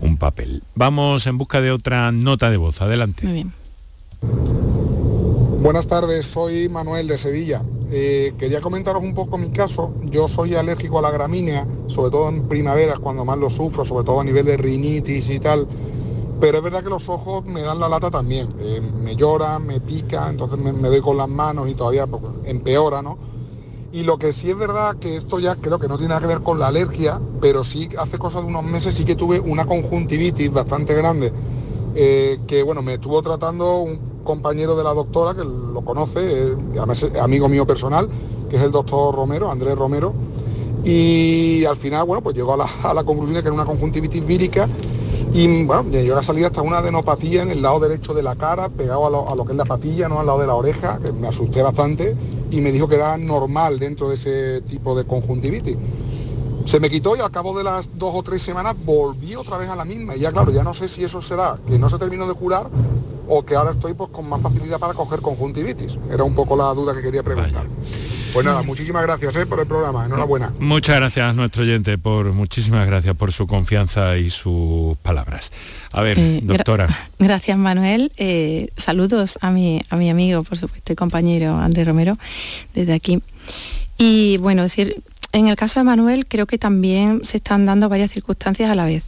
un 0.00 0.16
papel. 0.16 0.62
Vamos 0.74 1.26
en 1.26 1.38
busca 1.38 1.60
de 1.60 1.70
otra 1.70 2.12
nota 2.12 2.50
de 2.50 2.56
voz, 2.56 2.80
adelante. 2.82 3.26
Muy 3.26 3.34
bien. 3.34 3.52
Buenas 5.62 5.86
tardes, 5.86 6.26
soy 6.26 6.68
Manuel 6.68 7.06
de 7.06 7.18
Sevilla. 7.18 7.62
Eh, 7.90 8.34
quería 8.38 8.60
comentaros 8.60 9.02
un 9.02 9.14
poco 9.14 9.36
mi 9.36 9.50
caso. 9.50 9.92
Yo 10.04 10.26
soy 10.26 10.54
alérgico 10.54 10.98
a 10.98 11.02
la 11.02 11.10
gramínea, 11.10 11.66
sobre 11.86 12.10
todo 12.10 12.28
en 12.30 12.48
primaveras 12.48 12.98
cuando 12.98 13.24
más 13.24 13.36
lo 13.36 13.50
sufro, 13.50 13.84
sobre 13.84 14.04
todo 14.04 14.20
a 14.20 14.24
nivel 14.24 14.46
de 14.46 14.56
rinitis 14.56 15.28
y 15.28 15.38
tal. 15.38 15.68
Pero 16.40 16.58
es 16.58 16.64
verdad 16.64 16.82
que 16.82 16.88
los 16.88 17.08
ojos 17.10 17.44
me 17.44 17.60
dan 17.60 17.78
la 17.78 17.88
lata 17.90 18.10
también. 18.10 18.48
Eh, 18.58 18.80
me 18.80 19.16
lloran, 19.16 19.66
me 19.66 19.80
pican, 19.80 20.30
entonces 20.30 20.58
me, 20.58 20.72
me 20.72 20.88
doy 20.88 21.02
con 21.02 21.18
las 21.18 21.28
manos 21.28 21.68
y 21.68 21.74
todavía 21.74 22.06
pues, 22.06 22.22
empeora, 22.44 23.02
¿no? 23.02 23.18
Y 23.92 24.04
lo 24.04 24.18
que 24.18 24.32
sí 24.32 24.48
es 24.50 24.56
verdad 24.56 24.96
que 24.96 25.16
esto 25.16 25.40
ya 25.40 25.56
creo 25.56 25.80
que 25.80 25.88
no 25.88 25.96
tiene 25.96 26.10
nada 26.10 26.20
que 26.20 26.28
ver 26.28 26.42
con 26.42 26.60
la 26.60 26.68
alergia, 26.68 27.20
pero 27.40 27.64
sí 27.64 27.88
hace 27.98 28.18
cosas 28.18 28.42
de 28.42 28.48
unos 28.48 28.62
meses 28.62 28.94
sí 28.94 29.04
que 29.04 29.16
tuve 29.16 29.40
una 29.40 29.66
conjuntivitis 29.66 30.52
bastante 30.52 30.94
grande, 30.94 31.32
eh, 31.96 32.38
que 32.46 32.62
bueno, 32.62 32.82
me 32.82 32.94
estuvo 32.94 33.20
tratando 33.20 33.78
un 33.78 33.98
compañero 34.22 34.76
de 34.76 34.84
la 34.84 34.94
doctora, 34.94 35.34
que 35.34 35.44
lo 35.44 35.80
conoce, 35.84 36.20
eh, 36.20 36.56
amigo 37.20 37.48
mío 37.48 37.66
personal, 37.66 38.08
que 38.48 38.58
es 38.58 38.62
el 38.62 38.70
doctor 38.70 39.12
Romero, 39.12 39.50
Andrés 39.50 39.76
Romero, 39.76 40.14
y 40.84 41.64
al 41.64 41.76
final, 41.76 42.06
bueno, 42.06 42.22
pues 42.22 42.36
llegó 42.36 42.54
a 42.54 42.58
la, 42.58 42.70
a 42.84 42.94
la 42.94 43.02
conclusión 43.02 43.34
de 43.34 43.42
que 43.42 43.48
era 43.48 43.54
una 43.54 43.64
conjuntivitis 43.64 44.24
vírica 44.24 44.68
Y 45.32 45.64
bueno, 45.64 45.84
me 45.84 46.02
llegó 46.02 46.18
a 46.18 46.22
salir 46.22 46.44
hasta 46.46 46.60
una 46.60 46.78
adenopatía 46.78 47.42
en 47.42 47.50
el 47.50 47.62
lado 47.62 47.78
derecho 47.78 48.12
de 48.14 48.22
la 48.22 48.34
cara, 48.34 48.68
pegado 48.68 49.06
a 49.06 49.10
lo, 49.10 49.30
a 49.30 49.36
lo 49.36 49.44
que 49.44 49.52
es 49.52 49.58
la 49.58 49.64
patilla, 49.64 50.08
no 50.08 50.18
al 50.18 50.26
lado 50.26 50.40
de 50.40 50.46
la 50.48 50.54
oreja, 50.54 50.98
que 51.00 51.12
me 51.12 51.28
asusté 51.28 51.62
bastante 51.62 52.16
y 52.50 52.60
me 52.60 52.72
dijo 52.72 52.88
que 52.88 52.96
era 52.96 53.16
normal 53.16 53.78
dentro 53.78 54.08
de 54.08 54.14
ese 54.14 54.60
tipo 54.62 54.96
de 54.96 55.04
conjuntivitis. 55.04 55.76
Se 56.64 56.80
me 56.80 56.90
quitó 56.90 57.16
y 57.16 57.20
al 57.20 57.30
cabo 57.30 57.56
de 57.56 57.64
las 57.64 57.88
dos 57.96 58.12
o 58.14 58.22
tres 58.22 58.42
semanas 58.42 58.74
volví 58.84 59.34
otra 59.34 59.56
vez 59.56 59.68
a 59.68 59.76
la 59.76 59.84
misma. 59.84 60.16
Y 60.16 60.20
ya 60.20 60.32
claro, 60.32 60.50
ya 60.50 60.62
no 60.62 60.74
sé 60.74 60.88
si 60.88 61.04
eso 61.04 61.22
será 61.22 61.58
que 61.66 61.78
no 61.78 61.88
se 61.88 61.98
terminó 61.98 62.26
de 62.26 62.34
curar 62.34 62.68
o 63.28 63.44
que 63.44 63.54
ahora 63.54 63.70
estoy 63.70 63.94
pues 63.94 64.10
con 64.10 64.28
más 64.28 64.42
facilidad 64.42 64.78
para 64.78 64.94
coger 64.94 65.20
conjuntivitis. 65.20 65.96
Era 66.10 66.24
un 66.24 66.34
poco 66.34 66.56
la 66.56 66.74
duda 66.74 66.94
que 66.94 67.02
quería 67.02 67.22
preguntar. 67.22 67.66
Pues 68.32 68.46
nada, 68.46 68.62
muchísimas 68.62 69.02
gracias 69.02 69.34
eh, 69.36 69.46
por 69.46 69.58
el 69.60 69.66
programa. 69.66 70.06
Enhorabuena. 70.06 70.52
Muchas 70.60 70.96
gracias 70.96 71.26
a 71.26 71.32
nuestro 71.32 71.62
oyente 71.62 71.98
por 71.98 72.32
muchísimas 72.32 72.86
gracias 72.86 73.16
por 73.16 73.32
su 73.32 73.46
confianza 73.46 74.16
y 74.18 74.30
sus 74.30 74.96
palabras. 74.98 75.50
A 75.92 76.00
ver, 76.02 76.18
Eh, 76.18 76.40
gra- 76.42 76.56
doctora. 76.56 76.88
Gracias 77.18 77.58
Manuel. 77.58 78.12
Eh, 78.16 78.68
saludos 78.76 79.38
a 79.40 79.50
mi, 79.50 79.80
a 79.90 79.96
mi 79.96 80.10
amigo, 80.10 80.42
por 80.44 80.56
supuesto, 80.56 80.92
y 80.92 80.96
compañero 80.96 81.56
Andrés 81.58 81.86
Romero 81.86 82.18
desde 82.74 82.92
aquí. 82.94 83.20
Y 83.98 84.36
bueno, 84.38 84.62
decir, 84.62 85.02
en 85.32 85.46
el 85.48 85.56
caso 85.56 85.80
de 85.80 85.84
Manuel 85.84 86.26
creo 86.26 86.46
que 86.46 86.58
también 86.58 87.24
se 87.24 87.36
están 87.36 87.66
dando 87.66 87.88
varias 87.88 88.10
circunstancias 88.10 88.70
a 88.70 88.74
la 88.74 88.84
vez. 88.84 89.04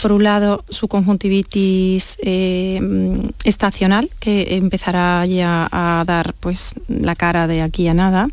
Por 0.00 0.12
un 0.12 0.22
lado, 0.22 0.64
su 0.68 0.86
conjuntivitis 0.86 2.16
eh, 2.22 2.78
mm, 2.80 3.30
estacional, 3.44 4.10
que 4.20 4.56
empezará 4.56 5.26
ya 5.26 5.68
a 5.72 6.04
dar 6.06 6.34
pues 6.34 6.74
la 6.88 7.16
cara 7.16 7.46
de 7.46 7.62
aquí 7.62 7.88
a 7.88 7.94
nada. 7.94 8.28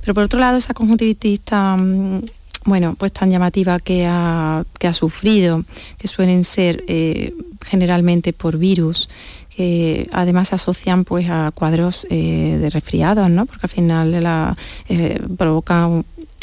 Pero 0.00 0.14
por 0.14 0.24
otro 0.24 0.40
lado, 0.40 0.58
esa 0.58 0.74
conjuntivitis 0.74 1.40
tan, 1.40 2.24
bueno, 2.64 2.96
pues 2.98 3.12
tan 3.12 3.30
llamativa 3.30 3.78
que 3.78 4.06
ha, 4.06 4.64
que 4.78 4.88
ha 4.88 4.92
sufrido, 4.92 5.64
que 5.98 6.08
suelen 6.08 6.42
ser 6.42 6.84
eh, 6.88 7.32
generalmente 7.60 8.32
por 8.32 8.58
virus, 8.58 9.08
que 9.54 10.08
además 10.12 10.48
se 10.48 10.54
asocian 10.54 11.04
pues 11.04 11.28
a 11.28 11.52
cuadros 11.54 12.06
eh, 12.10 12.58
de 12.60 12.70
resfriados, 12.70 13.30
¿no? 13.30 13.46
Porque 13.46 13.66
al 13.66 13.70
final 13.70 14.22
la, 14.22 14.56
eh, 14.88 15.20
provoca 15.36 15.88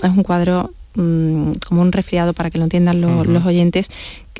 es 0.04 0.10
un 0.10 0.24
cuadro 0.24 0.72
mm, 0.96 1.54
como 1.68 1.82
un 1.82 1.92
resfriado 1.92 2.34
para 2.34 2.50
que 2.50 2.58
lo 2.58 2.64
entiendan 2.66 3.00
lo- 3.02 3.24
los 3.24 3.46
oyentes, 3.46 3.90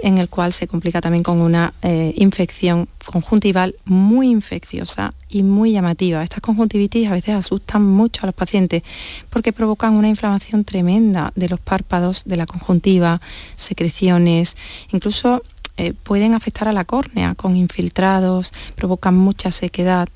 en 0.02 0.18
el 0.18 0.30
cual 0.30 0.54
se 0.54 0.66
complica 0.68 1.02
también 1.02 1.24
con 1.24 1.40
una 1.42 1.74
eh, 1.82 2.14
infección 2.18 2.88
conjuntival 3.06 3.76
muy 3.86 4.30
infecciosa 4.30 5.14
y 5.30 5.44
muy 5.44 5.74
llamativa. 5.74 6.24
Estas 6.24 6.42
conjuntivitis 6.42 7.08
a 7.10 7.14
veces 7.14 7.36
asustan 7.36 7.84
mucho 7.86 8.22
a 8.24 8.28
los 8.28 8.36
pacientes 8.36 8.82
porque 9.30 9.52
provocan 9.54 9.94
una 9.94 10.08
inflamación 10.08 10.64
tremenda 10.64 11.32
de 11.36 11.50
los 11.50 11.60
párpados, 11.60 12.24
de 12.26 12.38
la 12.38 12.46
conjuntiva, 12.46 13.20
secreciones, 13.58 14.56
incluso 14.92 15.44
eh, 15.80 15.94
pueden 15.94 16.34
afectar 16.34 16.68
a 16.68 16.74
la 16.74 16.84
córnea 16.84 17.36
con 17.36 17.56
infiltrados, 17.56 18.52
provocan 18.76 19.16
mucha 19.16 19.50
sequedad. 19.50 20.10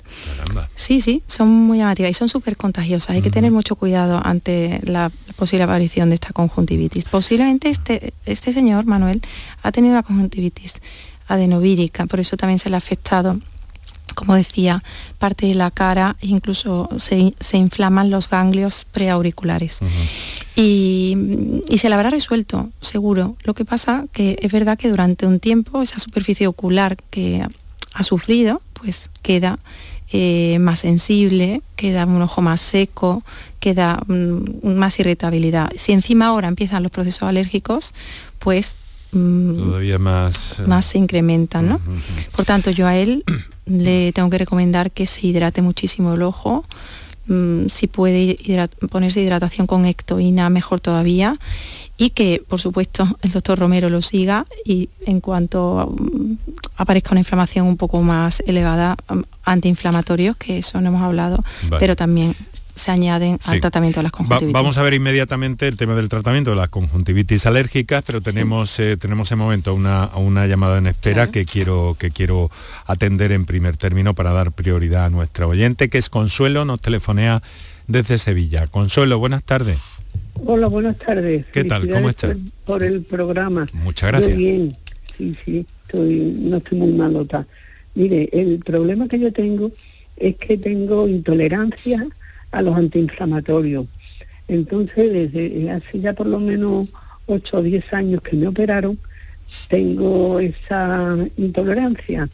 Sí, 0.76 1.00
sí, 1.00 1.22
son 1.26 1.48
muy 1.48 1.78
llamativas 1.78 2.10
y 2.10 2.14
son 2.14 2.28
súper 2.28 2.58
contagiosas. 2.58 3.08
Hay 3.16 3.22
que 3.22 3.30
tener 3.30 3.50
mucho 3.50 3.74
cuidado 3.74 4.20
ante 4.22 4.82
la 4.84 5.10
posible 5.36 5.64
aparición 5.64 6.10
de 6.10 6.16
esta 6.16 6.34
conjuntivitis. 6.34 7.04
Posiblemente 7.04 7.70
este, 7.70 8.12
este 8.26 8.52
señor, 8.52 8.84
Manuel, 8.84 9.22
ha 9.62 9.72
tenido 9.72 9.94
una 9.94 10.02
conjuntivitis 10.02 10.74
adenovírica, 11.28 12.04
por 12.04 12.20
eso 12.20 12.36
también 12.36 12.58
se 12.58 12.68
le 12.68 12.74
ha 12.74 12.78
afectado 12.78 13.40
como 14.14 14.34
decía, 14.34 14.82
parte 15.18 15.46
de 15.46 15.54
la 15.54 15.70
cara, 15.70 16.16
e 16.20 16.26
incluso 16.26 16.88
se, 16.98 17.34
se 17.40 17.56
inflaman 17.56 18.10
los 18.10 18.28
ganglios 18.28 18.84
preauriculares. 18.90 19.80
y, 20.56 21.16
y 21.68 21.78
se 21.78 21.88
la 21.88 21.96
habrá 21.96 22.10
resuelto, 22.10 22.70
seguro. 22.80 23.36
Lo 23.44 23.54
que 23.54 23.64
pasa 23.64 24.06
que 24.12 24.38
es 24.40 24.52
verdad 24.52 24.78
que 24.78 24.88
durante 24.88 25.26
un 25.26 25.40
tiempo 25.40 25.82
esa 25.82 25.98
superficie 25.98 26.46
ocular 26.46 26.96
que 27.10 27.46
ha, 27.92 28.02
sufrido, 28.04 28.62
pues 28.72 29.10
queda 29.22 29.58
eh, 30.10 30.58
más 30.60 30.80
sensible, 30.80 31.62
queda 31.76 32.06
un 32.06 32.22
ojo 32.22 32.42
más 32.42 32.60
seco, 32.60 33.22
queda 33.60 34.00
mm, 34.06 34.74
más 34.76 34.98
irritabilidad. 34.98 35.70
Si 35.76 35.92
encima 35.92 36.26
ahora 36.26 36.48
empiezan 36.48 36.82
los 36.82 36.92
procesos 36.92 37.22
alérgicos, 37.22 37.94
pues 38.38 38.76
Todavía 39.14 39.98
más. 39.98 40.58
eh, 40.58 40.62
más 40.66 40.84
se 40.84 40.98
incrementan, 40.98 41.68
¿no? 41.68 41.80
Por 42.34 42.44
tanto, 42.44 42.70
yo 42.70 42.86
a 42.86 42.96
él 42.96 43.24
le 43.66 44.12
tengo 44.12 44.28
que 44.30 44.38
recomendar 44.38 44.90
que 44.90 45.06
se 45.06 45.26
hidrate 45.26 45.62
muchísimo 45.62 46.14
el 46.14 46.22
ojo. 46.22 46.64
mm, 47.26 47.68
si 47.68 47.86
puede 47.86 48.36
ponerse 48.90 49.20
hidratación 49.22 49.66
con 49.66 49.86
ectoína, 49.86 50.50
mejor 50.50 50.80
todavía. 50.80 51.38
Y 51.96 52.10
que, 52.10 52.42
por 52.46 52.60
supuesto, 52.60 53.06
el 53.22 53.30
doctor 53.30 53.58
Romero 53.58 53.88
lo 53.88 54.02
siga 54.02 54.46
y 54.64 54.88
en 55.06 55.20
cuanto 55.20 55.94
mm, 55.98 56.32
aparezca 56.76 57.12
una 57.12 57.20
inflamación 57.20 57.66
un 57.66 57.76
poco 57.78 58.02
más 58.02 58.42
elevada, 58.46 58.96
mm, 59.08 59.20
antiinflamatorios, 59.44 60.36
que 60.36 60.58
eso 60.58 60.80
no 60.80 60.88
hemos 60.88 61.02
hablado, 61.02 61.38
Vale. 61.68 61.78
pero 61.80 61.94
también 61.96 62.34
se 62.74 62.90
añaden 62.90 63.38
Sí. 63.40 63.52
al 63.52 63.60
tratamiento 63.60 64.00
de 64.00 64.04
las 64.04 64.12
Va- 64.12 64.16
conjuntivitis. 64.18 64.52
vamos 64.52 64.78
a 64.78 64.82
ver 64.82 64.94
inmediatamente 64.94 65.68
el 65.68 65.76
tema 65.76 65.94
del 65.94 66.08
tratamiento 66.08 66.50
de 66.50 66.56
las 66.56 66.68
conjuntivitis 66.70 67.46
alérgicas, 67.46 68.02
pero 68.06 68.20
tenemos 68.20 68.78
eh, 68.80 68.96
tenemos 68.96 69.30
en 69.32 69.38
momento 69.38 69.74
una, 69.74 70.10
una 70.16 70.46
llamada 70.46 70.78
en 70.78 70.86
espera 70.88 71.30
que 71.30 71.44
quiero 71.44 71.96
que 71.98 72.10
quiero 72.10 72.50
atender 72.86 73.32
en 73.32 73.44
primer 73.46 73.76
término 73.76 74.14
para 74.14 74.32
dar 74.32 74.52
prioridad 74.52 75.04
a 75.06 75.10
nuestra 75.10 75.46
oyente, 75.46 75.88
que 75.88 75.98
es 75.98 76.08
Consuelo, 76.10 76.64
nos 76.64 76.80
telefonea 76.80 77.42
desde 77.86 78.18
Sevilla. 78.18 78.66
Consuelo, 78.66 79.18
buenas 79.18 79.44
tardes. 79.44 79.78
Hola, 80.44 80.66
buenas 80.66 80.96
tardes. 80.98 81.46
¿Qué 81.52 81.64
tal? 81.64 81.82
¿Cómo 81.88 82.08
Felicidades 82.08 82.38
Por, 82.64 82.74
por 82.80 82.82
el 82.82 83.02
programa. 83.02 83.66
Muchas 83.72 84.08
gracias. 84.10 84.32
Yo 84.32 84.36
bien, 84.36 84.76
sí, 85.16 85.34
sí, 85.44 85.66
estoy, 85.86 86.36
no 86.40 86.56
estoy 86.56 86.78
muy 86.78 86.92
malota. 86.92 87.46
Mire, 87.94 88.28
el 88.32 88.58
problema 88.58 89.06
que 89.06 89.20
yo 89.20 89.32
tengo 89.32 89.70
es 90.16 90.36
que 90.36 90.56
tengo 90.58 91.06
intolerancia 91.08 92.04
a 92.54 92.62
los 92.62 92.76
antiinflamatorios. 92.76 93.86
Entonces, 94.48 95.12
desde 95.12 95.70
hace 95.70 96.00
ya 96.00 96.12
por 96.12 96.26
lo 96.26 96.38
menos 96.38 96.88
8 97.26 97.58
o 97.58 97.62
10 97.62 97.92
años 97.92 98.22
que 98.22 98.36
me 98.36 98.46
operaron, 98.46 98.98
tengo 99.68 100.40
esa 100.40 101.16
intolerancia. 101.36 102.28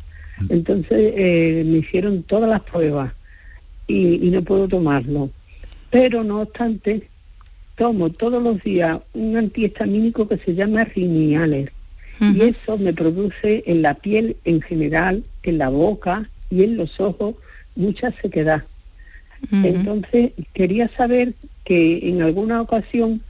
Entonces, 0.49 1.13
eh, 1.17 1.63
me 1.67 1.79
hicieron 1.79 2.23
todas 2.23 2.49
las 2.49 2.61
pruebas 2.61 3.13
y, 3.87 4.27
y 4.27 4.31
no 4.31 4.43
puedo 4.43 4.69
tomarlo. 4.69 5.31
Pero 5.91 6.25
no 6.25 6.43
obstante, 6.43 7.09
tomo 7.77 8.11
todos 8.11 8.43
los 8.43 8.63
días 8.63 8.99
un 9.15 9.37
antihistamínico 9.37 10.29
que 10.29 10.39
se 10.39 10.55
llama 10.55 10.85
Riniales. 10.85 11.71
Y 12.21 12.43
eso 12.43 12.77
me 12.77 12.93
produce 12.93 13.63
en 13.65 13.81
la 13.81 13.95
piel 13.95 14.37
en 14.45 14.61
general, 14.61 15.25
en 15.43 15.57
la 15.57 15.71
boca 15.71 16.29
y 16.51 16.65
en 16.65 16.77
los 16.77 17.01
ojos 17.01 17.37
mucha 17.75 18.13
sequedad. 18.21 18.65
Entonces, 19.53 20.33
quería 20.53 20.89
saber 20.97 21.35
que 21.65 22.09
en 22.09 22.23
alguna 22.23 22.61
ocasión 22.61 23.21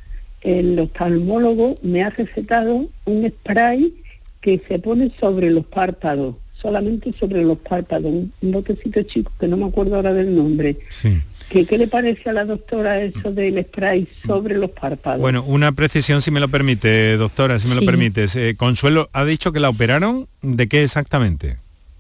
el 0.43 0.79
oftalmólogo 0.79 1.75
me 1.83 2.03
ha 2.03 2.11
recetado 2.11 2.89
un 3.05 3.29
spray 3.29 3.95
que 4.41 4.61
se 4.69 4.79
pone 4.79 5.13
sobre 5.21 5.51
los 5.51 5.67
párpados, 5.67 6.37
solamente 6.61 7.13
sobre 7.19 7.43
los 7.43 7.59
párpados, 7.59 8.07
un, 8.11 8.33
un 8.41 8.51
botecito 8.53 9.03
chico 9.03 9.31
que 9.39 9.47
no 9.49 9.57
me 9.59 9.67
acuerdo 9.67 9.97
ahora 9.97 10.13
del 10.15 10.35
nombre. 10.35 10.79
Sí. 10.89 11.19
¿Qué, 11.51 11.67
qué 11.67 11.77
le 11.79 11.89
parece 11.89 12.31
a 12.31 12.33
la 12.33 12.45
doctora 12.45 13.01
eso 13.03 13.33
del 13.33 13.63
spray 13.65 14.07
sobre 14.27 14.57
los 14.57 14.71
párpados? 14.71 15.21
Bueno, 15.21 15.43
una 15.47 15.73
precisión 15.73 16.23
si 16.23 16.31
me 16.31 16.39
lo 16.41 16.49
permite, 16.49 17.17
doctora, 17.17 17.59
si 17.59 17.69
me 17.69 17.75
Sí. 17.75 17.81
lo 17.81 17.87
permites. 17.87 18.37
Eh, 18.37 18.55
Consuelo, 18.57 19.11
¿ha 19.13 19.25
dicho 19.25 19.53
que 19.53 19.61
la 19.61 19.69
operaron? 19.69 20.27
¿De 20.43 20.69
qué 20.69 20.83
exactamente? 20.85 21.57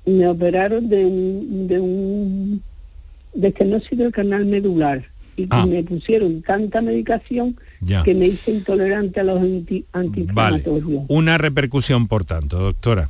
Me 0.06 0.26
operaron 0.28 0.88
de 0.88 1.04
un, 1.04 1.68
de 1.68 1.78
un 1.80 2.62
de 3.34 3.48
estenócido 3.48 4.04
del 4.04 4.12
canal 4.12 4.44
medular 4.46 5.04
y 5.36 5.46
Ah. 5.50 5.64
me 5.66 5.82
pusieron 5.82 6.42
tanta 6.42 6.82
medicación 6.82 7.56
Ya. 7.80 8.02
que 8.02 8.14
me 8.14 8.26
hice 8.26 8.50
intolerante 8.50 9.20
a 9.20 9.24
los 9.24 9.40
anti, 9.40 9.84
Vale. 9.92 10.06
antiinflamatorios. 10.08 11.04
Una 11.08 11.38
repercusión, 11.38 12.08
por 12.08 12.24
tanto, 12.24 12.58
doctora. 12.58 13.08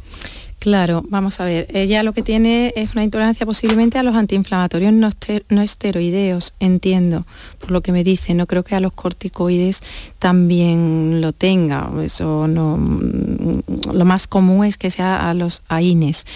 Claro, 0.61 1.03
vamos 1.09 1.41
a 1.41 1.47
ver. 1.47 1.67
Ella 1.73 2.03
lo 2.03 2.13
que 2.13 2.21
tiene 2.21 2.75
es 2.77 2.93
una 2.93 3.03
intolerancia 3.03 3.47
posiblemente 3.47 3.97
a 3.99 4.03
los 4.03 4.15
antiinflamatorios 4.15 4.93
no, 4.93 5.09
este- 5.09 5.43
no 5.49 5.63
esteroideos, 5.63 6.53
entiendo, 6.61 7.27
por 7.59 7.71
lo 7.71 7.81
que 7.81 7.93
me 7.93 8.05
dice. 8.05 8.35
No 8.35 8.47
creo 8.47 8.63
que 8.63 8.75
a 8.75 8.81
los 8.81 8.93
corticoides 8.93 9.81
también 10.19 11.21
lo 11.23 11.33
tenga. 11.33 11.91
Eso 12.05 12.47
no. 12.47 12.77
mm, 12.77 13.63
Lo 13.95 14.05
más 14.05 14.27
común 14.27 14.67
es 14.67 14.77
que 14.77 14.91
sea 14.91 15.31
a 15.31 15.35
los 15.35 15.63
AINES. 15.69 16.27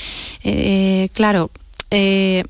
Eh, 0.43 1.11
claro. 1.13 1.51
eh, 1.91 2.45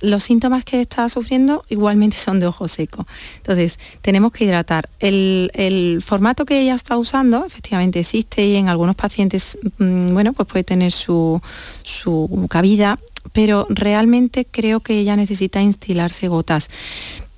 los 0.00 0.22
síntomas 0.22 0.64
que 0.64 0.80
está 0.80 1.08
sufriendo 1.08 1.64
igualmente 1.68 2.16
son 2.16 2.40
de 2.40 2.46
ojo 2.46 2.68
seco. 2.68 3.06
Entonces, 3.38 3.78
tenemos 4.02 4.32
que 4.32 4.44
hidratar. 4.44 4.88
El, 5.00 6.02
formato 6.04 6.44
que 6.46 6.60
ella 6.60 6.74
está 6.74 6.96
usando, 6.96 7.44
efectivamente 7.44 8.00
existe 8.00 8.44
y 8.46 8.56
en 8.56 8.68
algunos 8.68 8.96
pacientes, 8.96 9.58
mm, 9.78 10.12
bueno, 10.12 10.32
pues 10.32 10.48
puede 10.48 10.64
tener 10.64 10.92
su, 10.92 11.40
su 11.82 12.46
cabida, 12.48 12.98
pero 13.32 13.66
realmente 13.68 14.46
creo 14.50 14.80
que 14.80 14.98
ella 14.98 15.16
necesita 15.16 15.60
instilarse 15.60 16.28
gotas. 16.28 16.68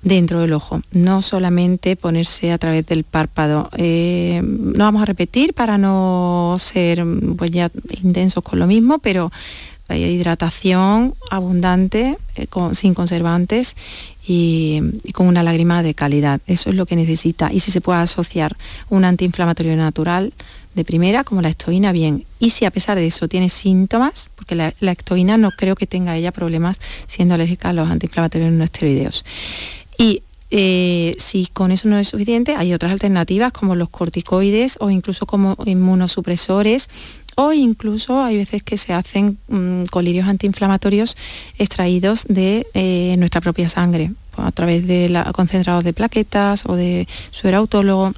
dentro 0.03 0.39
del 0.39 0.53
ojo, 0.53 0.81
no 0.91 1.21
solamente 1.21 1.95
ponerse 1.95 2.51
a 2.51 2.57
través 2.57 2.87
del 2.87 3.03
párpado. 3.03 3.69
Eh, 3.77 4.41
no 4.43 4.85
vamos 4.85 5.03
a 5.03 5.05
repetir 5.05 5.53
para 5.53 5.77
no 5.77 6.55
ser 6.57 7.05
pues 7.37 7.51
ya 7.51 7.69
intensos 8.01 8.43
con 8.43 8.57
lo 8.57 8.65
mismo, 8.65 8.97
pero 8.97 9.31
hidratación 9.97 11.13
abundante, 11.29 12.17
eh, 12.35 12.47
sin 12.73 12.93
conservantes 12.93 13.75
y, 14.25 14.81
con 15.13 15.27
una 15.27 15.43
lágrima 15.43 15.83
de 15.83 15.93
calidad. 15.93 16.41
Eso 16.47 16.69
es 16.69 16.75
lo 16.75 16.85
que 16.85 16.95
necesita. 16.95 17.51
Y 17.51 17.59
si 17.59 17.71
se 17.71 17.81
puede 17.81 17.99
asociar 17.99 18.57
un 18.89 19.05
antiinflamatorio 19.05 19.75
natural 19.75 20.33
de 20.75 20.85
primera, 20.85 21.23
como 21.23 21.41
la 21.41 21.49
estoína, 21.49 21.91
bien. 21.91 22.25
Y 22.39 22.51
si 22.51 22.65
a 22.65 22.71
pesar 22.71 22.97
de 22.97 23.07
eso 23.07 23.27
tiene 23.27 23.49
síntomas, 23.49 24.29
porque 24.35 24.55
la, 24.55 24.73
la 24.79 24.95
no 25.37 25.49
creo 25.51 25.75
que 25.75 25.87
tenga 25.87 26.15
ella 26.15 26.31
problemas 26.31 26.79
siendo 27.07 27.35
alérgica 27.35 27.69
a 27.69 27.73
los 27.73 27.89
antiinflamatorios 27.89 28.51
no 28.51 28.63
esteroideos. 28.63 29.25
Y 29.97 30.23
eh, 30.53 31.15
si 31.17 31.47
con 31.47 31.71
eso 31.71 31.87
no 31.87 31.97
es 31.97 32.09
suficiente, 32.09 32.55
hay 32.57 32.73
otras 32.73 32.91
alternativas 32.91 33.53
como 33.53 33.73
los 33.75 33.89
corticoides 33.89 34.75
o 34.81 34.89
incluso 34.89 35.25
como 35.25 35.55
inmunosupresores 35.65 36.89
o 37.35 37.53
incluso 37.53 38.23
hay 38.23 38.37
veces 38.37 38.63
que 38.63 38.77
se 38.77 38.93
hacen 38.93 39.37
mm, 39.47 39.85
colirios 39.85 40.27
antiinflamatorios 40.27 41.17
extraídos 41.57 42.25
de 42.27 42.67
eh, 42.73 43.15
nuestra 43.17 43.41
propia 43.41 43.69
sangre 43.69 44.11
a 44.37 44.51
través 44.51 44.87
de 44.87 45.09
la, 45.09 45.31
concentrados 45.33 45.83
de 45.83 45.93
plaquetas 45.93 46.65
o 46.65 46.75
de 46.75 47.07
suero 47.31 47.57
autólogo. 47.57 48.13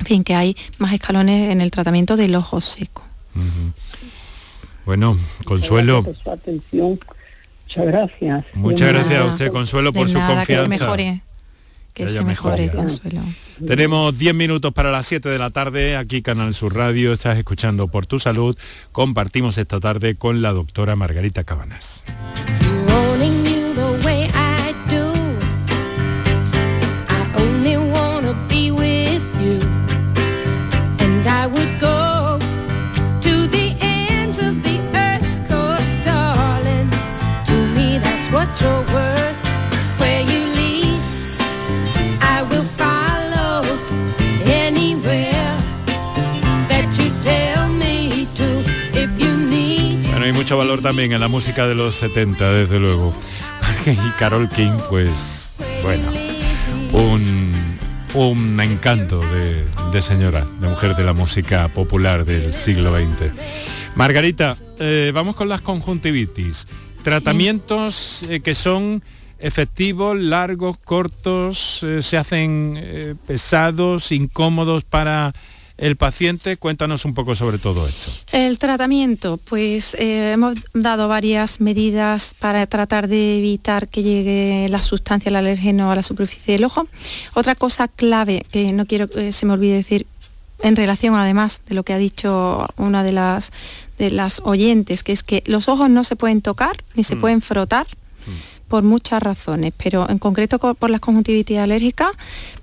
En 0.00 0.06
fin, 0.06 0.24
que 0.24 0.34
hay 0.34 0.56
más 0.78 0.92
escalones 0.92 1.50
en 1.50 1.60
el 1.60 1.70
tratamiento 1.70 2.16
del 2.16 2.34
ojo 2.34 2.60
seco. 2.60 3.04
Bueno, 4.84 5.16
Consuelo. 5.44 6.02
Muchas 6.02 7.86
gracias. 7.86 8.44
Muchas 8.54 8.88
gracias 8.88 9.20
a 9.20 9.24
usted, 9.26 9.52
Consuelo, 9.52 9.92
por 9.92 10.08
su 10.08 10.18
confianza. 10.18 10.46
Que 10.46 10.56
se 10.56 10.68
mejore. 10.68 11.22
Que, 11.94 12.06
se 12.06 12.22
mejore, 12.22 12.70
Consuelo. 12.70 13.20
Tenemos 13.66 14.16
10 14.18 14.34
minutos 14.34 14.72
para 14.72 14.90
las 14.90 15.06
7 15.06 15.28
de 15.28 15.38
la 15.38 15.50
tarde, 15.50 15.96
aquí 15.96 16.22
Canal 16.22 16.54
Sur 16.54 16.74
Radio, 16.74 17.12
estás 17.12 17.36
escuchando 17.36 17.88
Por 17.88 18.06
Tu 18.06 18.18
Salud. 18.18 18.56
Compartimos 18.92 19.58
esta 19.58 19.78
tarde 19.78 20.14
con 20.16 20.40
la 20.40 20.52
doctora 20.52 20.96
Margarita 20.96 21.44
Cabanas. 21.44 22.02
También 50.82 51.12
en 51.12 51.20
la 51.20 51.28
música 51.28 51.66
de 51.66 51.74
los 51.74 51.94
70, 51.94 52.52
desde 52.52 52.78
luego. 52.78 53.14
y 53.86 54.10
Carol 54.18 54.50
King, 54.50 54.76
pues, 54.90 55.52
bueno, 55.82 56.02
un, 56.92 57.52
un 58.14 58.60
encanto 58.60 59.20
de, 59.90 60.02
señora, 60.02 60.46
de 60.60 60.68
mujer 60.68 60.96
de 60.96 61.04
la 61.04 61.12
música 61.12 61.68
popular 61.68 62.24
del 62.24 62.52
siglo 62.52 62.94
XX. 62.94 63.32
Margarita, 63.94 64.56
eh, 64.80 65.12
vamos 65.14 65.36
con 65.36 65.48
las 65.48 65.60
conjuntivitis. 65.60 66.66
Tratamientos 67.02 68.24
eh, 68.28 68.40
que 68.40 68.54
son 68.54 69.02
efectivos, 69.38 70.18
largos, 70.18 70.76
cortos, 70.78 71.82
eh, 71.82 72.02
se 72.02 72.16
hacen 72.16 73.18
pesados, 73.26 74.12
incómodos 74.12 74.84
para 74.84 75.32
el 75.78 75.96
paciente. 75.96 76.56
Cuéntanos 76.56 77.04
un 77.04 77.14
poco 77.14 77.34
sobre 77.34 77.58
todo 77.58 77.86
esto. 77.86 78.10
El 78.32 78.58
tratamiento, 78.58 79.38
pues 79.38 79.94
eh, 79.94 80.32
hemos 80.32 80.56
dado 80.74 81.08
varias 81.08 81.60
medidas 81.60 82.34
para 82.38 82.66
tratar 82.66 83.08
de 83.08 83.38
evitar 83.38 83.88
que 83.88 84.02
llegue 84.02 84.66
la 84.68 84.82
sustancia, 84.82 85.28
el 85.28 85.36
alérgeno 85.36 85.90
a 85.90 85.96
la 85.96 86.02
superficie 86.02 86.54
del 86.54 86.64
ojo. 86.64 86.86
Otra 87.34 87.54
cosa 87.54 87.88
clave 87.88 88.46
que 88.50 88.72
no 88.72 88.86
quiero 88.86 89.08
que 89.08 89.32
se 89.32 89.46
me 89.46 89.54
olvide 89.54 89.74
decir 89.74 90.06
en 90.62 90.76
relación 90.76 91.14
además 91.14 91.62
de 91.66 91.74
lo 91.74 91.82
que 91.82 91.92
ha 91.92 91.98
dicho 91.98 92.68
una 92.76 93.02
de 93.02 93.12
las 93.12 93.52
de 93.98 94.10
las 94.10 94.40
oyentes, 94.44 95.02
que 95.02 95.12
es 95.12 95.22
que 95.22 95.42
los 95.46 95.68
ojos 95.68 95.90
no 95.90 96.02
se 96.04 96.16
pueden 96.16 96.40
tocar 96.40 96.82
ni 96.94 97.04
se 97.04 97.16
mm. 97.16 97.20
pueden 97.20 97.40
frotar 97.42 97.86
mm. 98.26 98.61
Por 98.72 98.84
muchas 98.84 99.22
razones, 99.22 99.74
pero 99.76 100.08
en 100.08 100.16
concreto 100.16 100.58
por 100.58 100.88
las 100.88 101.02
conjuntivitis 101.02 101.58
alérgicas, 101.58 102.12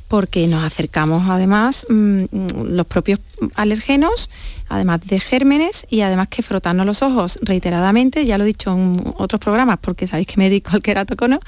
porque 0.08 0.48
nos 0.48 0.64
acercamos 0.64 1.30
además 1.30 1.86
mm, 1.88 2.24
los 2.64 2.88
propios 2.88 3.20
alergenos, 3.54 4.32
además 4.70 5.02
de 5.06 5.20
gérmenes 5.20 5.86
y 5.88 6.02
además 6.02 6.30
que 6.30 6.42
frotarnos 6.42 6.88
los 6.88 7.04
ojos. 7.04 7.38
Reiteradamente, 7.44 8.26
ya 8.26 8.40
lo 8.40 8.44
he 8.44 8.48
dicho 8.48 8.74
en 8.74 8.96
otros 9.18 9.40
programas 9.40 9.78
porque 9.80 10.08
sabéis 10.08 10.26
que 10.26 10.38
me 10.38 10.46
dedico 10.46 10.72
al 10.74 10.82
queratocono, 10.82 11.42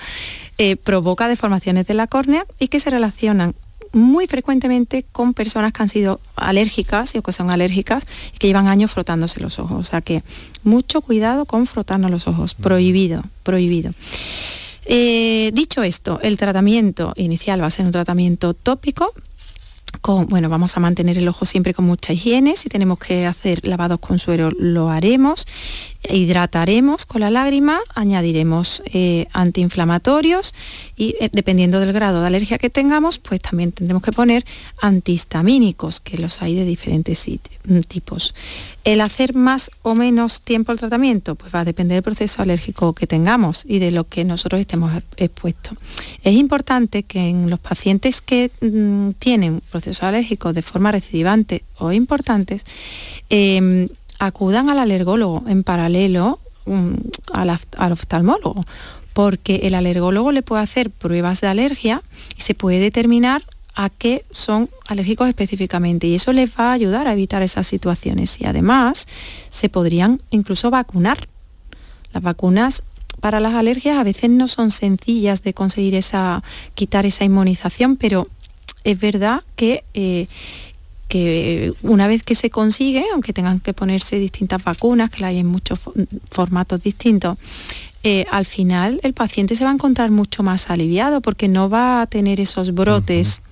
eh, 0.60 0.76
provoca 0.76 1.28
deformaciones 1.28 1.88
de 1.88 1.96
la 1.96 2.06
córnea 2.06 2.46
y 2.60 2.68
que 2.68 2.80
se 2.80 2.92
relacionan 2.92 3.56
muy 3.94 4.28
frecuentemente 4.28 5.04
con 5.12 5.34
personas 5.34 5.74
que 5.74 5.82
han 5.82 5.90
sido 5.90 6.20
alérgicas 6.36 7.14
o 7.16 7.22
que 7.22 7.32
son 7.32 7.52
alérgicas 7.52 8.06
y 8.34 8.38
que 8.38 8.48
llevan 8.48 8.68
años 8.68 8.92
frotándose 8.92 9.40
los 9.40 9.60
ojos. 9.60 9.80
O 9.80 9.84
sea 9.84 10.02
que 10.02 10.24
mucho 10.64 11.02
cuidado 11.02 11.46
con 11.46 11.66
frotarnos 11.66 12.12
los 12.12 12.28
ojos, 12.28 12.56
prohibido, 12.56 13.24
prohibido. 13.44 13.94
Eh, 14.86 15.52
dicho 15.54 15.84
esto, 15.84 16.20
el 16.22 16.38
tratamiento 16.38 17.14
inicial 17.16 17.62
va 17.62 17.68
a 17.68 17.72
ser 17.72 17.86
un 17.86 17.92
tratamiento 17.92 18.54
tópico 18.54 19.14
bueno, 20.04 20.50
vamos 20.50 20.76
a 20.78 20.80
mantener 20.80 21.18
el 21.18 21.28
ojo 21.28 21.46
siempre 21.46 21.74
con 21.74 21.86
mucha 21.86 22.14
higiene, 22.14 22.56
si 22.56 22.70
tenemos 22.70 22.98
que 23.00 23.26
hacer 23.26 23.66
lavados 23.68 24.00
con 24.00 24.20
suero 24.20 24.50
lo 24.52 24.90
haremos, 24.90 25.46
hidrataremos 26.10 27.06
con 27.06 27.22
la 27.22 27.30
lágrima, 27.30 27.80
añadiremos 27.94 28.82
eh, 28.88 29.28
antiinflamatorios 29.34 30.54
y 30.96 31.16
eh, 31.20 31.30
dependiendo 31.32 31.80
del 31.80 31.94
grado 31.94 32.22
de 32.22 32.28
alergia 32.28 32.58
que 32.58 32.70
tengamos, 32.70 33.20
pues 33.20 33.42
también 33.42 33.72
tendremos 33.72 34.02
que 34.02 34.12
poner 34.12 34.46
antihistamínicos, 34.82 36.00
que 36.00 36.18
los 36.18 36.42
hay 36.42 36.56
de 36.56 36.66
diferentes 36.66 37.28
mm, 37.28 37.80
tipos. 37.82 38.34
El 38.84 39.02
hacer 39.02 39.36
más 39.36 39.70
o 39.84 39.94
menos 39.94 40.42
tiempo 40.42 40.72
el 40.72 40.80
tratamiento, 40.80 41.36
pues 41.36 41.54
va 41.54 41.60
a 41.60 41.66
depender 41.66 41.96
del 41.96 42.04
proceso 42.04 42.42
alérgico 42.42 42.94
que 42.94 43.06
tengamos 43.06 43.64
y 43.68 43.80
de 43.80 43.92
lo 43.92 44.08
que 44.08 44.24
nosotros 44.24 44.60
estemos 44.60 44.92
expuestos. 45.18 45.78
Es 46.24 46.36
importante 46.36 47.04
que 47.04 47.30
en 47.30 47.50
los 47.50 47.60
pacientes 47.60 48.22
que 48.22 48.50
mm, 48.62 49.12
tienen 49.20 49.62
alérgicos 50.02 50.56
de 50.56 50.62
forma 50.62 50.92
recidivante 50.92 51.64
o 51.78 51.92
importantes, 51.92 52.64
em, 53.30 53.90
acudan 54.20 54.70
al 54.70 54.80
alergólogo 54.80 55.44
en 55.48 55.64
paralelo 55.64 56.40
mm, 56.66 56.94
al, 57.34 57.92
oftalmólogo, 57.92 58.66
porque 59.14 59.62
el 59.64 59.74
alergólogo 59.74 60.32
le 60.32 60.44
puede 60.44 60.62
hacer 60.62 60.92
pruebas 60.92 61.42
de 61.42 61.48
alergia 61.48 62.04
y 62.38 62.42
se 62.42 62.54
puede 62.54 62.80
determinar 62.80 63.44
a 63.74 63.90
qué 63.90 64.26
son 64.32 64.70
alérgicos 64.88 65.28
específicamente 65.28 66.08
y 66.08 66.16
eso 66.16 66.34
les 66.34 66.52
va 66.52 66.70
a 66.70 66.74
ayudar 66.74 67.08
a 67.08 67.14
evitar 67.14 67.42
esas 67.42 67.68
situaciones 67.68 68.40
y 68.40 68.46
además 68.46 69.08
se 69.50 69.70
podrían 69.70 70.22
incluso 70.30 70.70
vacunar. 70.70 71.28
Las 72.14 72.22
vacunas 72.22 72.84
para 73.22 73.40
las 73.40 73.54
alergias 73.54 73.98
a 73.98 74.04
veces 74.04 74.30
no 74.30 74.48
son 74.48 74.72
sencillas 74.72 75.44
de 75.44 75.54
conseguir 75.54 75.96
esa, 75.96 76.44
quitar 76.76 77.06
esa 77.06 77.24
inmunización, 77.24 77.96
pero 77.96 78.28
es 78.84 79.00
verdad 79.00 79.44
que, 79.56 79.84
eh, 79.94 80.28
que 81.08 81.74
una 81.82 82.08
vez 82.08 82.24
que 82.24 82.36
se 82.36 82.50
consigue, 82.50 83.04
aunque 83.14 83.34
tengan 83.34 83.60
que 83.60 83.74
ponerse 83.74 84.18
distintas 84.18 84.64
vacunas, 84.64 85.10
que 85.10 85.22
la 85.22 85.28
hay 85.28 85.40
en 85.40 85.48
muchos 85.48 85.80
formatos 86.30 86.84
distintos, 86.84 87.38
eh, 88.04 88.26
al 88.32 88.46
final 88.46 89.00
el 89.04 89.14
paciente 89.14 89.56
se 89.56 89.64
va 89.64 89.70
a 89.70 89.74
encontrar 89.74 90.10
mucho 90.10 90.42
más 90.42 90.70
aliviado 90.70 91.22
porque 91.22 91.48
no 91.48 91.70
va 91.70 92.02
a 92.02 92.08
tener 92.08 92.40
esos 92.40 92.74
brotes. 92.74 93.44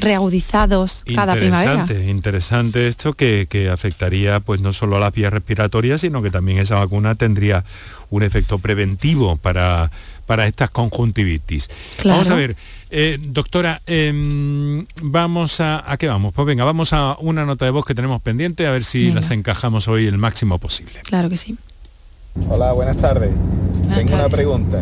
reaudizados 0.00 1.02
cada 1.14 1.34
primavera. 1.34 1.86
Interesante 2.06 2.88
esto 2.88 3.14
que, 3.14 3.46
que, 3.48 3.70
afectaría 3.70 4.38
pues 4.38 4.60
no 4.60 4.74
solo 4.74 4.98
a 4.98 5.00
las 5.00 5.14
vías 5.14 5.32
respiratorias, 5.32 6.02
sino 6.02 6.20
que 6.20 6.30
también 6.30 6.58
esa 6.58 6.74
vacuna 6.74 7.14
tendría 7.14 7.64
un 8.10 8.22
efecto 8.22 8.58
preventivo 8.58 9.36
para, 9.36 9.90
para 10.26 10.46
estas 10.46 10.68
conjuntivitis. 10.68 11.70
Vamos 12.04 12.28
a 12.28 12.34
ver, 12.34 12.54
eh, 12.90 13.18
doctora, 13.20 13.82
em, 13.86 14.86
vamos 15.02 15.60
a... 15.60 15.90
¿A 15.90 15.96
qué 15.96 16.08
vamos? 16.08 16.32
Pues 16.32 16.46
venga, 16.46 16.64
vamos 16.64 16.92
a 16.92 17.16
una 17.20 17.44
nota 17.44 17.64
de 17.64 17.70
voz 17.70 17.84
que 17.84 17.94
tenemos 17.94 18.22
pendiente, 18.22 18.66
a 18.66 18.70
ver 18.70 18.84
si 18.84 19.12
las 19.12 19.30
encajamos 19.30 19.88
hoy 19.88 20.06
el 20.06 20.18
máximo 20.18 20.58
posible. 20.58 21.00
Claro 21.04 21.28
que 21.28 21.36
sí. 21.36 21.56
Hola, 22.48 22.72
buenas 22.72 22.96
tardes. 22.96 23.30
Tengo 23.94 24.14
una 24.14 24.28
pregunta. 24.28 24.80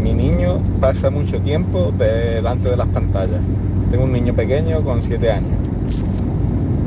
Mi 0.00 0.12
niño 0.12 0.62
pasa 0.80 1.10
mucho 1.10 1.40
tiempo 1.40 1.92
delante 1.96 2.70
de 2.70 2.76
las 2.76 2.88
pantallas. 2.88 3.40
Tengo 3.90 4.04
un 4.04 4.12
niño 4.12 4.34
pequeño 4.34 4.82
con 4.82 5.02
7 5.02 5.30
años. 5.30 5.58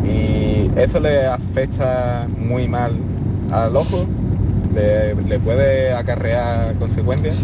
Y 0.05 0.69
eso 0.79 0.99
le 0.99 1.27
afecta 1.27 2.27
muy 2.37 2.67
mal 2.67 2.97
al 3.51 3.75
ojo. 3.75 4.07
le 4.73 5.39
puede 5.39 5.93
acarrear 5.93 6.75
consecuencias. 6.75 7.35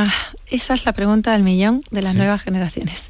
Ah, 0.00 0.14
esa 0.46 0.74
es 0.74 0.84
la 0.84 0.92
pregunta 0.92 1.32
del 1.32 1.42
millón 1.42 1.82
de 1.90 2.02
las 2.02 2.14
nuevas 2.14 2.40
generaciones. 2.42 3.08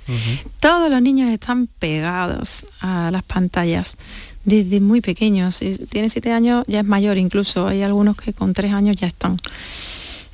Todos 0.58 0.90
los 0.90 1.02
niños 1.02 1.30
están 1.30 1.66
pegados 1.66 2.64
a 2.80 3.10
las 3.12 3.22
pantallas 3.22 3.96
desde 4.44 4.80
muy 4.80 5.02
pequeños. 5.02 5.56
Si 5.56 5.76
tiene 5.76 6.08
siete 6.08 6.32
años 6.32 6.64
ya 6.66 6.80
es 6.80 6.86
mayor 6.86 7.18
incluso. 7.18 7.68
Hay 7.68 7.82
algunos 7.82 8.16
que 8.16 8.32
con 8.32 8.54
tres 8.54 8.72
años 8.72 8.96
ya 8.96 9.06
están. 9.06 9.36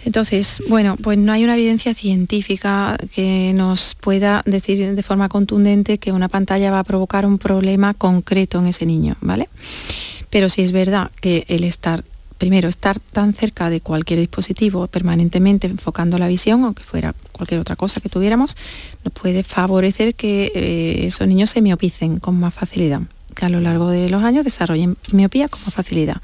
Entonces, 0.05 0.63
bueno, 0.69 0.97
pues 0.97 1.19
no 1.19 1.33
hay 1.33 1.43
una 1.43 1.55
evidencia 1.55 1.93
científica 1.93 2.99
que 3.13 3.53
nos 3.55 3.97
pueda 3.97 4.43
decir 4.45 4.95
de 4.95 5.03
forma 5.03 5.29
contundente 5.29 5.99
que 5.99 6.13
una 6.13 6.29
pantalla 6.29 6.71
va 6.71 6.81
a 6.81 6.85
provocar 6.85 7.27
un 7.27 7.39
problema 7.39 7.95
concreto 7.95 8.61
en 8.61 8.67
ese 8.67 8.87
niño, 8.87 9.17
¿vale? 9.21 9.49
Pero 10.31 10.49
sí 10.49 10.63
es 10.63 10.73
verdad 10.73 11.11
que 11.21 11.47
el 11.49 11.65
estar 11.65 12.05
primero, 12.39 12.69
estar 12.69 12.99
tan 12.99 13.33
cerca 13.33 13.71
de 13.71 13.81
cualquier 13.81 14.21
dispositivo 14.21 14.87
permanentemente 14.87 15.67
enfocando 15.67 16.19
la 16.19 16.29
visión, 16.29 16.65
o 16.65 16.75
que 16.75 16.83
fuera 16.83 17.15
cualquier 17.33 17.61
otra 17.61 17.77
cosa 17.77 18.01
que 18.01 18.09
tuviéramos, 18.09 18.57
nos 19.05 19.13
puede 19.13 19.43
favorecer 19.43 20.15
que 20.15 20.53
eh, 20.55 21.07
esos 21.07 21.27
niños 21.27 21.51
se 21.51 21.63
miopicen 21.63 22.19
con 22.19 22.39
más 22.39 22.55
facilidad 22.55 23.03
que 23.35 23.45
a 23.45 23.49
lo 23.49 23.61
largo 23.61 23.91
de 23.91 24.09
los 24.09 24.23
años 24.23 24.45
desarrollen 24.45 24.97
miopía 25.13 25.49
con 25.49 25.61
más 25.65 25.75
facilidad. 25.75 26.23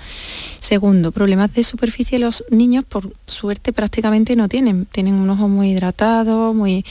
Segundo, 0.61 1.13
problemas 1.13 1.53
de 1.53 1.65
superficie 1.65 2.19
los 2.19 2.45
niños 2.51 2.85
por 2.85 3.13
suerte 3.27 3.73
prácticamente 3.73 4.37
no 4.37 4.49
tienen. 4.49 4.87
Tienen 4.87 5.15
un 5.15 5.29
ojo 5.29 5.49
muy 5.49 5.71
hidratado, 5.71 6.55
muy 6.55 6.85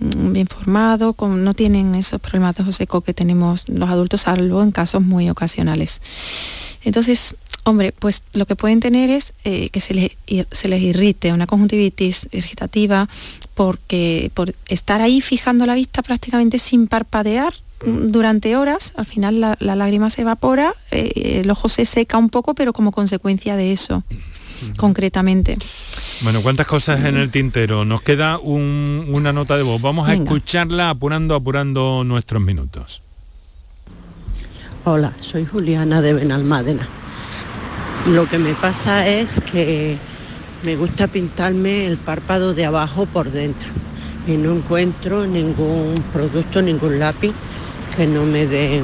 mm, 0.00 0.32
bien 0.32 0.46
formado, 0.46 1.14
no 1.20 1.54
tienen 1.54 1.94
esos 1.94 2.20
problemas 2.20 2.56
de 2.56 2.62
ojo 2.62 2.72
seco 2.72 3.02
que 3.02 3.14
tenemos 3.14 3.68
los 3.68 3.88
adultos, 3.88 4.22
salvo 4.22 4.62
en 4.62 4.72
casos 4.72 5.02
muy 5.02 5.28
ocasionales. 5.30 6.00
Entonces, 6.82 7.36
Hombre, 7.68 7.92
pues 7.92 8.22
lo 8.32 8.46
que 8.46 8.56
pueden 8.56 8.80
tener 8.80 9.10
es 9.10 9.34
eh, 9.44 9.68
que 9.68 9.80
se 9.80 9.92
les, 9.92 10.12
se 10.50 10.68
les, 10.68 10.80
irrite 10.80 11.34
una 11.34 11.46
conjuntivitis 11.46 12.26
irritativa 12.32 13.10
porque 13.54 14.30
por 14.32 14.54
estar 14.68 15.02
ahí 15.02 15.20
fijando 15.20 15.66
la 15.66 15.74
vista 15.74 16.00
prácticamente 16.00 16.58
sin 16.58 16.88
parpadear 16.88 17.52
mm, 17.84 18.08
durante 18.08 18.56
horas, 18.56 18.94
al 18.96 19.04
final 19.04 19.42
la, 19.42 19.56
lágrima 19.60 20.08
se 20.08 20.22
evapora, 20.22 20.76
eh, 20.90 21.42
el 21.42 21.50
ojo 21.50 21.68
se 21.68 21.84
seca 21.84 22.16
un 22.16 22.30
poco, 22.30 22.54
pero 22.54 22.72
como 22.72 22.90
consecuencia 22.90 23.54
de 23.54 23.72
eso, 23.72 24.02
concretamente. 24.78 25.58
Bueno, 26.22 26.40
¿cuántas 26.40 26.66
cosas 26.66 27.04
en 27.04 27.18
el 27.18 27.30
tintero? 27.30 27.84
Nos 27.84 28.00
queda 28.00 28.38
una 28.38 29.34
nota 29.34 29.58
de 29.58 29.62
voz. 29.62 29.82
Vamos 29.82 30.08
a 30.08 30.14
escucharla 30.14 30.88
apurando, 30.88 31.34
apurando 31.34 32.02
nuestros 32.02 32.40
minutos. 32.40 33.02
Hola, 34.86 35.12
soy 35.20 35.44
Juliana 35.44 36.00
de 36.00 36.14
Benalmádena. 36.14 36.88
Lo 38.06 38.26
que 38.28 38.38
me 38.38 38.54
pasa 38.54 39.06
es 39.06 39.40
que 39.40 39.98
me 40.62 40.76
gusta 40.76 41.08
pintarme 41.08 41.86
el 41.86 41.98
párpado 41.98 42.54
de 42.54 42.64
abajo 42.64 43.06
por 43.06 43.30
dentro 43.30 43.68
y 44.26 44.32
no 44.32 44.52
encuentro 44.52 45.26
ningún 45.26 45.94
producto, 46.12 46.62
ningún 46.62 46.98
lápiz 46.98 47.32
que 47.96 48.06
no 48.06 48.24
me 48.24 48.46
dé 48.46 48.82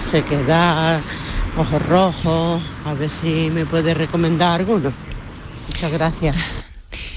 sequedad, 0.00 1.00
ojos 1.56 1.82
rojos, 1.88 2.62
a 2.84 2.94
ver 2.94 3.10
si 3.10 3.50
me 3.50 3.66
puede 3.66 3.94
recomendar 3.94 4.60
alguno. 4.60 4.92
Muchas 5.68 5.92
gracias. 5.92 6.36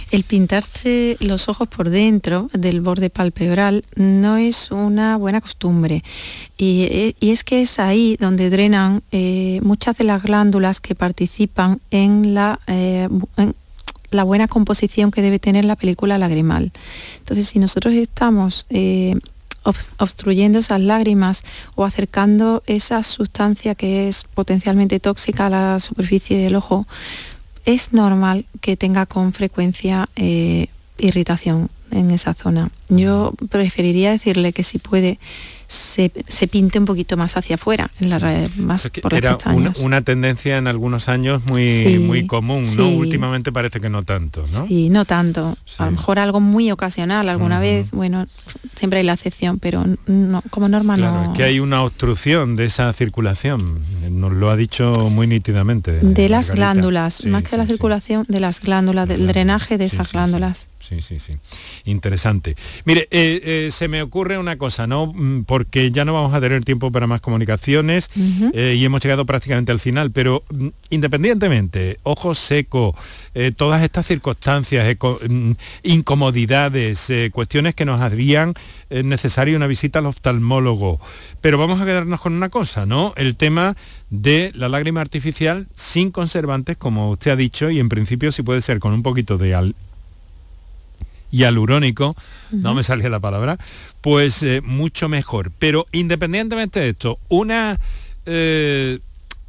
El 0.10 0.24
pintarse 0.24 1.18
los 1.20 1.50
ojos 1.50 1.68
por 1.68 1.90
dentro 1.90 2.50
del 2.54 2.80
borde 2.80 3.10
palpebral 3.10 3.84
no 3.96 4.38
es 4.38 4.72
una 4.72 5.18
buena 5.18 5.42
costumbre 5.42 6.02
y, 6.58 7.14
es 7.20 7.44
que 7.44 7.62
es 7.62 7.78
ahí 7.78 8.16
donde 8.18 8.50
drenan 8.50 9.04
eh, 9.12 9.60
muchas 9.64 9.98
de 9.98 10.06
las 10.06 10.24
glándulas 10.24 10.80
que 10.80 10.96
participan 10.96 11.82
en 11.92 12.34
la, 12.34 12.62
eh, 12.68 13.10
buena 14.12 14.48
composición 14.48 15.12
que 15.12 15.22
debe 15.22 15.40
tener 15.40 15.66
la 15.66 15.76
película 15.76 16.18
lagrimal. 16.18 16.72
Entonces, 17.20 17.50
si 17.50 17.60
nosotros 17.60 17.94
estamos 17.94 18.66
eh, 18.70 19.16
obstruyendo 19.98 20.60
esas 20.60 20.80
lágrimas 20.80 21.44
o 21.76 21.84
acercando 21.84 22.64
esa 22.66 23.04
sustancia 23.04 23.76
que 23.76 24.08
es 24.08 24.24
potencialmente 24.34 25.02
tóxica 25.02 25.48
a 25.48 25.50
la 25.50 25.80
superficie 25.82 26.38
del 26.38 26.56
ojo, 26.56 26.88
es 27.68 27.92
normal 27.92 28.46
que 28.62 28.78
tenga 28.78 29.06
con 29.06 29.34
frecuencia 29.34 30.08
eh, 30.16 30.68
irritación 30.98 31.70
en 31.92 32.12
esa 32.12 32.34
zona. 32.34 32.72
Yo 32.88 33.34
preferiría 33.50 34.12
decirle 34.12 34.54
que 34.54 34.64
si 34.64 34.80
puede 34.80 35.20
se, 35.68 36.10
pinte 36.50 36.80
un 36.80 36.86
poquito 36.86 37.18
más 37.18 37.36
hacia 37.36 37.56
afuera, 37.56 37.92
en 38.00 38.10
la, 38.10 38.50
más 38.56 38.90
por 39.02 39.14
Era 39.14 39.38
una, 39.80 40.02
tendencia 40.02 40.58
en 40.58 40.68
algunos 40.68 41.10
años 41.10 41.46
muy, 41.46 42.00
muy 42.00 42.26
común, 42.26 42.66
¿no? 42.78 42.90
Últimamente 42.90 43.52
parece 43.52 43.82
que 43.82 43.90
no 43.90 44.04
tanto, 44.04 44.44
¿no? 44.54 44.68
Sí, 44.68 44.90
no 44.90 45.06
tanto. 45.06 45.58
A 45.78 45.86
lo 45.86 45.92
mejor 45.92 46.20
algo 46.20 46.40
muy 46.40 46.72
ocasional, 46.72 47.28
alguna 47.28 47.60
vez, 47.60 47.92
bueno, 47.92 48.28
siempre 48.76 49.00
hay 49.00 49.06
la 49.06 49.14
excepción, 49.14 49.60
pero 49.60 49.84
no, 50.06 50.42
como 50.50 50.70
norma 50.70 50.96
claro, 50.96 51.24
no. 51.24 51.32
Es 51.32 51.38
que 51.38 51.44
hay 51.44 51.60
una 51.60 51.84
obstrucción 51.84 52.56
de 52.56 52.66
esa 52.66 52.92
circulación, 52.94 53.82
nos 54.10 54.32
lo 54.32 54.50
ha 54.50 54.56
dicho 54.56 55.10
muy 55.10 55.28
nítidamente. 55.28 56.00
De 56.00 56.30
las 56.30 56.52
glándulas, 56.52 57.26
más 57.26 57.44
que 57.44 57.52
de 57.52 57.58
la 57.58 57.68
circulación, 57.68 58.26
de 58.28 58.40
las 58.40 58.62
glándulas, 58.62 59.08
del 59.08 59.28
drenaje 59.28 59.78
de 59.78 59.86
esas 59.86 60.14
glándulas. 60.14 60.70
Sí, 60.80 61.02
sí, 61.02 61.20
sí. 61.20 61.34
Interesante. 61.84 62.56
Mire, 62.86 63.10
eh, 63.12 63.42
eh, 63.44 63.70
se 63.72 63.90
me 63.90 64.02
ocurre 64.02 64.38
una 64.38 64.58
cosa, 64.58 64.88
¿no? 64.88 65.08
Mm, 65.08 65.44
porque 65.58 65.90
ya 65.90 66.06
no 66.06 66.14
vamos 66.14 66.36
a 66.36 66.40
tener 66.40 66.64
tiempo 66.64 66.92
para 66.92 67.08
más 67.08 67.20
comunicaciones 67.20 68.12
eh, 68.54 68.76
y 68.78 68.86
hemos 68.86 69.02
llegado 69.02 69.26
prácticamente 69.26 69.72
al 69.72 69.80
final, 69.80 70.12
pero 70.12 70.44
mm, 70.52 70.68
independientemente, 70.92 71.98
ojo 72.04 72.36
seco, 72.36 72.96
todas 73.56 73.82
estas 73.82 74.06
circunstancias, 74.06 74.86
mm, 75.28 75.52
incomodidades, 75.82 77.12
cuestiones 77.32 77.74
que 77.74 77.86
nos 77.86 78.02
harían 78.02 78.54
necesaria 78.92 79.58
una 79.58 79.66
visita 79.66 79.98
al 79.98 80.06
oftalmólogo. 80.06 81.00
Pero 81.42 81.58
vamos 81.58 81.82
a 81.82 81.86
quedarnos 81.86 82.22
con 82.22 82.34
una 82.34 82.50
cosa, 82.50 82.86
¿no? 82.86 83.14
El 83.18 83.36
tema 83.36 83.76
de 84.12 84.52
la 84.54 84.70
lágrima 84.70 85.02
artificial 85.02 85.66
sin 85.74 86.12
conservantes, 86.12 86.78
como 86.78 87.10
usted 87.10 87.32
ha 87.32 87.36
dicho, 87.36 87.72
y 87.72 87.80
en 87.80 87.90
principio 87.90 88.32
si 88.32 88.44
puede 88.44 88.62
ser 88.62 88.78
con 88.78 88.94
un 88.94 89.02
poquito 89.02 89.40
de 89.40 89.56
al 91.32 91.38
y 91.38 91.44
alurónico, 91.44 92.16
no 92.52 92.74
me 92.74 92.84
salía 92.84 93.10
la 93.10 93.20
palabra, 93.20 93.58
pues 94.02 94.44
eh, 94.44 94.62
mucho 94.62 95.10
mejor. 95.10 95.52
Pero 95.58 95.86
independientemente 95.92 96.80
de 96.80 96.90
esto, 96.90 97.20
una, 97.30 97.80
eh, 98.26 99.00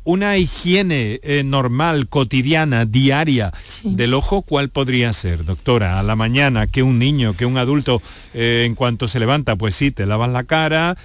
una 0.05 0.37
higiene 0.37 1.21
eh, 1.23 1.43
normal, 1.45 2.09
cotidiana, 2.09 2.85
diaria 2.85 3.53
del 3.85 4.15
ojo, 4.15 4.43
¿cuál 4.43 4.69
podría 4.71 5.13
ser, 5.13 5.45
doctora? 5.45 5.99
A 5.99 6.03
la 6.03 6.17
mañana, 6.17 6.67
que 6.67 6.83
un 6.83 6.99
niño, 6.99 7.35
que 7.37 7.47
un 7.47 7.59
adulto, 7.59 8.03
en 8.35 8.75
cuanto 8.75 9.09
se 9.09 9.21
levanta, 9.21 9.57
pues 9.57 9.75
sí, 9.75 9.91
te 9.91 10.07
lavas 10.07 10.31
la 10.31 10.45
cara, 10.45 10.97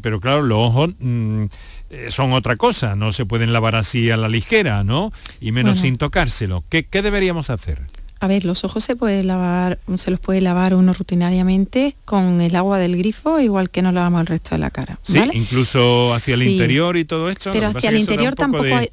pero 0.00 0.20
claro, 0.20 0.42
los 0.42 0.58
ojos... 0.58 0.90
Mm, 0.98 1.46
son 2.08 2.32
otra 2.32 2.56
cosa, 2.56 2.96
no 2.96 3.12
se 3.12 3.26
pueden 3.26 3.52
lavar 3.52 3.74
así 3.74 4.10
a 4.10 4.16
la 4.16 4.26
ligera, 4.26 4.82
¿no? 4.82 5.12
Y 5.42 5.52
menos 5.52 5.80
sin 5.80 5.98
tocárselo. 5.98 6.64
¿Qué, 6.70 6.84
¿Qué 6.84 7.02
deberíamos 7.02 7.50
hacer? 7.50 7.82
A 8.22 8.28
ver, 8.28 8.44
los 8.44 8.62
ojos 8.62 8.84
se 8.84 8.94
puede 8.94 9.24
lavar, 9.24 9.80
se 9.96 10.12
los 10.12 10.20
puede 10.20 10.40
lavar 10.40 10.74
uno 10.74 10.92
rutinariamente 10.92 11.96
con 12.04 12.40
el 12.40 12.54
agua 12.54 12.78
del 12.78 12.96
grifo, 12.96 13.40
igual 13.40 13.68
que 13.68 13.82
no 13.82 13.90
lavamos 13.90 14.20
el 14.20 14.26
resto 14.28 14.54
de 14.54 14.60
la 14.60 14.70
cara. 14.70 15.00
Sí, 15.02 15.20
incluso 15.32 16.14
hacia 16.14 16.34
el 16.34 16.44
interior 16.44 16.96
y 16.96 17.04
todo 17.04 17.28
esto. 17.28 17.50
Pero 17.52 17.66
hacia 17.66 17.90
el 17.90 17.98
interior 17.98 18.36
tampoco, 18.36 18.62
hay, 18.62 18.90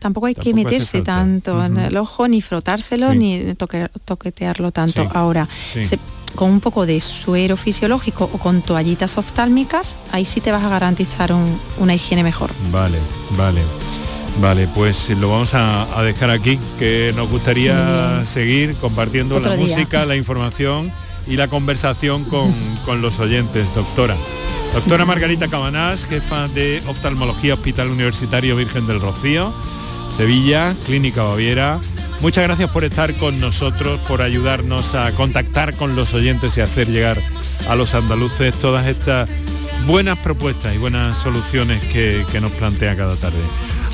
tampoco 0.00 0.26
hay 0.26 0.34
que 0.34 0.52
meterse 0.52 1.02
tanto 1.02 1.64
en 1.64 1.78
el 1.78 1.96
ojo, 1.96 2.26
ni 2.26 2.42
frotárselo, 2.42 3.14
ni 3.14 3.54
toquetearlo 4.04 4.72
tanto. 4.72 5.08
Ahora, 5.14 5.48
con 6.34 6.50
un 6.50 6.58
poco 6.58 6.84
de 6.84 6.98
suero 6.98 7.56
fisiológico 7.56 8.28
o 8.32 8.38
con 8.38 8.62
toallitas 8.62 9.18
oftálmicas, 9.18 9.94
ahí 10.10 10.24
sí 10.24 10.40
te 10.40 10.50
vas 10.50 10.64
a 10.64 10.68
garantizar 10.68 11.32
una 11.78 11.94
higiene 11.94 12.24
mejor. 12.24 12.50
Vale, 12.72 12.98
vale. 13.36 13.60
Vale, 14.40 14.68
pues 14.74 15.10
lo 15.10 15.30
vamos 15.30 15.54
a, 15.54 16.02
dejar 16.02 16.30
aquí, 16.30 16.58
que 16.78 17.12
nos 17.16 17.30
gustaría 17.30 18.24
seguir 18.24 18.74
compartiendo 18.76 19.38
la 19.40 19.56
música, 19.56 20.04
la 20.04 20.16
información 20.16 20.92
y 21.26 21.36
la 21.36 21.48
conversación 21.48 22.24
con, 22.84 23.02
los 23.02 23.20
oyentes, 23.20 23.74
doctora. 23.74 24.16
Doctora 24.74 25.04
Margarita 25.04 25.48
Cabanás, 25.48 26.04
jefa 26.04 26.48
de 26.48 26.82
Oftalmología 26.88 27.54
Hospital 27.54 27.90
Universitario 27.90 28.56
Virgen 28.56 28.88
del 28.88 29.00
Rocío, 29.00 29.54
Sevilla, 30.10 30.74
Clínica 30.84 31.22
Baviera. 31.22 31.78
Muchas 32.20 32.44
gracias 32.44 32.70
por 32.70 32.82
estar 32.82 33.14
con 33.14 33.38
nosotros, 33.38 34.00
por 34.08 34.20
ayudarnos 34.20 34.94
a 34.94 35.12
contactar 35.12 35.74
con 35.74 35.94
los 35.94 36.12
oyentes 36.12 36.56
y 36.58 36.60
hacer 36.60 36.88
llegar 36.88 37.22
a 37.68 37.76
los 37.76 37.94
andaluces 37.94 38.52
todas 38.54 38.88
estas 38.88 39.28
buenas 39.86 40.18
propuestas 40.18 40.74
y 40.74 40.78
buenas 40.78 41.18
soluciones 41.18 41.82
que, 41.84 42.24
que 42.30 42.40
nos 42.40 42.52
plantea 42.52 42.96
cada 42.96 43.16
tarde. 43.16 43.38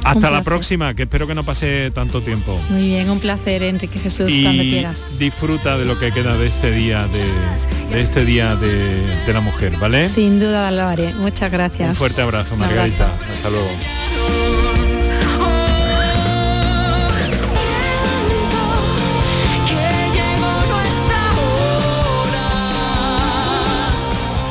Hasta 0.05 0.31
la 0.31 0.43
próxima, 0.43 0.95
que 0.95 1.03
espero 1.03 1.27
que 1.27 1.35
no 1.35 1.45
pase 1.45 1.91
tanto 1.91 2.23
tiempo. 2.23 2.59
Muy 2.69 2.87
bien, 2.87 3.11
un 3.11 3.21
placer, 3.21 3.63
Enrique 3.63 3.99
Jesús, 3.99 4.33
cuando 4.43 4.63
quieras. 4.63 5.03
Disfruta 5.19 5.77
de 5.79 5.85
lo 5.85 5.99
que 5.99 6.13
queda 6.13 6.37
de 6.37 6.47
este 6.47 6.71
día 6.71 7.07
de, 7.07 8.01
este 8.01 8.25
día 8.25 8.57
de, 8.57 9.33
la 9.33 9.41
mujer, 9.41 9.77
¿vale? 9.79 10.09
Sin 10.09 10.41
duda 10.41 10.71
lo 10.71 10.83
haré. 10.83 11.15
Muchas 11.15 11.53
gracias. 11.53 11.91
Un 11.91 11.95
fuerte 11.95 12.23
abrazo, 12.23 12.57
Margarita. 12.57 13.13
Hasta 13.33 13.51
luego. 13.51 13.69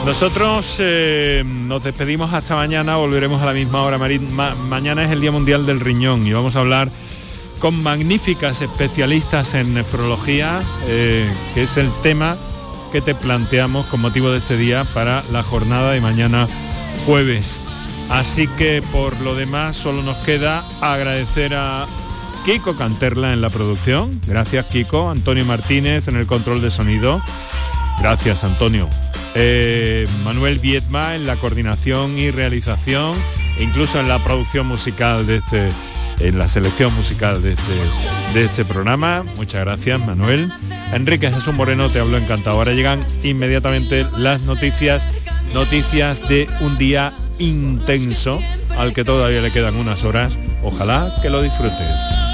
Nosotros 0.09 0.77
eh, 0.79 1.43
nos 1.45 1.83
despedimos 1.83 2.33
hasta 2.33 2.55
mañana, 2.55 2.95
volveremos 2.95 3.43
a 3.43 3.45
la 3.45 3.53
misma 3.53 3.83
hora. 3.83 3.99
mañana 3.99 5.03
es 5.05 5.11
el 5.11 5.21
Día 5.21 5.31
Mundial 5.31 5.67
del 5.67 5.79
Riñón 5.79 6.25
y 6.25 6.33
vamos 6.33 6.55
a 6.55 6.61
hablar 6.61 6.89
con 7.59 7.83
magníficas 7.83 8.63
especialistas 8.63 9.53
en 9.53 9.71
nefrología, 9.75 10.63
eh, 10.87 11.31
que 11.53 11.61
es 11.61 11.77
el 11.77 11.91
tema 12.01 12.37
que 12.91 13.01
te 13.01 13.13
planteamos 13.13 13.85
con 13.85 14.01
motivo 14.01 14.31
de 14.31 14.39
este 14.39 14.57
día 14.57 14.83
para 14.95 15.23
la 15.31 15.43
jornada 15.43 15.91
de 15.91 16.01
mañana 16.01 16.47
jueves. 17.05 17.63
Así 18.09 18.47
que 18.47 18.81
por 18.91 19.21
lo 19.21 19.35
demás 19.35 19.75
solo 19.75 20.01
nos 20.01 20.17
queda 20.17 20.67
agradecer 20.81 21.53
a 21.53 21.85
Kiko 22.45 22.75
Canterla 22.75 23.31
en 23.31 23.41
la 23.41 23.51
producción. 23.51 24.19
Gracias 24.25 24.65
Kiko. 24.65 25.11
Antonio 25.11 25.45
Martínez 25.45 26.07
en 26.07 26.15
el 26.15 26.25
control 26.25 26.61
de 26.61 26.71
sonido. 26.71 27.21
Gracias 28.01 28.43
Antonio. 28.43 28.89
Eh, 29.35 30.07
Manuel 30.23 30.59
Viedma 30.59 31.15
en 31.15 31.27
la 31.27 31.35
coordinación 31.35 32.17
y 32.17 32.31
realización, 32.31 33.15
e 33.57 33.63
incluso 33.63 33.99
en 33.99 34.07
la 34.07 34.23
producción 34.23 34.67
musical 34.67 35.25
de 35.25 35.37
este, 35.37 35.69
en 36.19 36.37
la 36.37 36.49
selección 36.49 36.93
musical 36.95 37.41
de 37.41 37.53
este, 37.53 37.73
de 38.33 38.45
este 38.45 38.65
programa. 38.65 39.23
Muchas 39.35 39.61
gracias 39.61 39.99
Manuel. 39.99 40.51
Enrique 40.93 41.31
Jesús 41.31 41.53
Moreno 41.53 41.91
te 41.91 41.99
habló 41.99 42.17
encantado. 42.17 42.57
Ahora 42.57 42.73
llegan 42.73 42.99
inmediatamente 43.23 44.05
las 44.17 44.43
noticias, 44.43 45.07
noticias 45.53 46.27
de 46.27 46.49
un 46.61 46.77
día 46.77 47.13
intenso 47.37 48.39
al 48.77 48.93
que 48.93 49.03
todavía 49.03 49.41
le 49.41 49.51
quedan 49.51 49.75
unas 49.75 50.03
horas. 50.03 50.39
Ojalá 50.63 51.15
que 51.21 51.29
lo 51.29 51.41
disfrutes. 51.41 52.28